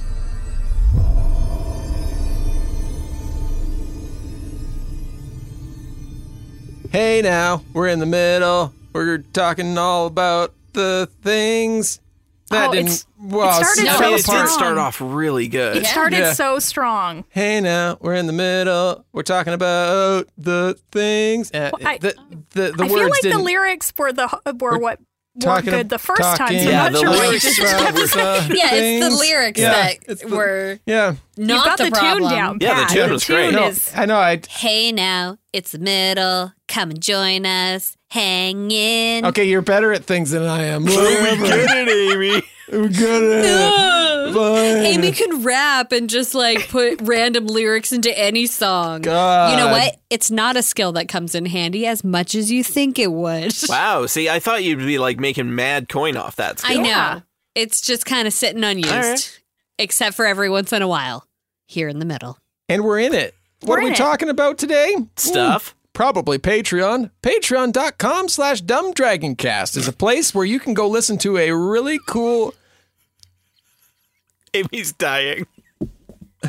Hey, 6.92 7.22
now 7.22 7.64
we're 7.74 7.88
in 7.88 8.00
the 8.00 8.06
middle. 8.06 8.74
We're 8.94 9.20
talking 9.20 9.78
all 9.78 10.08
about 10.08 10.54
the 10.74 11.10
things 11.22 12.02
that 12.50 12.70
Oh, 12.70 12.72
didn't. 12.74 12.88
it's- 12.88 13.06
well, 13.18 13.50
it 13.50 13.66
started 13.66 13.88
so 13.98 14.14
it 14.16 14.20
strong. 14.22 14.46
did 14.46 14.50
start 14.52 14.78
off 14.78 14.98
really 15.00 15.48
good. 15.48 15.78
It 15.78 15.86
started 15.86 16.20
Yeah. 16.20 16.34
so 16.34 16.60
strong. 16.60 17.24
Hey 17.30 17.62
now, 17.62 17.98
we're 18.02 18.16
in 18.16 18.28
the 18.28 18.34
middle. 18.34 19.06
We're 19.14 19.24
talking 19.24 19.54
about 19.54 20.28
the 20.38 20.78
things. 20.92 21.50
Uh, 21.54 21.72
I- 21.86 21.98
the 21.98 22.14
the, 22.54 22.74
the 22.74 22.84
I 22.84 22.88
words 22.88 22.94
feel 22.94 23.04
like 23.10 23.22
the 23.22 23.30
didn't. 23.30 23.44
lyrics 23.46 23.94
were 23.98 24.12
the 24.12 24.28
were 24.60 24.78
what 24.78 25.00
talking 25.40 25.70
good 25.72 25.90
the 25.90 25.98
first 26.00 26.22
time. 26.38 26.48
So 26.50 26.54
Yeah, 26.70 26.84
I'm 26.86 26.94
not 26.94 27.00
the 27.06 27.14
sure 27.14 27.24
lyrics 27.26 27.44
just 27.44 27.60
about 27.62 27.82
kept 27.82 27.96
the 27.98 28.08
saying. 28.08 28.52
Yeah, 28.56 28.70
it's 28.74 29.06
the 29.16 29.20
lyrics 29.26 29.60
Yeah, 29.60 29.94
that 30.08 30.20
the- 30.20 30.28
were 30.28 30.80
yeah, 30.86 31.16
not 31.38 31.48
you 31.58 31.64
got 31.64 31.78
the, 31.78 31.84
the, 31.86 31.92
problem. 31.92 32.30
tune 32.30 32.38
down. 32.38 32.58
Yeah, 32.62 32.76
the 32.76 32.82
pat. 32.82 32.90
tune 32.92 33.12
was 33.12 33.24
great. 33.26 33.46
tune 33.52 33.56
no, 33.56 33.68
is- 33.68 33.92
I 33.96 34.06
know. 34.06 34.18
I 34.18 34.42
Hey 34.50 34.92
now, 34.92 35.38
it's 35.54 35.72
the 35.72 35.80
middle. 35.80 36.52
Come 36.68 36.92
and 36.92 37.02
join 37.02 37.46
us. 37.46 37.96
Hang 38.12 38.70
in. 38.72 39.26
okay. 39.28 39.45
You're 39.45 39.62
better 39.62 39.93
at 39.93 40.03
things 40.03 40.32
than 40.32 40.43
I 40.43 40.64
am. 40.64 40.84
we 40.86 40.91
get 40.91 41.88
it, 41.88 42.14
Amy. 42.14 42.43
We're 42.70 42.89
good 42.89 43.39
at 43.39 43.45
it. 43.45 44.34
Fine. 44.34 44.86
Amy 44.86 45.12
can 45.14 45.43
rap 45.43 45.93
and 45.93 46.09
just 46.09 46.36
like 46.36 46.68
put 46.68 47.01
random 47.03 47.47
lyrics 47.47 47.93
into 47.93 48.18
any 48.20 48.47
song. 48.47 49.01
God. 49.01 49.51
You 49.51 49.57
know 49.57 49.72
what? 49.72 49.95
It's 50.09 50.30
not 50.30 50.57
a 50.57 50.62
skill 50.62 50.91
that 50.93 51.07
comes 51.07 51.36
in 51.36 51.45
handy 51.45 51.88
as 51.88 52.03
much 52.03 52.36
as 52.36 52.51
you 52.51 52.66
think 52.66 52.99
it 52.99 53.14
would. 53.14 53.53
Wow. 53.70 54.05
See, 54.07 54.28
I 54.30 54.39
thought 54.39 54.62
you'd 54.66 54.80
be 54.80 54.97
like 54.99 55.18
making 55.22 55.55
mad 55.55 55.88
coin 55.88 56.18
off 56.18 56.36
that 56.36 56.59
skill. 56.59 56.80
I 56.80 56.84
know. 56.84 56.89
Yeah. 56.89 57.20
It's 57.55 57.80
just 57.80 58.05
kind 58.05 58.28
of 58.28 58.34
sitting 58.34 58.64
unused, 58.64 58.93
All 58.93 59.01
right. 59.01 59.41
except 59.80 60.18
for 60.18 60.26
every 60.26 60.49
once 60.49 60.74
in 60.74 60.82
a 60.82 60.88
while 60.88 61.26
here 61.66 61.88
in 61.88 61.99
the 61.99 62.05
middle. 62.05 62.38
And 62.68 62.84
we're 62.84 62.99
in 62.99 63.14
it. 63.14 63.36
What 63.62 63.70
We're 63.70 63.78
are 63.78 63.82
we 63.84 63.88
in 63.88 63.93
it. 63.93 63.97
talking 63.97 64.28
about 64.30 64.57
today? 64.57 64.95
Stuff. 65.16 65.76
Probably 65.94 66.39
Patreon. 66.39 67.12
Patreon.com 67.22 68.30
slash 68.30 68.62
dumbdragoncast 68.64 69.76
is 69.78 69.88
a 69.88 69.94
place 69.94 70.34
where 70.34 70.46
you 70.46 70.60
can 70.60 70.74
go 70.74 70.88
listen 70.88 71.18
to 71.20 71.38
a 71.38 71.52
really 71.52 72.00
cool. 72.08 72.54
Amy's 74.54 74.94
dying. 74.94 75.48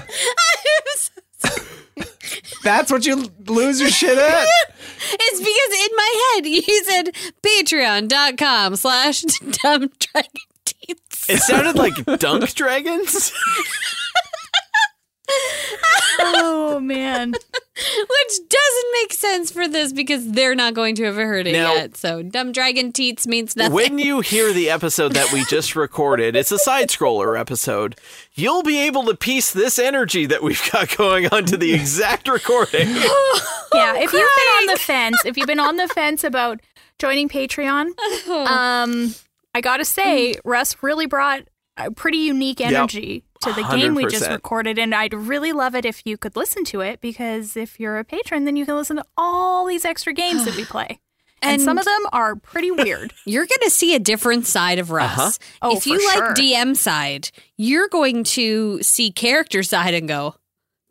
That's 2.64 2.90
what 2.92 3.04
you 3.04 3.30
lose 3.46 3.80
your 3.80 3.90
shit 3.90 4.18
at? 4.18 4.46
It's 5.14 5.40
because 5.40 5.72
in 5.84 5.96
my 5.96 6.32
head 6.34 6.46
you 6.46 6.84
said 6.84 7.10
patreon.com 7.42 8.76
slash 8.76 9.22
dumb 9.22 9.90
dragon 9.98 10.30
teens. 10.64 11.26
It 11.28 11.38
sounded 11.42 11.74
like 11.76 11.94
dunk 12.20 12.54
dragons. 12.54 13.32
Oh 16.24 16.80
man. 16.80 17.32
Which 17.74 18.48
doesn't 18.48 18.92
make 19.00 19.12
sense 19.12 19.50
for 19.50 19.66
this 19.66 19.92
because 19.92 20.30
they're 20.32 20.54
not 20.54 20.74
going 20.74 20.94
to 20.96 21.04
have 21.04 21.16
heard 21.16 21.46
it 21.46 21.52
Now- 21.52 21.74
yet. 21.74 21.96
So 21.96 22.22
dumb 22.22 22.52
dragon 22.52 22.92
teats 22.92 23.26
means 23.26 23.56
nothing. 23.56 23.72
When 23.72 23.98
you 23.98 24.20
hear 24.20 24.52
the 24.52 24.70
episode 24.70 25.12
that 25.14 25.32
we 25.32 25.44
just 25.44 25.74
recorded, 25.76 26.36
it's 26.36 26.52
a 26.52 26.58
side 26.58 26.88
scroller 26.88 27.38
episode. 27.38 27.96
You'll 28.34 28.62
be 28.62 28.78
able 28.86 29.04
to 29.04 29.16
piece 29.16 29.52
this 29.52 29.78
energy 29.78 30.26
that 30.26 30.42
we've 30.42 30.62
got 30.70 30.96
going 30.96 31.26
on 31.28 31.44
to 31.46 31.56
the 31.56 31.72
exact 31.74 32.28
recording. 32.28 32.88
Yeah, 33.74 33.94
if 33.96 34.12
you've 34.12 34.12
been 34.12 34.52
on 34.58 34.66
the 34.66 34.78
fence, 34.78 35.16
if 35.24 35.38
you've 35.38 35.46
been 35.46 35.58
on 35.58 35.76
the 35.76 35.88
fence 35.88 36.24
about 36.24 36.60
joining 36.98 37.26
Patreon, 37.30 37.86
um, 38.28 39.14
I 39.54 39.62
gotta 39.62 39.86
say, 39.86 40.34
Russ 40.44 40.76
really 40.82 41.06
brought 41.06 41.44
a 41.76 41.90
pretty 41.90 42.18
unique 42.18 42.60
energy 42.60 43.24
to 43.42 43.52
the 43.52 43.62
game 43.64 43.94
we 43.94 44.06
just 44.06 44.30
recorded, 44.30 44.78
and 44.78 44.94
I'd 44.94 45.14
really 45.14 45.52
love 45.52 45.74
it 45.74 45.84
if 45.84 46.02
you 46.04 46.16
could 46.16 46.36
listen 46.36 46.64
to 46.66 46.80
it 46.80 47.00
because 47.00 47.56
if 47.56 47.80
you're 47.80 47.98
a 47.98 48.04
patron, 48.04 48.44
then 48.44 48.56
you 48.56 48.64
can 48.66 48.76
listen 48.76 48.96
to 48.96 49.04
all 49.16 49.66
these 49.66 49.84
extra 49.84 50.12
games 50.12 50.44
that 50.44 50.56
we 50.56 50.64
play. 50.76 51.00
And, 51.40 51.54
And- 51.54 51.62
some 51.62 51.76
of 51.78 51.84
them 51.84 52.00
are 52.12 52.36
pretty 52.36 52.70
weird. 52.84 53.12
You're 53.26 53.46
going 53.46 53.58
to 53.64 53.70
see 53.70 53.94
a 53.94 53.98
different 53.98 54.46
side 54.46 54.78
of 54.78 54.90
Russ. 54.90 55.18
Uh-huh. 55.18 55.30
Oh, 55.62 55.76
if 55.76 55.86
you 55.86 55.98
for 55.98 56.20
like 56.20 56.36
sure. 56.36 56.44
DM 56.46 56.76
side, 56.76 57.30
you're 57.56 57.88
going 57.88 58.22
to 58.24 58.80
see 58.82 59.10
character 59.10 59.62
side 59.64 59.94
and 59.94 60.06
go, 60.06 60.36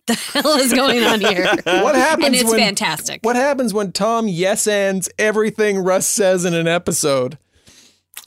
the 0.07 0.15
hell 0.15 0.57
is 0.57 0.73
going 0.73 1.03
on 1.03 1.21
here? 1.21 1.45
What 1.63 1.95
happens 1.95 2.25
and 2.25 2.35
it's 2.35 2.43
when 2.49 2.59
fantastic. 2.59 3.21
What 3.23 3.35
happens 3.37 3.73
when 3.73 3.91
Tom 3.93 4.27
yes 4.27 4.67
ands 4.67 5.09
everything 5.17 5.77
Russ 5.77 6.05
says 6.07 6.43
in 6.43 6.53
an 6.53 6.67
episode? 6.67 7.37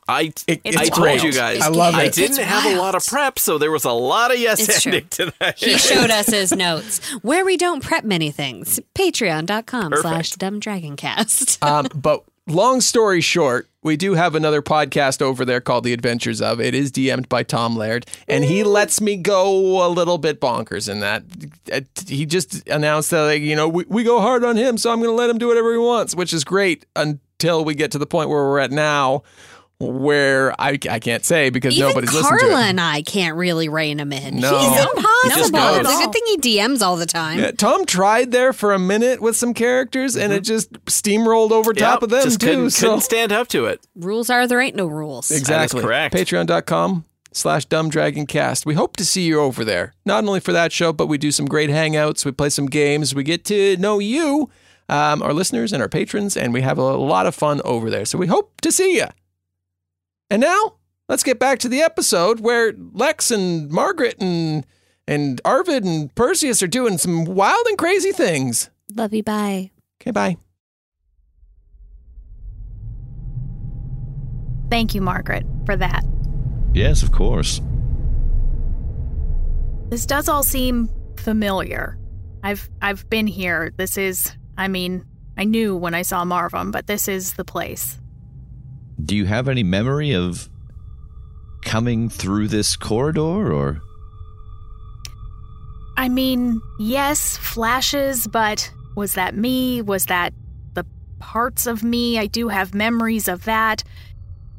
I, 0.09 0.33
It- 0.47 0.61
It's 0.65 0.77
I 0.77 0.81
wild. 0.83 0.93
told 1.21 1.23
you 1.23 1.33
guys. 1.33 1.61
I 1.61 1.69
love 1.69 1.95
it. 1.95 1.99
I 1.99 2.09
didn't 2.09 2.39
It's 2.39 2.49
have 2.49 2.65
a 2.67 2.77
lot 2.81 2.95
of 2.95 3.07
prep, 3.07 3.39
so 3.39 3.59
there 3.59 3.71
was 3.71 3.85
a 3.85 3.93
lot 3.93 4.33
of 4.33 4.39
yes 4.39 4.61
It's 4.61 4.83
true. 4.83 4.93
ending 4.93 5.09
today. 5.09 5.53
He 5.57 5.79
showed 5.79 6.11
us 6.11 6.27
his 6.29 6.53
notes 6.53 7.01
where 7.23 7.45
we 7.45 7.57
don't 7.57 7.83
prep 7.83 8.05
many 8.05 8.31
things. 8.31 8.81
Patreon.com 8.95 9.93
slash 10.01 10.33
dumbdragoncast. 10.33 11.59
Um, 11.65 11.87
but 11.95 12.23
long 12.47 12.81
story 12.83 13.21
short, 13.23 13.67
we 13.83 13.97
do 13.97 14.15
have 14.15 14.35
another 14.35 14.61
podcast 14.61 15.23
over 15.23 15.45
there 15.45 15.61
called 15.61 15.85
The 15.85 15.93
Adventures 15.95 16.43
of. 16.43 16.61
It 16.61 16.75
is 16.75 16.91
DM'd 16.93 17.29
by 17.29 17.43
Tom 17.43 17.77
Laird, 17.77 18.07
and 18.29 18.45
he 18.45 18.63
lets 18.65 19.01
me 19.01 19.17
go 19.17 19.87
a 19.87 19.89
little 19.89 20.19
bit 20.19 20.41
bonkers 20.41 20.89
in 20.91 21.01
that. 21.01 21.23
Uh, 21.73 21.81
He 22.07 22.27
just 22.27 22.69
announced 22.69 23.11
that, 23.11 23.23
like, 23.23 23.43
you 23.43 23.57
know, 23.57 23.69
we, 23.69 23.85
we 23.89 24.05
go 24.05 24.21
hard 24.21 24.45
on 24.45 24.57
him, 24.57 24.77
so 24.79 24.91
I'm 24.93 24.99
going 25.01 25.11
to 25.11 25.15
let 25.17 25.31
him 25.31 25.39
do 25.39 25.49
whatever 25.49 25.73
he 25.73 25.79
wants, 25.79 26.15
which 26.15 26.33
is 26.33 26.45
great 26.45 26.85
until 26.97 27.65
we 27.65 27.75
get 27.75 27.91
to 27.93 27.99
the 27.99 28.07
point 28.07 28.29
where 28.31 28.43
we're 28.45 28.59
at 28.61 28.71
now, 28.71 29.23
where 29.81 30.53
I, 30.61 30.79
I 30.89 30.99
can't 30.99 31.25
say 31.25 31.51
because 31.51 31.75
Even 31.77 31.89
nobody's 31.89 32.13
listened 32.15 32.39
to 32.39 32.47
Carla 32.47 32.63
it. 32.67 32.69
and 32.71 32.81
I 32.81 33.03
can't 33.03 33.37
really 33.37 33.69
rein 33.69 33.99
him 34.01 34.13
in. 34.13 34.37
No. 34.39 34.59
He's 34.59 34.81
impossible. 34.81 35.59
It's 35.81 35.89
a 36.01 36.05
good 36.05 36.13
thing 36.13 36.23
he 36.27 36.37
DMs 36.59 36.81
all 36.81 36.97
the 36.97 37.07
time. 37.07 37.39
Yeah, 37.39 37.51
Tom 37.51 37.85
tried 37.85 38.31
there 38.31 38.53
for 38.53 38.73
a 38.73 38.79
minute 38.79 39.21
with 39.21 39.37
some 39.37 39.53
characters, 39.53 40.17
and 40.17 40.33
it 40.33 40.41
just 40.41 40.73
steamrolled 40.85 41.51
over 41.51 41.73
Mm-hmm. 41.73 41.79
Yep, 41.81 41.91
top 41.91 42.03
of 42.03 42.11
them 42.11 42.23
just 42.23 42.41
too. 42.41 42.47
couldn't, 42.47 42.71
so 42.71 42.87
couldn't 42.87 43.01
stand 43.03 43.33
up 43.33 43.49
to 43.49 43.67
it. 43.67 43.81
Rules 43.97 44.31
are 44.31 44.47
there 44.47 44.61
ain't 44.61 44.77
no 44.77 44.87
rules. 44.87 45.31
Exactly. 45.31 45.83
correct. 45.83 46.15
Patreon.com 46.15 47.05
slash 47.33 47.67
dumbdragoncast. 47.67 48.65
We 48.65 48.75
hope 48.75 48.97
to 48.99 49.05
see 49.05 49.23
you 49.23 49.41
over 49.41 49.65
there. 49.65 49.93
Not 50.05 50.25
only 50.25 50.41
for 50.41 50.53
that 50.53 50.71
show, 50.73 50.93
but 50.93 51.07
we 51.09 51.19
do 51.19 51.33
some 51.33 51.47
great 51.47 51.69
hangouts. 51.71 52.25
We 52.25 52.31
play 52.33 52.51
some 52.51 52.67
games. 52.67 53.15
We 53.15 53.25
get 53.25 53.45
to 53.47 53.77
know 53.79 53.99
you, 53.99 54.51
um, 54.89 55.21
our 55.23 55.33
listeners 55.33 55.73
and 55.73 55.83
our 55.83 55.89
patrons, 55.89 56.37
and 56.37 56.53
we 56.53 56.61
have 56.61 56.79
a 56.79 56.83
lot 56.97 57.27
of 57.27 57.35
fun 57.35 57.61
over 57.65 57.91
there. 57.91 58.05
So 58.05 58.19
we 58.19 58.29
hope 58.29 58.61
to 58.61 58.71
see 58.71 58.97
you. 58.97 59.07
And 60.31 60.41
now 60.41 60.75
let's 61.09 61.23
get 61.23 61.39
back 61.39 61.59
to 61.61 61.69
the 61.69 61.83
episode 61.83 62.41
where 62.41 62.73
Lex 62.93 63.31
and 63.31 63.71
Margaret 63.71 64.17
and 64.21 64.67
and 65.07 65.41
Arvid 65.45 65.85
and 65.85 66.15
Perseus 66.15 66.63
are 66.63 66.67
doing 66.67 66.97
some 66.99 67.25
wild 67.25 67.67
and 67.67 67.77
crazy 67.77 68.13
things. 68.13 68.71
Love 68.95 69.13
you. 69.13 69.23
Bye. 69.23 69.71
Okay, 70.01 70.11
bye. 70.11 70.37
Thank 74.71 74.95
you, 74.95 75.03
Margaret, 75.03 75.45
for 75.67 75.77
that. 75.77 76.05
Yes, 76.73 77.03
of 77.03 77.13
course. 77.13 77.61
This 79.91 80.07
does 80.07 80.29
all 80.29 80.43
seem 80.43 80.89
familiar. 81.17 81.99
I've 82.43 82.69
I've 82.83 83.09
been 83.09 83.27
here. 83.27 83.73
This 83.77 83.97
is 83.97 84.33
I 84.57 84.69
mean, 84.69 85.05
I 85.37 85.45
knew 85.45 85.77
when 85.77 85.95
I 85.95 86.03
saw 86.03 86.25
Marvum, 86.25 86.73
but 86.73 86.87
this 86.87 87.09
is 87.09 87.35
the 87.35 87.45
place. 87.45 88.01
Do 89.03 89.17
you 89.17 89.27
have 89.27 89.49
any 89.49 89.63
memory 89.63 90.13
of 90.13 90.49
coming 91.63 92.09
through 92.09 92.49
this 92.49 92.77
corridor 92.77 93.53
or 93.53 93.81
I 95.97 96.09
mean, 96.09 96.61
yes, 96.79 97.37
flashes, 97.37 98.27
but 98.27 98.71
was 98.97 99.15
that 99.15 99.37
me? 99.37 99.81
Was 99.81 100.07
that 100.07 100.35
the 100.75 100.85
parts 101.19 101.67
of 101.67 101.83
me? 101.83 102.19
I 102.19 102.27
do 102.27 102.49
have 102.49 102.75
memories 102.75 103.29
of 103.29 103.45
that. 103.45 103.85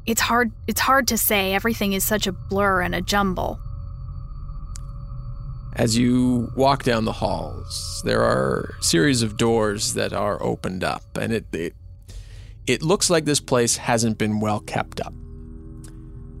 It's 0.06 0.20
hard 0.20 0.52
it's 0.66 0.80
hard 0.80 1.08
to 1.08 1.18
say. 1.18 1.52
Everything 1.52 1.92
is 1.92 2.04
such 2.04 2.26
a 2.26 2.32
blur 2.32 2.80
and 2.80 2.94
a 2.94 3.02
jumble. 3.02 3.60
As 5.74 5.98
you 5.98 6.50
walk 6.56 6.84
down 6.84 7.04
the 7.04 7.12
halls, 7.12 8.00
there 8.04 8.22
are 8.22 8.74
a 8.80 8.82
series 8.82 9.20
of 9.22 9.36
doors 9.36 9.92
that 9.92 10.14
are 10.14 10.42
opened 10.42 10.82
up, 10.82 11.02
and 11.18 11.34
it 11.34 11.44
it, 11.52 11.74
it 12.66 12.82
looks 12.82 13.10
like 13.10 13.24
this 13.24 13.40
place 13.40 13.76
hasn't 13.76 14.18
been 14.18 14.40
well 14.40 14.60
kept 14.60 15.00
up 15.00 15.14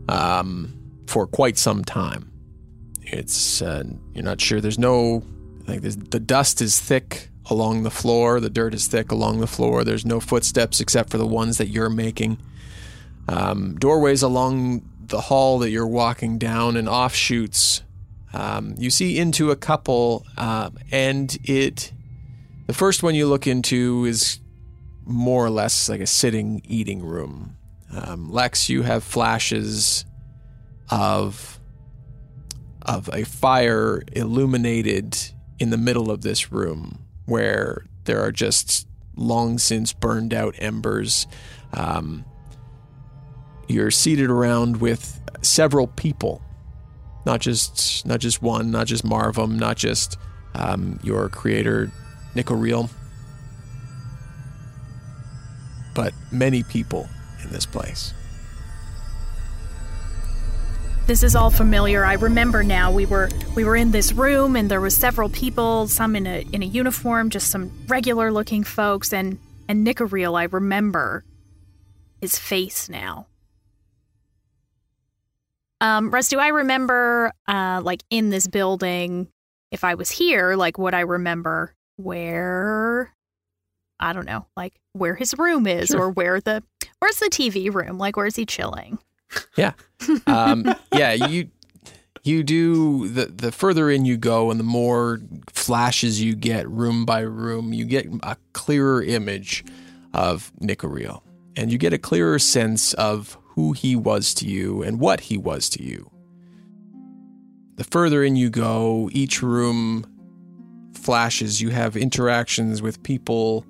um, 0.08 0.72
for 1.06 1.26
quite 1.26 1.58
some 1.58 1.84
time. 1.84 2.32
It's 3.02 3.62
uh, 3.62 3.84
you're 4.14 4.24
not 4.24 4.40
sure. 4.40 4.60
There's 4.60 4.78
no 4.78 5.22
like 5.66 5.82
there's, 5.82 5.96
the 5.96 6.20
dust 6.20 6.60
is 6.60 6.78
thick 6.80 7.30
along 7.48 7.84
the 7.84 7.90
floor. 7.90 8.40
The 8.40 8.50
dirt 8.50 8.74
is 8.74 8.88
thick 8.88 9.12
along 9.12 9.40
the 9.40 9.46
floor. 9.46 9.84
There's 9.84 10.04
no 10.04 10.20
footsteps 10.20 10.80
except 10.80 11.10
for 11.10 11.18
the 11.18 11.26
ones 11.26 11.58
that 11.58 11.68
you're 11.68 11.90
making. 11.90 12.38
Um, 13.28 13.76
doorways 13.78 14.22
along 14.22 14.88
the 15.06 15.20
hall 15.22 15.60
that 15.60 15.70
you're 15.70 15.86
walking 15.86 16.38
down 16.38 16.76
and 16.76 16.88
offshoots 16.88 17.82
um, 18.36 18.74
you 18.76 18.90
see 18.90 19.18
into 19.18 19.50
a 19.50 19.56
couple, 19.56 20.26
um, 20.36 20.76
and 20.90 21.36
it. 21.44 21.92
The 22.66 22.74
first 22.74 23.02
one 23.02 23.14
you 23.14 23.26
look 23.26 23.46
into 23.46 24.04
is 24.04 24.40
more 25.06 25.46
or 25.46 25.50
less 25.50 25.88
like 25.88 26.00
a 26.00 26.06
sitting 26.06 26.60
eating 26.64 27.02
room. 27.04 27.56
Um, 27.90 28.30
Lex, 28.30 28.68
you 28.68 28.82
have 28.82 29.04
flashes 29.04 30.04
of 30.90 31.58
of 32.82 33.08
a 33.12 33.24
fire 33.24 34.02
illuminated 34.12 35.16
in 35.58 35.70
the 35.70 35.76
middle 35.76 36.10
of 36.10 36.22
this 36.22 36.52
room, 36.52 37.04
where 37.24 37.86
there 38.04 38.20
are 38.20 38.30
just 38.30 38.86
long 39.16 39.58
since 39.58 39.92
burned 39.92 40.34
out 40.34 40.54
embers. 40.58 41.26
Um, 41.72 42.24
you're 43.66 43.90
seated 43.90 44.30
around 44.30 44.76
with 44.76 45.20
several 45.42 45.86
people 45.88 46.42
not 47.26 47.40
just 47.40 48.06
not 48.06 48.20
just 48.20 48.40
one, 48.40 48.70
not 48.70 48.86
just 48.86 49.04
Marvum, 49.04 49.58
not 49.58 49.76
just 49.76 50.16
um, 50.54 50.98
your 51.02 51.28
creator, 51.28 51.90
Nicoreel, 52.34 52.88
but 55.96 56.12
many 56.30 56.62
people 56.62 57.08
in 57.42 57.50
this 57.50 57.66
place. 57.66 58.12
This 61.06 61.22
is 61.22 61.34
all 61.34 61.50
familiar. 61.50 62.04
I 62.04 62.14
remember 62.14 62.62
now. 62.62 62.92
We 62.92 63.06
were 63.06 63.30
we 63.54 63.64
were 63.64 63.76
in 63.76 63.92
this 63.92 64.12
room 64.12 64.56
and 64.56 64.70
there 64.70 64.80
was 64.80 64.94
several 64.94 65.28
people, 65.28 65.88
some 65.88 66.14
in 66.14 66.26
a 66.26 66.46
in 66.52 66.62
a 66.62 66.66
uniform, 66.66 67.30
just 67.30 67.50
some 67.50 67.72
regular 67.88 68.30
looking 68.30 68.62
folks 68.62 69.12
and 69.12 69.38
and 69.68 69.86
Nicoreel, 69.86 70.38
I 70.38 70.44
remember 70.44 71.24
his 72.20 72.38
face 72.38 72.88
now. 72.88 73.26
Um, 75.80 76.10
Russ, 76.10 76.28
do 76.28 76.38
I 76.38 76.48
remember, 76.48 77.32
uh, 77.46 77.80
like 77.82 78.02
in 78.08 78.30
this 78.30 78.46
building, 78.46 79.28
if 79.70 79.84
I 79.84 79.94
was 79.94 80.10
here, 80.10 80.56
like 80.56 80.78
would 80.78 80.94
I 80.94 81.00
remember 81.00 81.74
where, 81.96 83.14
I 84.00 84.12
don't 84.12 84.26
know, 84.26 84.46
like 84.56 84.74
where 84.92 85.14
his 85.14 85.34
room 85.38 85.66
is 85.66 85.88
Sure. 85.88 86.02
or 86.04 86.10
where 86.10 86.40
the, 86.40 86.62
where's 86.98 87.18
the 87.18 87.26
TV 87.30 87.72
room? 87.72 87.98
Like 87.98 88.16
where's 88.16 88.36
he 88.36 88.44
chilling? 88.46 88.98
Yeah. 89.56 89.72
Um, 90.26 90.64
yeah, 90.92 91.12
you 91.12 91.50
you 92.22 92.42
do 92.42 93.08
the 93.08 93.26
the 93.26 93.52
further 93.52 93.90
in 93.90 94.04
you 94.04 94.16
go, 94.16 94.50
and 94.50 94.58
the 94.60 94.64
more 94.64 95.20
flashes 95.52 96.20
you 96.20 96.34
get, 96.34 96.68
room 96.68 97.04
by 97.04 97.20
room, 97.20 97.72
you 97.72 97.84
get 97.84 98.06
a 98.22 98.36
clearer 98.52 99.02
image 99.02 99.64
of 100.12 100.52
Nicoreel, 100.60 101.22
and 101.56 101.70
you 101.72 101.78
get 101.78 101.92
a 101.92 101.98
clearer 101.98 102.38
sense 102.38 102.94
of 102.94 103.36
who 103.44 103.72
he 103.72 103.94
was 103.96 104.34
to 104.34 104.46
you 104.46 104.82
and 104.82 104.98
what 105.00 105.20
he 105.20 105.36
was 105.38 105.68
to 105.70 105.82
you. 105.82 106.10
The 107.76 107.84
further 107.84 108.22
in 108.24 108.36
you 108.36 108.50
go, 108.50 109.08
each 109.12 109.42
room 109.42 110.04
flashes. 110.94 111.60
You 111.60 111.70
have 111.70 111.96
interactions 111.96 112.82
with 112.82 113.02
people 113.02 113.64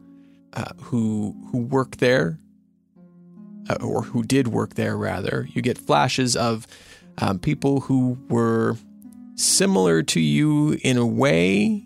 uh, 0.52 0.72
who 0.80 1.34
who 1.50 1.58
work 1.58 1.96
there 1.96 2.38
uh, 3.68 3.76
or 3.80 4.02
who 4.02 4.22
did 4.22 4.48
work 4.48 4.74
there 4.74 4.96
rather. 4.96 5.48
You 5.52 5.62
get 5.62 5.78
flashes 5.78 6.36
of 6.36 6.66
um, 7.18 7.38
people 7.38 7.80
who 7.80 8.18
were 8.28 8.76
similar 9.34 10.02
to 10.02 10.20
you 10.20 10.78
in 10.82 10.96
a 10.96 11.06
way, 11.06 11.84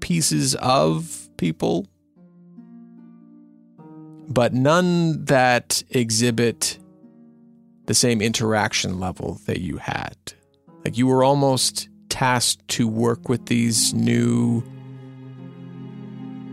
pieces 0.00 0.54
of 0.56 1.28
people, 1.36 1.86
but 4.28 4.54
none 4.54 5.24
that 5.24 5.82
exhibit 5.90 6.78
the 7.86 7.94
same 7.94 8.20
interaction 8.20 9.00
level 9.00 9.40
that 9.46 9.60
you 9.60 9.78
had. 9.78 10.16
Like 10.84 10.96
you 10.96 11.06
were 11.06 11.24
almost 11.24 11.88
tasked 12.08 12.66
to 12.68 12.86
work 12.86 13.28
with 13.28 13.46
these 13.46 13.92
new 13.92 14.62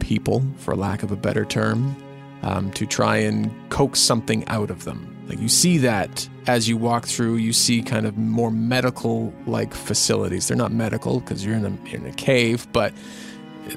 people, 0.08 0.41
for 0.55 0.74
lack 0.74 1.03
of 1.03 1.12
a 1.12 1.18
better 1.18 1.43
term, 1.43 1.93
um, 2.41 2.72
to 2.72 2.86
try 2.86 3.18
and 3.18 3.51
coax 3.70 3.99
something 3.99 4.47
out 4.47 4.72
of 4.72 4.86
them. 4.86 5.14
Like 5.28 5.39
you 5.39 5.49
see 5.49 5.78
that 5.80 6.28
as 6.47 6.70
you 6.70 6.78
walk 6.78 7.05
through, 7.05 7.36
you 7.36 7.51
see 7.51 7.82
kind 7.82 8.05
of 8.05 8.18
more 8.18 8.49
medical 8.49 9.34
like 9.45 9.74
facilities. 9.74 10.47
They're 10.47 10.55
not 10.55 10.72
medical 10.72 11.20
because 11.20 11.45
you're 11.45 11.55
in 11.55 11.66
a, 11.66 11.93
in 11.93 12.05
a 12.05 12.14
cave, 12.14 12.66
but 12.72 12.93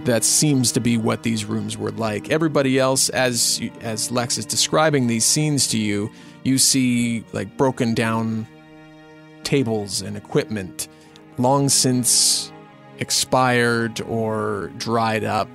that 0.05 0.23
seems 0.23 0.71
to 0.73 0.81
be 0.81 0.97
what 0.97 1.25
these 1.25 1.45
rooms 1.45 1.77
were 1.77 1.91
like. 1.91 2.31
Everybody 2.31 2.79
else, 2.79 3.09
as 3.09 3.61
as 3.81 4.13
Lex 4.13 4.39
is 4.39 4.47
describing 4.47 5.09
these 5.09 5.25
scenes 5.25 5.67
to 5.69 5.79
you, 5.79 6.13
you 6.45 6.59
see 6.59 7.25
like 7.33 7.57
broken 7.57 7.93
down 7.93 8.47
tables 9.43 10.01
and 10.01 10.17
equipment, 10.17 10.87
long 11.39 11.69
since 11.69 12.53
expired 12.99 14.01
or 14.03 14.71
dried 14.77 15.25
up 15.25 15.49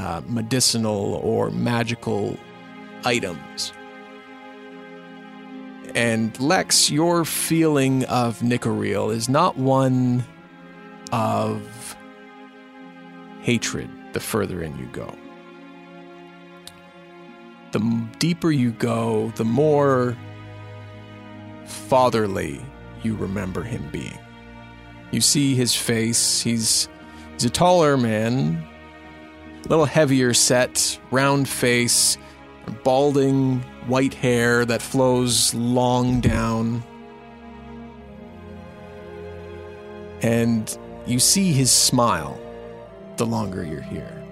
uh, 0.00 0.22
medicinal 0.26 1.20
or 1.22 1.50
magical 1.50 2.34
items. 3.04 3.72
And 5.94 6.38
Lex, 6.40 6.90
your 6.90 7.26
feeling 7.26 8.04
of 8.06 8.38
Nicoreel 8.38 9.12
is 9.12 9.28
not 9.28 9.58
one 9.58 10.24
of 11.12 11.96
hatred 13.42 13.90
the 14.14 14.20
further 14.20 14.62
in 14.62 14.78
you 14.78 14.86
go. 14.86 15.14
The 17.72 17.80
deeper 18.18 18.50
you 18.50 18.70
go, 18.72 19.32
the 19.36 19.44
more 19.44 20.16
fatherly 21.66 22.64
you 23.02 23.16
remember 23.16 23.62
him 23.62 23.86
being. 23.92 24.18
You 25.10 25.20
see 25.20 25.54
his 25.54 25.74
face, 25.74 26.40
he's, 26.40 26.88
he's 27.34 27.44
a 27.44 27.50
taller 27.50 27.98
man, 27.98 28.66
a 29.64 29.68
little 29.68 29.84
heavier 29.84 30.34
set, 30.34 30.98
round 31.10 31.48
face, 31.48 32.16
balding 32.84 33.60
white 33.86 34.14
hair 34.14 34.64
that 34.64 34.82
flows 34.82 35.54
long 35.54 36.20
down. 36.20 36.82
And 40.22 40.76
you 41.06 41.18
see 41.18 41.52
his 41.52 41.70
smile 41.70 42.38
the 43.16 43.26
longer 43.26 43.64
you're 43.64 43.80
here. 43.80 44.22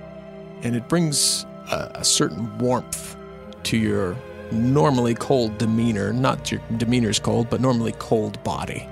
And 0.62 0.76
it 0.76 0.89
brings 0.89 1.45
a, 1.70 1.93
a 1.97 2.05
certain 2.05 2.57
warmth 2.59 3.16
to 3.64 3.76
your 3.76 4.16
normally 4.51 5.14
cold 5.14 5.59
demeanor. 5.59 6.12
Not 6.12 6.51
your 6.51 6.61
demeanor's 6.76 7.18
cold, 7.18 7.51
but 7.51 7.61
normally 7.61 7.93
cold 7.99 8.43
body. 8.45 8.87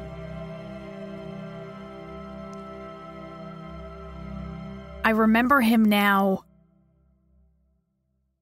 I 5.07 5.11
remember 5.11 5.61
him 5.61 5.85
now 5.85 6.43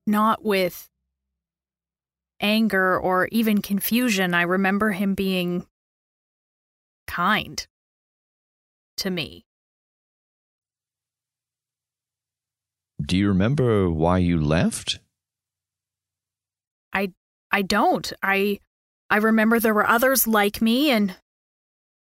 not 0.07 0.43
with 0.43 0.89
anger 2.41 2.99
or 2.99 3.29
even 3.31 3.61
confusion. 3.61 4.33
I 4.33 4.43
remember 4.43 4.93
him 4.93 5.15
being 5.15 5.67
kind 7.07 7.67
to 8.97 9.11
me. 9.11 9.45
Do 13.05 13.19
you 13.19 13.29
remember 13.29 13.91
why 13.91 14.17
you 14.17 14.41
left? 14.41 15.01
I 16.95 17.13
I 17.53 17.61
don't. 17.61 18.11
I 18.23 18.61
I 19.11 19.19
remember 19.19 19.61
there 19.61 19.75
were 19.75 19.87
others 19.87 20.27
like 20.27 20.63
me 20.63 20.91
and 20.91 21.15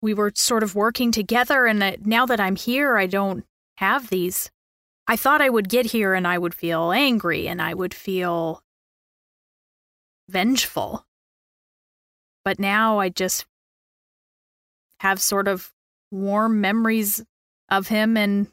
we 0.02 0.14
were 0.14 0.32
sort 0.34 0.64
of 0.64 0.74
working 0.74 1.12
together 1.12 1.64
and 1.64 1.80
that 1.80 2.04
now 2.04 2.26
that 2.26 2.40
I'm 2.40 2.56
here 2.56 2.98
I 2.98 3.06
don't 3.06 3.44
have 3.78 4.10
these. 4.10 4.50
I 5.06 5.16
thought 5.16 5.40
I 5.40 5.48
would 5.48 5.68
get 5.68 5.86
here 5.86 6.14
and 6.14 6.26
I 6.26 6.36
would 6.36 6.52
feel 6.52 6.90
angry 6.90 7.46
and 7.46 7.62
I 7.62 7.74
would 7.74 7.94
feel 7.94 8.62
vengeful. 10.28 11.06
But 12.44 12.58
now 12.58 12.98
I 12.98 13.08
just 13.08 13.46
have 15.00 15.20
sort 15.20 15.46
of 15.46 15.72
warm 16.10 16.60
memories 16.60 17.24
of 17.68 17.86
him 17.88 18.16
and 18.16 18.48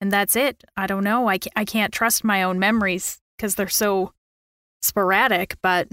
and 0.00 0.12
that's 0.12 0.36
it. 0.36 0.62
I 0.76 0.86
don't 0.86 1.02
know. 1.02 1.28
I, 1.28 1.38
I 1.56 1.64
can't 1.64 1.92
trust 1.92 2.22
my 2.22 2.42
own 2.42 2.58
memories 2.58 3.18
because 3.36 3.56
they're 3.56 3.68
so 3.68 4.12
sporadic, 4.80 5.56
but 5.60 5.88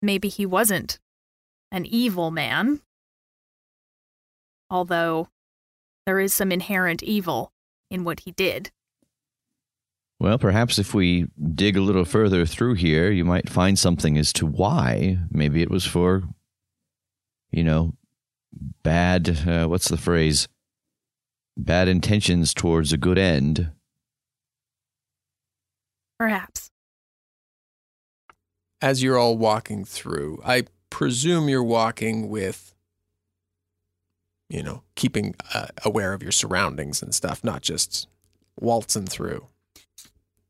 maybe 0.00 0.28
he 0.28 0.46
wasn't 0.46 0.98
an 1.70 1.84
evil 1.84 2.30
man. 2.30 2.80
Although 4.70 5.28
there 6.06 6.20
is 6.20 6.32
some 6.32 6.52
inherent 6.52 7.02
evil 7.02 7.52
in 7.90 8.04
what 8.04 8.20
he 8.20 8.32
did. 8.32 8.70
Well, 10.18 10.38
perhaps 10.38 10.78
if 10.78 10.92
we 10.92 11.28
dig 11.54 11.76
a 11.76 11.80
little 11.80 12.04
further 12.04 12.44
through 12.44 12.74
here, 12.74 13.10
you 13.10 13.24
might 13.24 13.48
find 13.48 13.78
something 13.78 14.18
as 14.18 14.32
to 14.34 14.46
why. 14.46 15.18
Maybe 15.30 15.62
it 15.62 15.70
was 15.70 15.86
for, 15.86 16.24
you 17.50 17.64
know, 17.64 17.94
bad, 18.82 19.48
uh, 19.48 19.66
what's 19.66 19.88
the 19.88 19.96
phrase? 19.96 20.46
Bad 21.56 21.88
intentions 21.88 22.52
towards 22.52 22.92
a 22.92 22.98
good 22.98 23.18
end. 23.18 23.70
Perhaps. 26.18 26.70
As 28.82 29.02
you're 29.02 29.18
all 29.18 29.38
walking 29.38 29.86
through, 29.86 30.42
I 30.44 30.64
presume 30.90 31.48
you're 31.48 31.64
walking 31.64 32.28
with, 32.28 32.74
you 34.50 34.62
know, 34.62 34.82
keeping 34.96 35.34
uh, 35.54 35.68
aware 35.84 36.12
of 36.12 36.22
your 36.22 36.32
surroundings 36.32 37.02
and 37.02 37.14
stuff, 37.14 37.42
not 37.42 37.62
just 37.62 38.08
waltzing 38.58 39.06
through. 39.06 39.46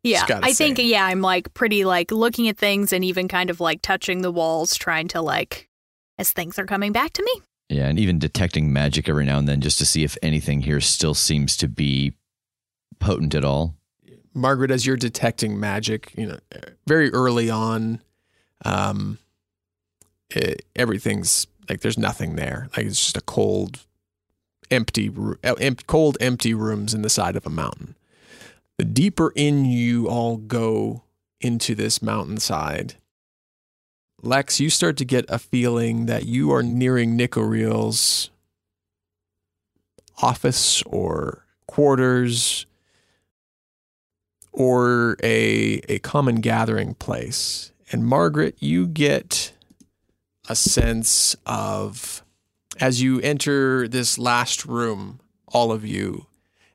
Yeah. 0.02 0.26
gotta 0.26 0.46
I 0.46 0.52
think 0.54 0.78
yeah, 0.78 1.04
I'm 1.04 1.20
like 1.20 1.52
pretty 1.52 1.84
like 1.84 2.10
looking 2.10 2.48
at 2.48 2.56
things 2.56 2.92
and 2.92 3.04
even 3.04 3.28
kind 3.28 3.50
of 3.50 3.60
like 3.60 3.82
touching 3.82 4.22
the 4.22 4.32
walls 4.32 4.74
trying 4.74 5.08
to 5.08 5.20
like 5.20 5.68
as 6.18 6.32
things 6.32 6.58
are 6.58 6.64
coming 6.64 6.92
back 6.92 7.12
to 7.12 7.22
me. 7.22 7.42
Yeah, 7.68 7.86
and 7.86 8.00
even 8.00 8.18
detecting 8.18 8.72
magic 8.72 9.08
every 9.08 9.26
now 9.26 9.38
and 9.38 9.46
then 9.46 9.60
just 9.60 9.78
to 9.78 9.86
see 9.86 10.02
if 10.02 10.16
anything 10.22 10.62
here 10.62 10.80
still 10.80 11.14
seems 11.14 11.56
to 11.58 11.68
be 11.68 12.14
potent 12.98 13.34
at 13.34 13.44
all. 13.44 13.76
Margaret, 14.32 14.70
as 14.70 14.86
you're 14.86 14.96
detecting 14.96 15.60
magic, 15.60 16.12
you 16.16 16.26
know, 16.26 16.38
very 16.86 17.12
early 17.12 17.50
on, 17.50 18.00
um, 18.64 19.18
it, 20.30 20.64
everything's 20.74 21.46
like 21.68 21.80
there's 21.80 21.98
nothing 21.98 22.36
there. 22.36 22.68
Like 22.76 22.86
it's 22.86 23.00
just 23.00 23.16
a 23.16 23.22
cold, 23.22 23.86
empty, 24.70 25.10
cold, 25.86 26.16
empty 26.20 26.54
rooms 26.54 26.94
in 26.94 27.02
the 27.02 27.10
side 27.10 27.36
of 27.36 27.46
a 27.46 27.50
mountain. 27.50 27.96
The 28.78 28.84
deeper 28.84 29.32
in 29.34 29.64
you 29.64 30.08
all 30.08 30.36
go 30.36 31.02
into 31.40 31.74
this 31.74 32.00
mountainside, 32.00 32.94
Lex, 34.22 34.60
you 34.60 34.68
start 34.68 34.96
to 34.98 35.04
get 35.04 35.24
a 35.28 35.38
feeling 35.38 36.06
that 36.06 36.26
you 36.26 36.52
are 36.52 36.62
nearing 36.62 37.16
Nicoreel's 37.16 38.30
office 40.22 40.82
or 40.82 41.46
quarters 41.66 42.66
or 44.52 45.16
a 45.22 45.80
a 45.88 45.98
common 46.00 46.36
gathering 46.36 46.94
place. 46.94 47.72
And 47.92 48.04
Margaret, 48.04 48.56
you 48.60 48.86
get 48.86 49.52
a 50.48 50.54
sense 50.54 51.34
of 51.46 52.22
as 52.80 53.02
you 53.02 53.20
enter 53.20 53.86
this 53.86 54.18
last 54.18 54.64
room, 54.64 55.20
all 55.48 55.70
of 55.70 55.84
you, 55.84 56.26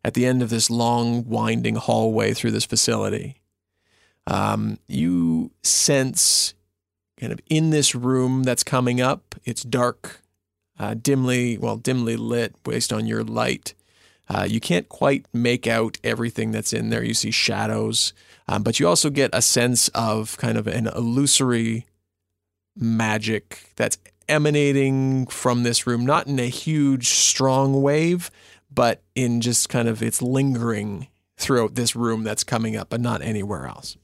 at 0.03 0.13
the 0.13 0.25
end 0.25 0.43
of 0.43 0.49
this 0.49 0.69
long, 0.69 1.27
winding 1.27 1.75
hallway 1.75 2.33
through 2.33 2.51
this 2.51 2.65
facility, 2.65 3.41
um, 4.27 4.77
you 4.87 5.51
sense 5.63 6.53
kind 7.19 7.33
of 7.33 7.39
in 7.49 7.71
this 7.71 7.95
room 7.95 8.43
that's 8.43 8.63
coming 8.63 9.01
up. 9.01 9.35
It's 9.45 9.63
dark, 9.63 10.21
uh, 10.77 10.93
dimly, 10.93 11.57
well, 11.57 11.77
dimly 11.77 12.15
lit 12.17 12.61
based 12.63 12.93
on 12.93 13.07
your 13.07 13.23
light. 13.23 13.73
Uh, 14.27 14.45
you 14.47 14.59
can't 14.59 14.89
quite 14.89 15.25
make 15.33 15.65
out 15.67 15.97
everything 16.03 16.51
that's 16.51 16.73
in 16.73 16.89
there. 16.89 17.03
You 17.03 17.13
see 17.13 17.31
shadows, 17.31 18.13
um, 18.47 18.63
but 18.63 18.79
you 18.79 18.87
also 18.87 19.09
get 19.09 19.29
a 19.33 19.41
sense 19.41 19.87
of 19.89 20.37
kind 20.37 20.57
of 20.57 20.67
an 20.67 20.87
illusory 20.87 21.85
magic 22.75 23.71
that's 23.75 23.97
emanating 24.27 25.27
from 25.27 25.63
this 25.63 25.85
room, 25.87 26.05
not 26.05 26.27
in 26.27 26.39
a 26.39 26.47
huge, 26.47 27.09
strong 27.09 27.81
wave, 27.81 28.31
but 28.71 29.03
in 29.15 29.41
just 29.41 29.69
kind 29.69 29.87
of 29.87 30.01
it's 30.01 30.21
lingering 30.21 31.07
throughout 31.37 31.75
this 31.75 31.95
room 31.95 32.23
that's 32.23 32.43
coming 32.43 32.75
up, 32.75 32.89
but 32.89 33.01
not 33.01 33.21
anywhere 33.21 33.67
else. 33.67 33.97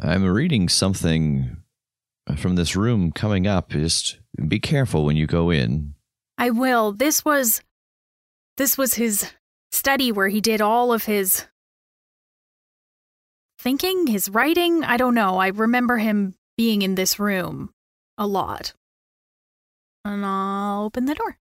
I'm 0.00 0.24
reading 0.24 0.68
something 0.68 1.56
from 2.36 2.56
this 2.56 2.74
room 2.74 3.12
coming 3.12 3.46
up. 3.46 3.70
Just 3.70 4.18
be 4.48 4.58
careful 4.58 5.04
when 5.04 5.16
you 5.16 5.26
go 5.26 5.50
in. 5.50 5.94
I 6.38 6.50
will. 6.50 6.92
This 6.92 7.24
was 7.24 7.62
this 8.56 8.78
was 8.78 8.94
his 8.94 9.30
study 9.70 10.12
where 10.12 10.28
he 10.28 10.40
did 10.40 10.60
all 10.60 10.92
of 10.92 11.04
his 11.04 11.46
thinking, 13.58 14.06
his 14.06 14.28
writing. 14.28 14.84
I 14.84 14.96
don't 14.96 15.14
know. 15.14 15.38
I 15.38 15.48
remember 15.48 15.98
him 15.98 16.34
being 16.56 16.82
in 16.82 16.94
this 16.94 17.18
room 17.18 17.73
a 18.18 18.26
lot. 18.26 18.74
And 20.04 20.24
I'll 20.24 20.84
open 20.84 21.06
the 21.06 21.14
door. 21.14 21.38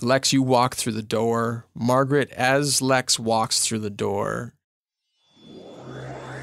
Lex, 0.00 0.32
you 0.32 0.42
walk 0.42 0.76
through 0.76 0.92
the 0.92 1.02
door. 1.02 1.66
Margaret, 1.74 2.30
as 2.30 2.80
Lex 2.80 3.18
walks 3.18 3.60
through 3.60 3.80
the 3.80 3.90
door, 3.90 4.54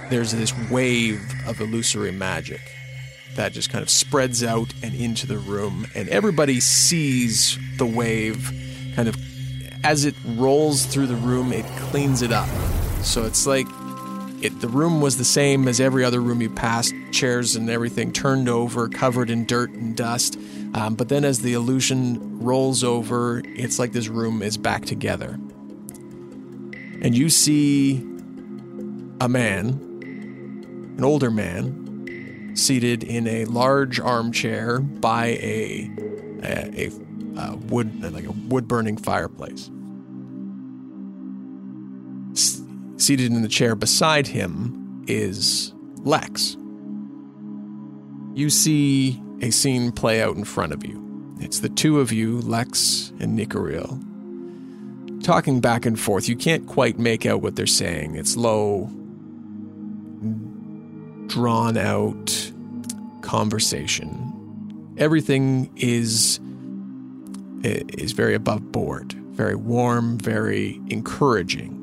there's 0.09 0.32
this 0.32 0.53
wave 0.70 1.22
of 1.47 1.59
illusory 1.59 2.11
magic 2.11 2.61
that 3.36 3.53
just 3.53 3.70
kind 3.70 3.82
of 3.82 3.89
spreads 3.89 4.43
out 4.43 4.74
and 4.84 4.93
into 4.93 5.26
the 5.28 5.38
room. 5.38 5.88
And 5.95 6.09
everybody 6.09 6.59
sees 6.59 7.57
the 7.78 7.86
wave 7.86 8.51
kind 8.95 9.07
of 9.07 9.15
as 9.84 10.05
it 10.05 10.15
rolls 10.26 10.86
through 10.86 11.07
the 11.07 11.15
room, 11.15 11.53
it 11.53 11.65
cleans 11.78 12.22
it 12.22 12.32
up. 12.32 12.49
So 13.03 13.26
it's 13.26 13.45
like 13.47 13.68
it, 14.41 14.61
the 14.61 14.67
room 14.67 15.01
was 15.01 15.17
the 15.17 15.25
same 15.25 15.67
as 15.67 15.79
every 15.79 16.03
other 16.03 16.21
room 16.21 16.41
you 16.41 16.49
passed, 16.49 16.93
chairs 17.11 17.55
and 17.55 17.69
everything 17.69 18.11
turned 18.11 18.47
over, 18.47 18.88
covered 18.88 19.29
in 19.29 19.45
dirt 19.45 19.71
and 19.71 19.97
dust. 19.97 20.38
Um, 20.75 20.95
but 20.95 21.09
then 21.09 21.25
as 21.25 21.39
the 21.41 21.53
illusion 21.53 22.39
rolls 22.39 22.83
over, 22.83 23.41
it's 23.45 23.79
like 23.79 23.93
this 23.93 24.07
room 24.07 24.43
is 24.43 24.57
back 24.57 24.85
together. 24.85 25.39
And 27.01 27.17
you 27.17 27.29
see 27.29 27.97
a 29.19 29.27
man, 29.27 29.69
an 30.97 31.03
older 31.03 31.31
man, 31.31 32.53
seated 32.55 33.03
in 33.03 33.27
a 33.27 33.45
large 33.45 33.99
armchair 33.99 34.79
by 34.79 35.25
a, 35.25 35.89
a, 36.43 36.85
a, 36.85 36.91
a 37.39 37.55
wood, 37.55 38.13
like 38.13 38.25
a 38.25 38.31
wood 38.31 38.67
burning 38.67 38.97
fireplace. 38.97 39.71
Seated 42.97 43.31
in 43.31 43.41
the 43.41 43.47
chair 43.47 43.75
beside 43.75 44.27
him 44.27 45.03
is 45.07 45.73
Lex. 45.99 46.57
You 48.33 48.49
see 48.49 49.21
a 49.41 49.51
scene 49.51 49.91
play 49.91 50.21
out 50.21 50.35
in 50.35 50.43
front 50.43 50.73
of 50.73 50.85
you. 50.85 51.03
It's 51.39 51.59
the 51.59 51.69
two 51.69 51.99
of 51.99 52.11
you, 52.11 52.41
Lex 52.41 53.11
and 53.19 53.37
Nicoril, 53.37 54.03
talking 55.23 55.59
back 55.59 55.85
and 55.85 55.99
forth. 55.99 56.27
You 56.27 56.35
can't 56.35 56.65
quite 56.67 56.97
make 56.97 57.25
out 57.25 57.41
what 57.41 57.55
they're 57.55 57.67
saying. 57.67 58.15
It's 58.15 58.35
low, 58.35 58.89
drawn 61.27 61.77
out 61.77 62.51
conversation. 63.21 64.95
Everything 64.97 65.69
is 65.75 66.39
eh, 67.63 67.83
is 67.97 68.13
very 68.13 68.33
above 68.33 68.71
board, 68.71 69.13
very 69.13 69.55
warm, 69.55 70.17
very 70.17 70.81
encouraging. 70.87 71.76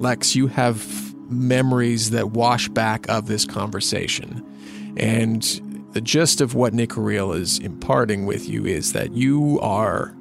Lex, 0.00 0.34
you 0.34 0.48
have 0.48 1.14
memories 1.30 2.10
that 2.10 2.30
wash 2.30 2.68
back 2.68 3.08
of 3.08 3.26
this 3.26 3.44
conversation. 3.44 4.44
And 4.96 5.42
the 5.92 6.00
gist 6.00 6.40
of 6.40 6.54
what 6.54 6.72
Nick 6.72 6.90
Nicoril 6.90 7.36
is 7.36 7.58
imparting 7.58 8.26
with 8.26 8.48
you 8.48 8.64
is 8.64 8.94
that 8.94 9.12
you 9.12 9.60
are 9.60 10.14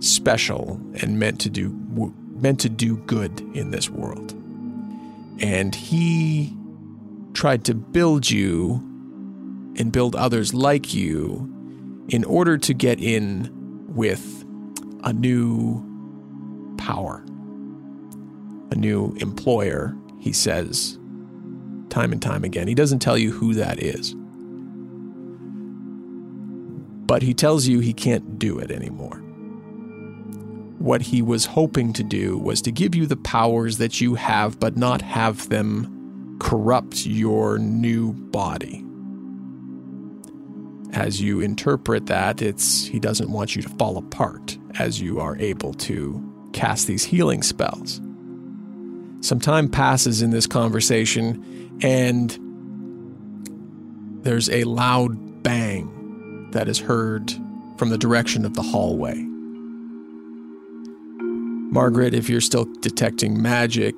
special 0.00 0.80
and 1.00 1.18
meant 1.18 1.40
to 1.40 1.48
do 1.50 1.74
meant 2.34 2.60
to 2.60 2.68
do 2.68 2.96
good 2.98 3.40
in 3.54 3.70
this 3.70 3.88
world. 3.88 4.32
And 5.38 5.74
he 5.74 6.54
tried 7.32 7.64
to 7.66 7.74
build 7.74 8.28
you 8.30 8.74
and 9.78 9.92
build 9.92 10.16
others 10.16 10.52
like 10.52 10.92
you 10.92 11.52
in 12.08 12.24
order 12.24 12.58
to 12.58 12.74
get 12.74 13.00
in 13.00 13.50
with 13.88 14.44
a 15.04 15.12
new 15.12 15.82
power, 16.78 17.24
a 18.70 18.74
new 18.74 19.14
employer, 19.18 19.96
he 20.18 20.32
says 20.32 20.98
time 21.88 22.12
and 22.12 22.20
time 22.20 22.44
again. 22.44 22.68
He 22.68 22.74
doesn't 22.74 22.98
tell 22.98 23.16
you 23.16 23.30
who 23.30 23.54
that 23.54 23.82
is. 23.82 24.14
But 27.06 27.22
he 27.22 27.34
tells 27.34 27.66
you 27.66 27.78
he 27.80 27.92
can't 27.92 28.38
do 28.38 28.58
it 28.58 28.70
anymore. 28.70 29.22
What 30.78 31.02
he 31.02 31.22
was 31.22 31.46
hoping 31.46 31.92
to 31.94 32.02
do 32.02 32.36
was 32.36 32.60
to 32.62 32.72
give 32.72 32.94
you 32.94 33.06
the 33.06 33.16
powers 33.16 33.78
that 33.78 34.00
you 34.00 34.14
have, 34.14 34.60
but 34.60 34.76
not 34.76 35.00
have 35.02 35.48
them 35.48 36.36
corrupt 36.40 37.06
your 37.06 37.58
new 37.58 38.12
body. 38.12 38.84
As 40.92 41.20
you 41.20 41.40
interpret 41.40 42.06
that, 42.06 42.42
it's 42.42 42.84
he 42.86 42.98
doesn't 42.98 43.30
want 43.30 43.56
you 43.56 43.62
to 43.62 43.68
fall 43.70 43.96
apart 43.96 44.58
as 44.78 45.00
you 45.00 45.20
are 45.20 45.36
able 45.38 45.72
to 45.74 46.22
cast 46.52 46.86
these 46.86 47.04
healing 47.04 47.42
spells. 47.42 48.00
Some 49.20 49.40
time 49.40 49.68
passes 49.68 50.22
in 50.22 50.30
this 50.30 50.46
conversation, 50.46 51.78
and 51.82 52.38
there's 54.24 54.48
a 54.50 54.64
loud 54.64 55.42
bang 55.42 56.50
that 56.52 56.68
is 56.68 56.78
heard 56.78 57.32
from 57.76 57.90
the 57.90 57.98
direction 57.98 58.44
of 58.44 58.54
the 58.54 58.62
hallway. 58.62 59.14
Margaret, 61.72 62.14
if 62.14 62.28
you're 62.28 62.40
still 62.40 62.64
detecting 62.80 63.40
magic, 63.42 63.94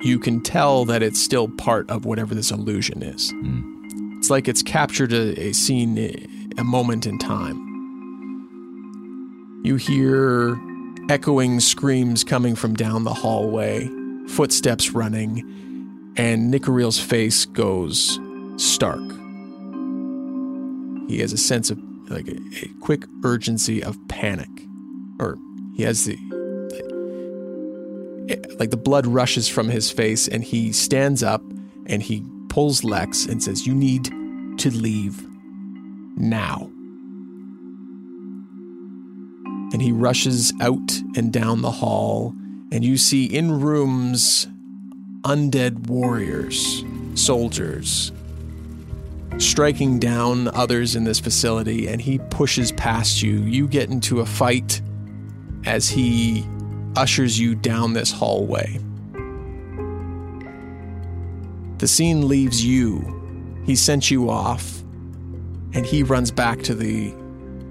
you 0.00 0.18
can 0.18 0.40
tell 0.40 0.84
that 0.84 1.02
it's 1.02 1.20
still 1.20 1.48
part 1.48 1.90
of 1.90 2.04
whatever 2.04 2.34
this 2.34 2.50
illusion 2.50 3.02
is. 3.02 3.30
Hmm. 3.30 4.16
It's 4.18 4.30
like 4.30 4.48
it's 4.48 4.62
captured 4.62 5.12
a, 5.12 5.38
a 5.40 5.52
scene, 5.52 5.98
a 6.56 6.64
moment 6.64 7.06
in 7.06 7.18
time. 7.18 7.64
You 9.64 9.76
hear 9.76 10.56
echoing 11.10 11.60
screams 11.60 12.24
coming 12.24 12.54
from 12.54 12.74
down 12.74 13.04
the 13.04 13.14
hallway, 13.14 13.88
footsteps 14.28 14.92
running, 14.92 16.12
and 16.16 16.50
Nicoril's 16.50 16.98
face 16.98 17.44
goes 17.46 18.18
stark. 18.56 19.00
He 21.08 21.20
has 21.20 21.32
a 21.32 21.38
sense 21.38 21.70
of 21.70 21.78
like 22.10 22.28
a, 22.28 22.36
a 22.62 22.68
quick 22.80 23.04
urgency 23.24 23.82
of 23.82 23.96
panic, 24.08 24.48
or 25.18 25.36
he 25.74 25.82
has 25.82 26.04
the 26.04 26.18
eh, 28.28 28.36
like 28.58 28.70
the 28.70 28.76
blood 28.76 29.06
rushes 29.06 29.48
from 29.48 29.68
his 29.68 29.90
face, 29.90 30.28
and 30.28 30.44
he 30.44 30.72
stands 30.72 31.22
up 31.22 31.42
and 31.86 32.02
he 32.02 32.24
pulls 32.48 32.84
Lex 32.84 33.24
and 33.24 33.42
says, 33.42 33.66
"You 33.66 33.74
need 33.74 34.04
to 34.58 34.70
leave 34.70 35.26
now." 36.16 36.70
And 39.70 39.82
he 39.82 39.92
rushes 39.92 40.52
out 40.60 40.98
and 41.14 41.32
down 41.32 41.60
the 41.60 41.70
hall, 41.70 42.34
and 42.70 42.84
you 42.84 42.96
see 42.96 43.24
in 43.24 43.60
rooms 43.60 44.46
undead 45.22 45.86
warriors, 45.88 46.84
soldiers, 47.14 48.12
striking 49.38 49.98
down 49.98 50.48
others 50.48 50.96
in 50.96 51.04
this 51.04 51.20
facility, 51.20 51.86
and 51.88 52.00
he 52.00 52.18
pushes 52.30 52.72
past 52.72 53.22
you. 53.22 53.40
You 53.40 53.68
get 53.68 53.90
into 53.90 54.20
a 54.20 54.26
fight 54.26 54.80
as 55.64 55.88
he 55.88 56.44
ushers 56.96 57.38
you 57.38 57.54
down 57.54 57.92
this 57.92 58.10
hallway. 58.10 58.78
The 61.78 61.86
scene 61.86 62.26
leaves 62.26 62.64
you. 62.64 63.62
He 63.64 63.76
sent 63.76 64.10
you 64.10 64.30
off, 64.30 64.80
and 65.72 65.86
he 65.86 66.02
runs 66.02 66.30
back 66.30 66.62
to 66.62 66.74
the 66.74 67.12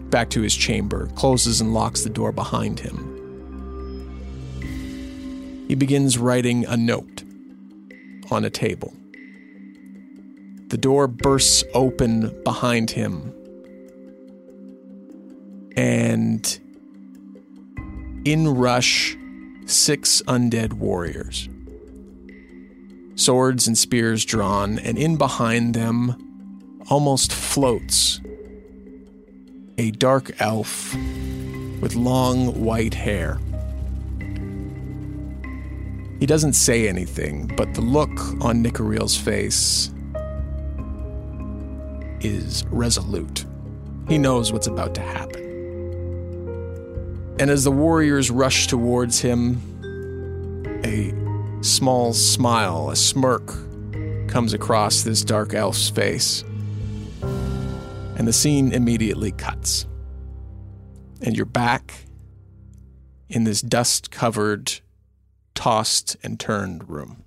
back 0.09 0.29
to 0.29 0.41
his 0.41 0.55
chamber, 0.55 1.07
closes 1.15 1.59
and 1.59 1.73
locks 1.73 2.03
the 2.03 2.09
door 2.09 2.31
behind 2.31 2.79
him. 2.79 3.06
He 5.67 5.75
begins 5.75 6.17
writing 6.17 6.65
a 6.65 6.77
note 6.77 7.23
on 8.31 8.45
a 8.45 8.49
table. 8.49 8.93
The 10.69 10.77
door 10.77 11.07
bursts 11.07 11.63
open 11.73 12.43
behind 12.43 12.91
him. 12.91 13.33
And 15.75 16.59
in 18.25 18.55
rush 18.55 19.17
six 19.65 20.21
undead 20.27 20.73
warriors. 20.73 21.49
Swords 23.15 23.67
and 23.67 23.77
spears 23.77 24.25
drawn, 24.25 24.79
and 24.79 24.97
in 24.97 25.17
behind 25.17 25.73
them 25.73 26.15
almost 26.89 27.33
floats 27.33 28.21
a 29.77 29.91
dark 29.91 30.31
elf 30.39 30.93
with 31.81 31.95
long 31.95 32.63
white 32.63 32.93
hair. 32.93 33.39
He 36.19 36.25
doesn't 36.25 36.53
say 36.53 36.87
anything, 36.87 37.47
but 37.55 37.73
the 37.73 37.81
look 37.81 38.09
on 38.41 38.63
Nicoriel's 38.63 39.15
face 39.15 39.91
is 42.21 42.65
resolute. 42.67 43.45
He 44.07 44.17
knows 44.17 44.51
what's 44.51 44.67
about 44.67 44.95
to 44.95 45.01
happen. 45.01 45.43
And 47.39 47.51
as 47.51 47.63
the 47.63 47.71
warriors 47.71 48.31
rush 48.31 48.65
towards 48.65 49.19
him, 49.19 49.61
a 50.83 51.13
small 51.63 52.13
smile, 52.13 52.89
a 52.89 52.95
smirk, 52.95 53.53
comes 54.27 54.53
across 54.53 55.03
this 55.03 55.23
dark 55.23 55.53
elf's 55.53 55.89
face. 55.89 56.43
And 57.21 58.27
the 58.27 58.33
scene 58.33 58.71
immediately 58.71 59.31
cuts. 59.31 59.85
And 61.21 61.35
you're 61.35 61.45
back 61.45 62.05
in 63.29 63.43
this 63.43 63.61
dust 63.61 64.09
covered, 64.09 64.79
tossed 65.57 66.15
and 66.21 66.39
turned 66.39 66.87
room. 66.87 67.23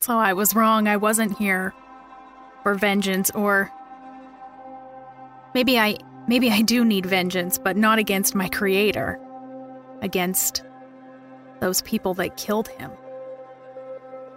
So 0.00 0.16
I 0.16 0.32
was 0.32 0.54
wrong. 0.54 0.86
I 0.86 0.96
wasn't 0.96 1.36
here 1.36 1.74
for 2.62 2.76
vengeance 2.76 3.30
or 3.32 3.70
maybe 5.54 5.76
I 5.76 5.98
maybe 6.28 6.52
I 6.52 6.62
do 6.62 6.84
need 6.84 7.04
vengeance, 7.04 7.58
but 7.58 7.76
not 7.76 7.98
against 7.98 8.36
my 8.36 8.48
creator. 8.48 9.18
Against 10.02 10.62
those 11.58 11.82
people 11.82 12.14
that 12.14 12.36
killed 12.36 12.68
him. 12.68 12.92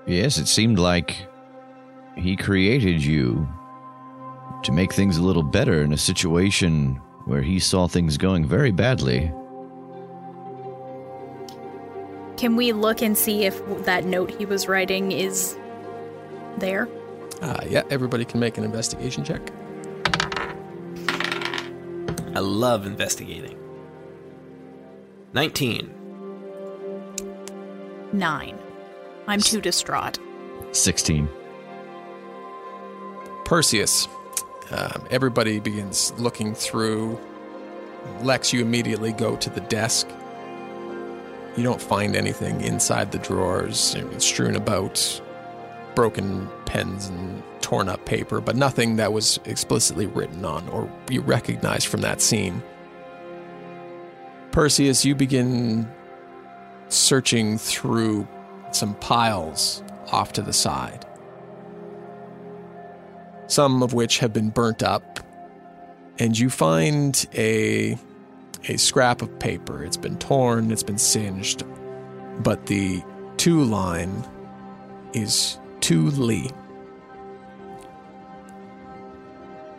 Yes, 0.08 0.40
it 0.40 0.48
seemed 0.48 0.80
like 0.80 1.28
he 2.18 2.36
created 2.36 3.06
you 3.06 3.48
to 4.64 4.72
make 4.72 4.92
things 4.92 5.18
a 5.18 5.24
little 5.24 5.44
better 5.44 5.84
in 5.84 5.94
a 5.94 5.98
situation 5.98 7.00
where 7.26 7.44
he 7.44 7.60
saw 7.60 7.88
things 7.88 8.18
going 8.18 8.46
very 8.46 8.72
badly. 8.72 9.32
Can 12.38 12.56
we 12.56 12.72
look 12.74 13.02
and 13.02 13.18
see 13.18 13.46
if 13.46 13.64
that 13.86 14.06
note 14.06 14.32
he 14.32 14.46
was 14.46 14.68
writing 14.68 15.12
is 15.12 15.58
there? 16.58 16.88
Uh, 17.42 17.62
yeah, 17.68 17.84
everybody 17.90 18.26
can 18.26 18.40
make 18.40 18.58
an 18.58 18.64
investigation 18.64 19.24
check. 19.24 19.42
I 22.36 22.40
love 22.40 22.86
investigating. 22.86 23.58
19. 25.34 25.94
Nine. 28.12 28.58
I'm 29.28 29.40
too 29.40 29.62
distraught. 29.62 30.20
16. 30.72 31.30
Perseus. 33.46 34.08
Um, 34.72 35.08
everybody 35.12 35.60
begins 35.60 36.14
looking 36.18 36.56
through. 36.56 37.20
Lex, 38.22 38.54
you 38.54 38.62
immediately 38.62 39.12
go 39.12 39.36
to 39.36 39.50
the 39.50 39.62
desk. 39.62 40.08
You 41.56 41.64
don't 41.64 41.82
find 41.82 42.16
anything 42.16 42.62
inside 42.62 43.12
the 43.12 43.20
drawers. 43.20 43.95
Strewn 44.18 44.56
about 44.56 45.22
broken 45.95 46.49
pens 46.66 47.08
and 47.08 47.43
torn 47.62 47.88
up 47.89 48.04
paper, 48.06 48.41
but 48.41 48.56
nothing 48.56 48.95
that 48.95 49.14
was 49.14 49.39
explicitly 49.45 50.08
written 50.08 50.43
on 50.45 50.68
or 50.70 50.91
you 51.10 51.22
recognize 51.22 51.84
from 51.84 52.01
that 52.01 52.22
scene. 52.22 52.62
Perseus, 54.51 55.06
you 55.06 55.16
begin 55.16 55.89
searching 56.89 57.58
through 57.58 58.28
some 58.72 58.95
piles 58.95 59.84
off 60.12 60.34
to 60.34 60.41
the 60.41 60.54
side, 60.54 61.06
some 63.47 63.82
of 63.82 63.93
which 63.93 64.20
have 64.20 64.34
been 64.34 64.49
burnt 64.49 64.84
up, 64.84 65.20
and 66.20 66.38
you 66.38 66.49
find 66.49 67.28
a 67.34 67.97
a 68.68 68.78
scrap 68.78 69.22
of 69.22 69.39
paper. 69.39 69.84
It's 69.84 69.97
been 69.97 70.18
torn, 70.18 70.72
it's 70.72 70.84
been 70.84 70.97
singed, 70.97 71.64
but 72.39 72.66
the 72.68 73.03
to 73.38 73.64
line 73.64 74.26
is 75.14 75.59
to 75.82 76.09
Lee. 76.11 76.49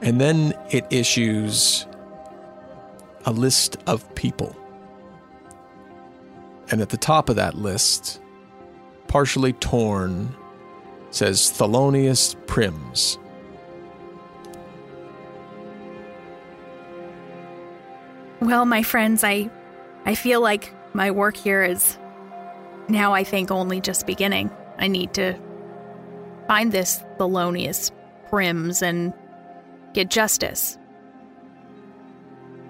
And 0.03 0.21
then 0.21 0.53
it 0.71 0.87
issues 0.91 1.87
a 3.25 3.33
list 3.33 3.79
of 3.87 4.15
people. 4.15 4.55
And 6.71 6.81
at 6.83 6.91
the 6.91 6.97
top 6.97 7.29
of 7.29 7.37
that 7.37 7.55
list, 7.55 8.21
partially 9.09 9.55
torn, 9.55 10.35
says 11.11 11.53
Thelonious 11.53 12.37
Prims. 12.47 13.19
Well, 18.45 18.67
my 18.67 18.83
friends, 18.83 19.25
I 19.25 19.49
I 20.05 20.15
feel 20.15 20.43
like 20.43 20.75
my 20.93 21.11
work 21.11 21.35
here 21.35 21.65
is 21.65 21.97
now 22.89 23.15
I 23.15 23.25
think 23.25 23.51
only 23.51 23.81
just 23.81 24.07
beginning. 24.07 24.51
I 24.77 24.87
need 24.87 25.15
to 25.15 25.35
find 26.47 26.71
this 26.71 27.03
Thelonious 27.19 27.91
Prims 28.29 28.83
and 28.83 29.15
get 29.95 30.11
justice. 30.11 30.77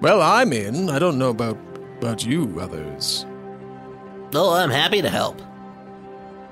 Well, 0.00 0.22
I'm 0.22 0.52
in. 0.52 0.90
I 0.90 1.00
don't 1.00 1.18
know 1.18 1.30
about 1.30 1.58
about 1.98 2.24
you 2.24 2.56
others. 2.60 3.26
Oh, 4.32 4.54
I'm 4.54 4.70
happy 4.70 5.02
to 5.02 5.10
help. 5.10 5.42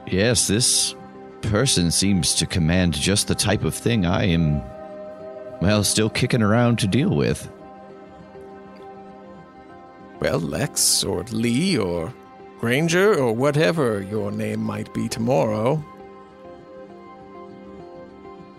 Yes, 0.09 0.49
this 0.49 0.97
person 1.43 1.93
seems 1.93 2.35
to 2.35 2.47
command 2.47 2.95
just 2.95 3.29
the 3.29 3.37
type 3.37 3.63
of 3.63 3.73
thing 3.73 4.05
I 4.05 4.25
am, 4.25 4.61
well, 5.61 5.85
still 5.85 6.11
kicking 6.11 6.43
around 6.43 6.81
to 6.81 6.89
deal 6.89 7.15
with. 7.15 7.49
Well, 10.23 10.39
Lex 10.39 11.03
or 11.03 11.25
Lee 11.33 11.77
or 11.77 12.15
Granger 12.61 13.13
or 13.13 13.35
whatever 13.35 14.03
your 14.03 14.31
name 14.31 14.61
might 14.61 14.95
be 14.95 15.09
tomorrow. 15.09 15.79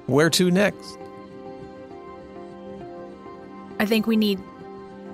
Where 0.07 0.30
to 0.32 0.51
next? 0.51 0.97
I 3.80 3.86
think 3.86 4.07
we 4.07 4.18
need 4.18 4.41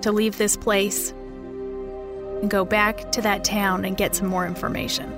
to 0.02 0.10
leave 0.10 0.38
this 0.38 0.56
place 0.56 1.12
and 1.12 2.50
go 2.50 2.64
back 2.64 3.12
to 3.12 3.22
that 3.22 3.44
town 3.44 3.84
and 3.84 3.96
get 3.96 4.16
some 4.16 4.26
more 4.26 4.44
information. 4.44 5.08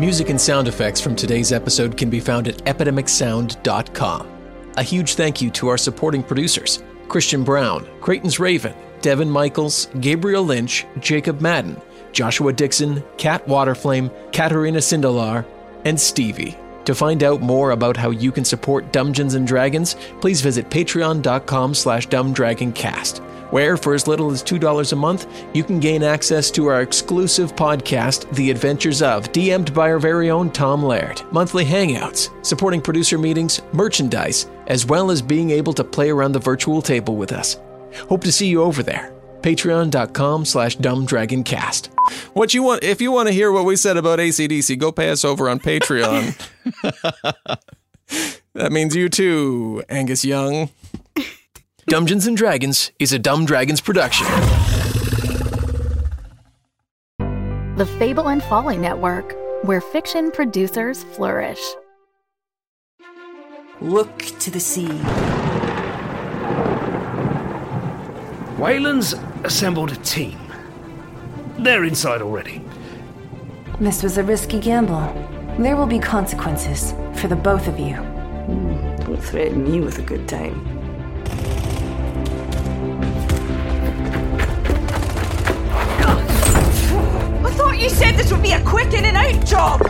Music 0.00 0.30
and 0.30 0.40
sound 0.40 0.66
effects 0.66 0.98
from 0.98 1.14
today's 1.14 1.52
episode 1.52 1.94
can 1.94 2.08
be 2.08 2.20
found 2.20 2.48
at 2.48 2.56
epidemicsound.com. 2.64 4.26
A 4.78 4.82
huge 4.82 5.14
thank 5.14 5.42
you 5.42 5.50
to 5.50 5.68
our 5.68 5.76
supporting 5.76 6.22
producers 6.22 6.82
Christian 7.08 7.44
Brown, 7.44 7.86
Creighton's 8.00 8.40
Raven, 8.40 8.74
Devin 9.02 9.30
Michaels, 9.30 9.90
Gabriel 10.00 10.42
Lynch, 10.42 10.86
Jacob 11.00 11.42
Madden, 11.42 11.78
Joshua 12.12 12.50
Dixon, 12.50 13.04
Kat 13.18 13.46
Waterflame, 13.46 14.10
Katerina 14.32 14.78
Sindelar, 14.78 15.44
and 15.84 16.00
Stevie. 16.00 16.56
To 16.86 16.94
find 16.94 17.22
out 17.22 17.42
more 17.42 17.72
about 17.72 17.98
how 17.98 18.08
you 18.08 18.32
can 18.32 18.46
support 18.46 18.94
Dungeons 18.94 19.34
and 19.34 19.46
Dragons, 19.46 19.96
please 20.22 20.40
visit 20.40 20.70
patreon.com 20.70 21.74
slash 21.74 22.08
dumbdragoncast, 22.08 23.20
where 23.50 23.76
for 23.76 23.94
as 23.94 24.06
little 24.06 24.30
as 24.30 24.42
$2 24.42 24.92
a 24.92 24.96
month, 24.96 25.26
you 25.54 25.64
can 25.64 25.80
gain 25.80 26.02
access 26.02 26.50
to 26.52 26.66
our 26.66 26.82
exclusive 26.82 27.54
podcast, 27.56 28.32
The 28.34 28.50
Adventures 28.50 29.02
of, 29.02 29.32
DM'd 29.32 29.74
by 29.74 29.90
our 29.90 29.98
very 29.98 30.30
own 30.30 30.50
Tom 30.50 30.82
Laird, 30.82 31.22
monthly 31.32 31.64
hangouts, 31.64 32.30
supporting 32.44 32.80
producer 32.80 33.18
meetings, 33.18 33.60
merchandise, 33.72 34.46
as 34.66 34.86
well 34.86 35.10
as 35.10 35.22
being 35.22 35.50
able 35.50 35.72
to 35.74 35.84
play 35.84 36.10
around 36.10 36.32
the 36.32 36.38
virtual 36.38 36.80
table 36.82 37.16
with 37.16 37.32
us. 37.32 37.58
Hope 38.08 38.22
to 38.24 38.32
see 38.32 38.46
you 38.46 38.62
over 38.62 38.82
there. 38.82 39.12
Patreon.com 39.42 40.44
slash 40.44 40.76
dumbdragoncast. 40.76 41.88
What 42.34 42.54
you 42.54 42.62
want 42.62 42.84
if 42.84 43.00
you 43.00 43.10
want 43.10 43.28
to 43.28 43.34
hear 43.34 43.50
what 43.52 43.64
we 43.64 43.76
said 43.76 43.96
about 43.96 44.18
ACDC, 44.18 44.78
go 44.78 44.92
pay 44.92 45.10
us 45.10 45.24
over 45.24 45.48
on 45.48 45.60
Patreon. 45.60 46.36
that 48.54 48.72
means 48.72 48.94
you 48.94 49.08
too, 49.08 49.82
Angus 49.88 50.24
Young. 50.24 50.70
Dungeons 51.90 52.28
and 52.28 52.36
Dragons 52.36 52.92
is 53.00 53.12
a 53.12 53.18
Dumb 53.18 53.44
Dragons 53.44 53.80
production. 53.80 54.24
The 57.18 57.84
Fable 57.98 58.28
and 58.28 58.40
Folly 58.44 58.76
Network, 58.76 59.34
where 59.64 59.80
fiction 59.80 60.30
producers 60.30 61.02
flourish. 61.02 61.58
Look 63.80 64.16
to 64.38 64.52
the 64.52 64.60
sea. 64.60 64.86
Wayland's 68.56 69.14
assembled 69.42 69.90
a 69.90 69.96
team. 69.96 70.38
They're 71.58 71.82
inside 71.82 72.22
already. 72.22 72.62
This 73.80 74.04
was 74.04 74.16
a 74.16 74.22
risky 74.22 74.60
gamble. 74.60 75.12
There 75.58 75.74
will 75.74 75.88
be 75.88 75.98
consequences 75.98 76.94
for 77.16 77.26
the 77.26 77.34
both 77.34 77.66
of 77.66 77.80
you. 77.80 77.96
Hmm, 77.96 78.94
Don't 79.02 79.20
threaten 79.20 79.64
me 79.64 79.80
with 79.80 79.98
a 79.98 80.02
good 80.02 80.28
time. 80.28 80.79
You 88.44 88.50
said 88.50 88.64
this 88.64 88.64
would 88.64 88.64
be 88.64 88.64
a 88.64 88.64
quick 88.64 88.94
in 88.94 89.04
and 89.04 89.16
out 89.16 89.46
job. 89.46 89.80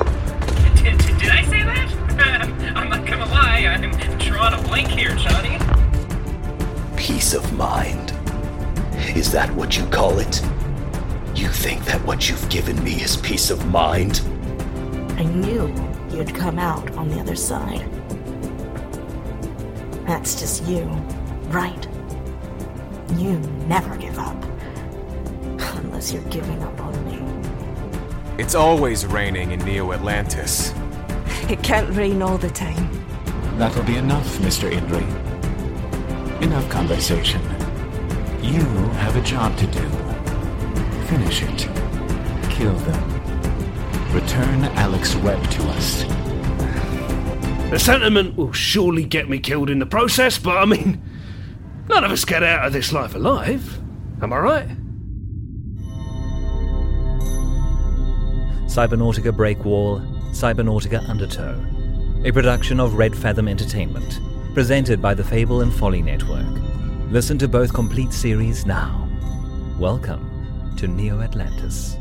Did, 0.76 0.98
did, 0.98 1.18
did 1.18 1.30
I 1.30 1.44
say 1.44 1.62
that? 1.62 2.72
I'm 2.76 2.88
not 2.88 3.06
gonna 3.06 3.26
lie, 3.26 3.66
I'm 3.66 3.90
drawing 4.18 4.54
a 4.54 4.62
blank 4.62 4.88
here, 4.88 5.14
Johnny. 5.16 5.58
Peace 6.96 7.34
of 7.34 7.52
mind. 7.52 8.12
Is 9.16 9.30
that 9.32 9.50
what 9.54 9.76
you 9.76 9.86
call 9.86 10.18
it? 10.18 10.42
You 11.34 11.48
think 11.48 11.84
that 11.86 12.04
what 12.04 12.28
you've 12.28 12.48
given 12.48 12.82
me 12.84 13.02
is 13.02 13.16
peace 13.16 13.50
of 13.50 13.66
mind? 13.66 14.20
I 15.16 15.24
knew 15.24 15.72
you'd 16.10 16.34
come 16.34 16.58
out 16.58 16.90
on 16.92 17.08
the 17.08 17.20
other 17.20 17.36
side. 17.36 17.88
That's 20.06 20.38
just 20.38 20.64
you, 20.64 20.84
right? 21.48 21.88
You 23.16 23.38
never 23.66 23.96
give 23.96 24.18
up. 24.18 24.36
Unless 25.76 26.12
you're 26.12 26.22
giving 26.24 26.62
up 26.62 26.80
on 26.80 27.04
me. 27.04 27.09
It's 28.40 28.54
always 28.54 29.04
raining 29.04 29.50
in 29.50 29.60
Neo 29.66 29.92
Atlantis. 29.92 30.72
It 31.50 31.62
can't 31.62 31.94
rain 31.94 32.22
all 32.22 32.38
the 32.38 32.48
time. 32.48 32.90
That'll 33.58 33.84
be 33.84 33.96
enough, 33.96 34.38
Mr. 34.38 34.72
Indri. 34.72 35.04
Enough 36.40 36.66
conversation. 36.70 37.42
You 38.40 38.62
have 39.02 39.14
a 39.14 39.20
job 39.20 39.58
to 39.58 39.66
do. 39.66 39.86
Finish 41.06 41.42
it. 41.42 41.68
Kill 42.50 42.72
them. 42.72 44.14
Return 44.14 44.64
Alex 44.74 45.14
Webb 45.16 45.50
to 45.50 45.62
us. 45.64 46.04
The 47.70 47.78
sentiment 47.78 48.38
will 48.38 48.52
surely 48.52 49.04
get 49.04 49.28
me 49.28 49.38
killed 49.38 49.68
in 49.68 49.80
the 49.80 49.86
process, 49.86 50.38
but 50.38 50.56
I 50.56 50.64
mean, 50.64 51.02
none 51.90 52.04
of 52.04 52.10
us 52.10 52.24
get 52.24 52.42
out 52.42 52.66
of 52.66 52.72
this 52.72 52.90
life 52.90 53.14
alive. 53.14 53.78
Am 54.22 54.32
I 54.32 54.38
right? 54.38 54.79
Cybernautica 58.70 59.32
Breakwall, 59.32 60.00
Cybernautica 60.30 61.04
Undertow, 61.08 61.60
a 62.24 62.30
production 62.30 62.78
of 62.78 62.94
Red 62.94 63.16
Fathom 63.16 63.48
Entertainment, 63.48 64.20
presented 64.54 65.02
by 65.02 65.12
the 65.12 65.24
Fable 65.24 65.62
and 65.62 65.74
Folly 65.74 66.00
Network. 66.02 66.46
Listen 67.10 67.36
to 67.38 67.48
both 67.48 67.74
complete 67.74 68.12
series 68.12 68.66
now. 68.66 69.08
Welcome 69.76 70.76
to 70.76 70.86
Neo 70.86 71.20
Atlantis. 71.20 71.96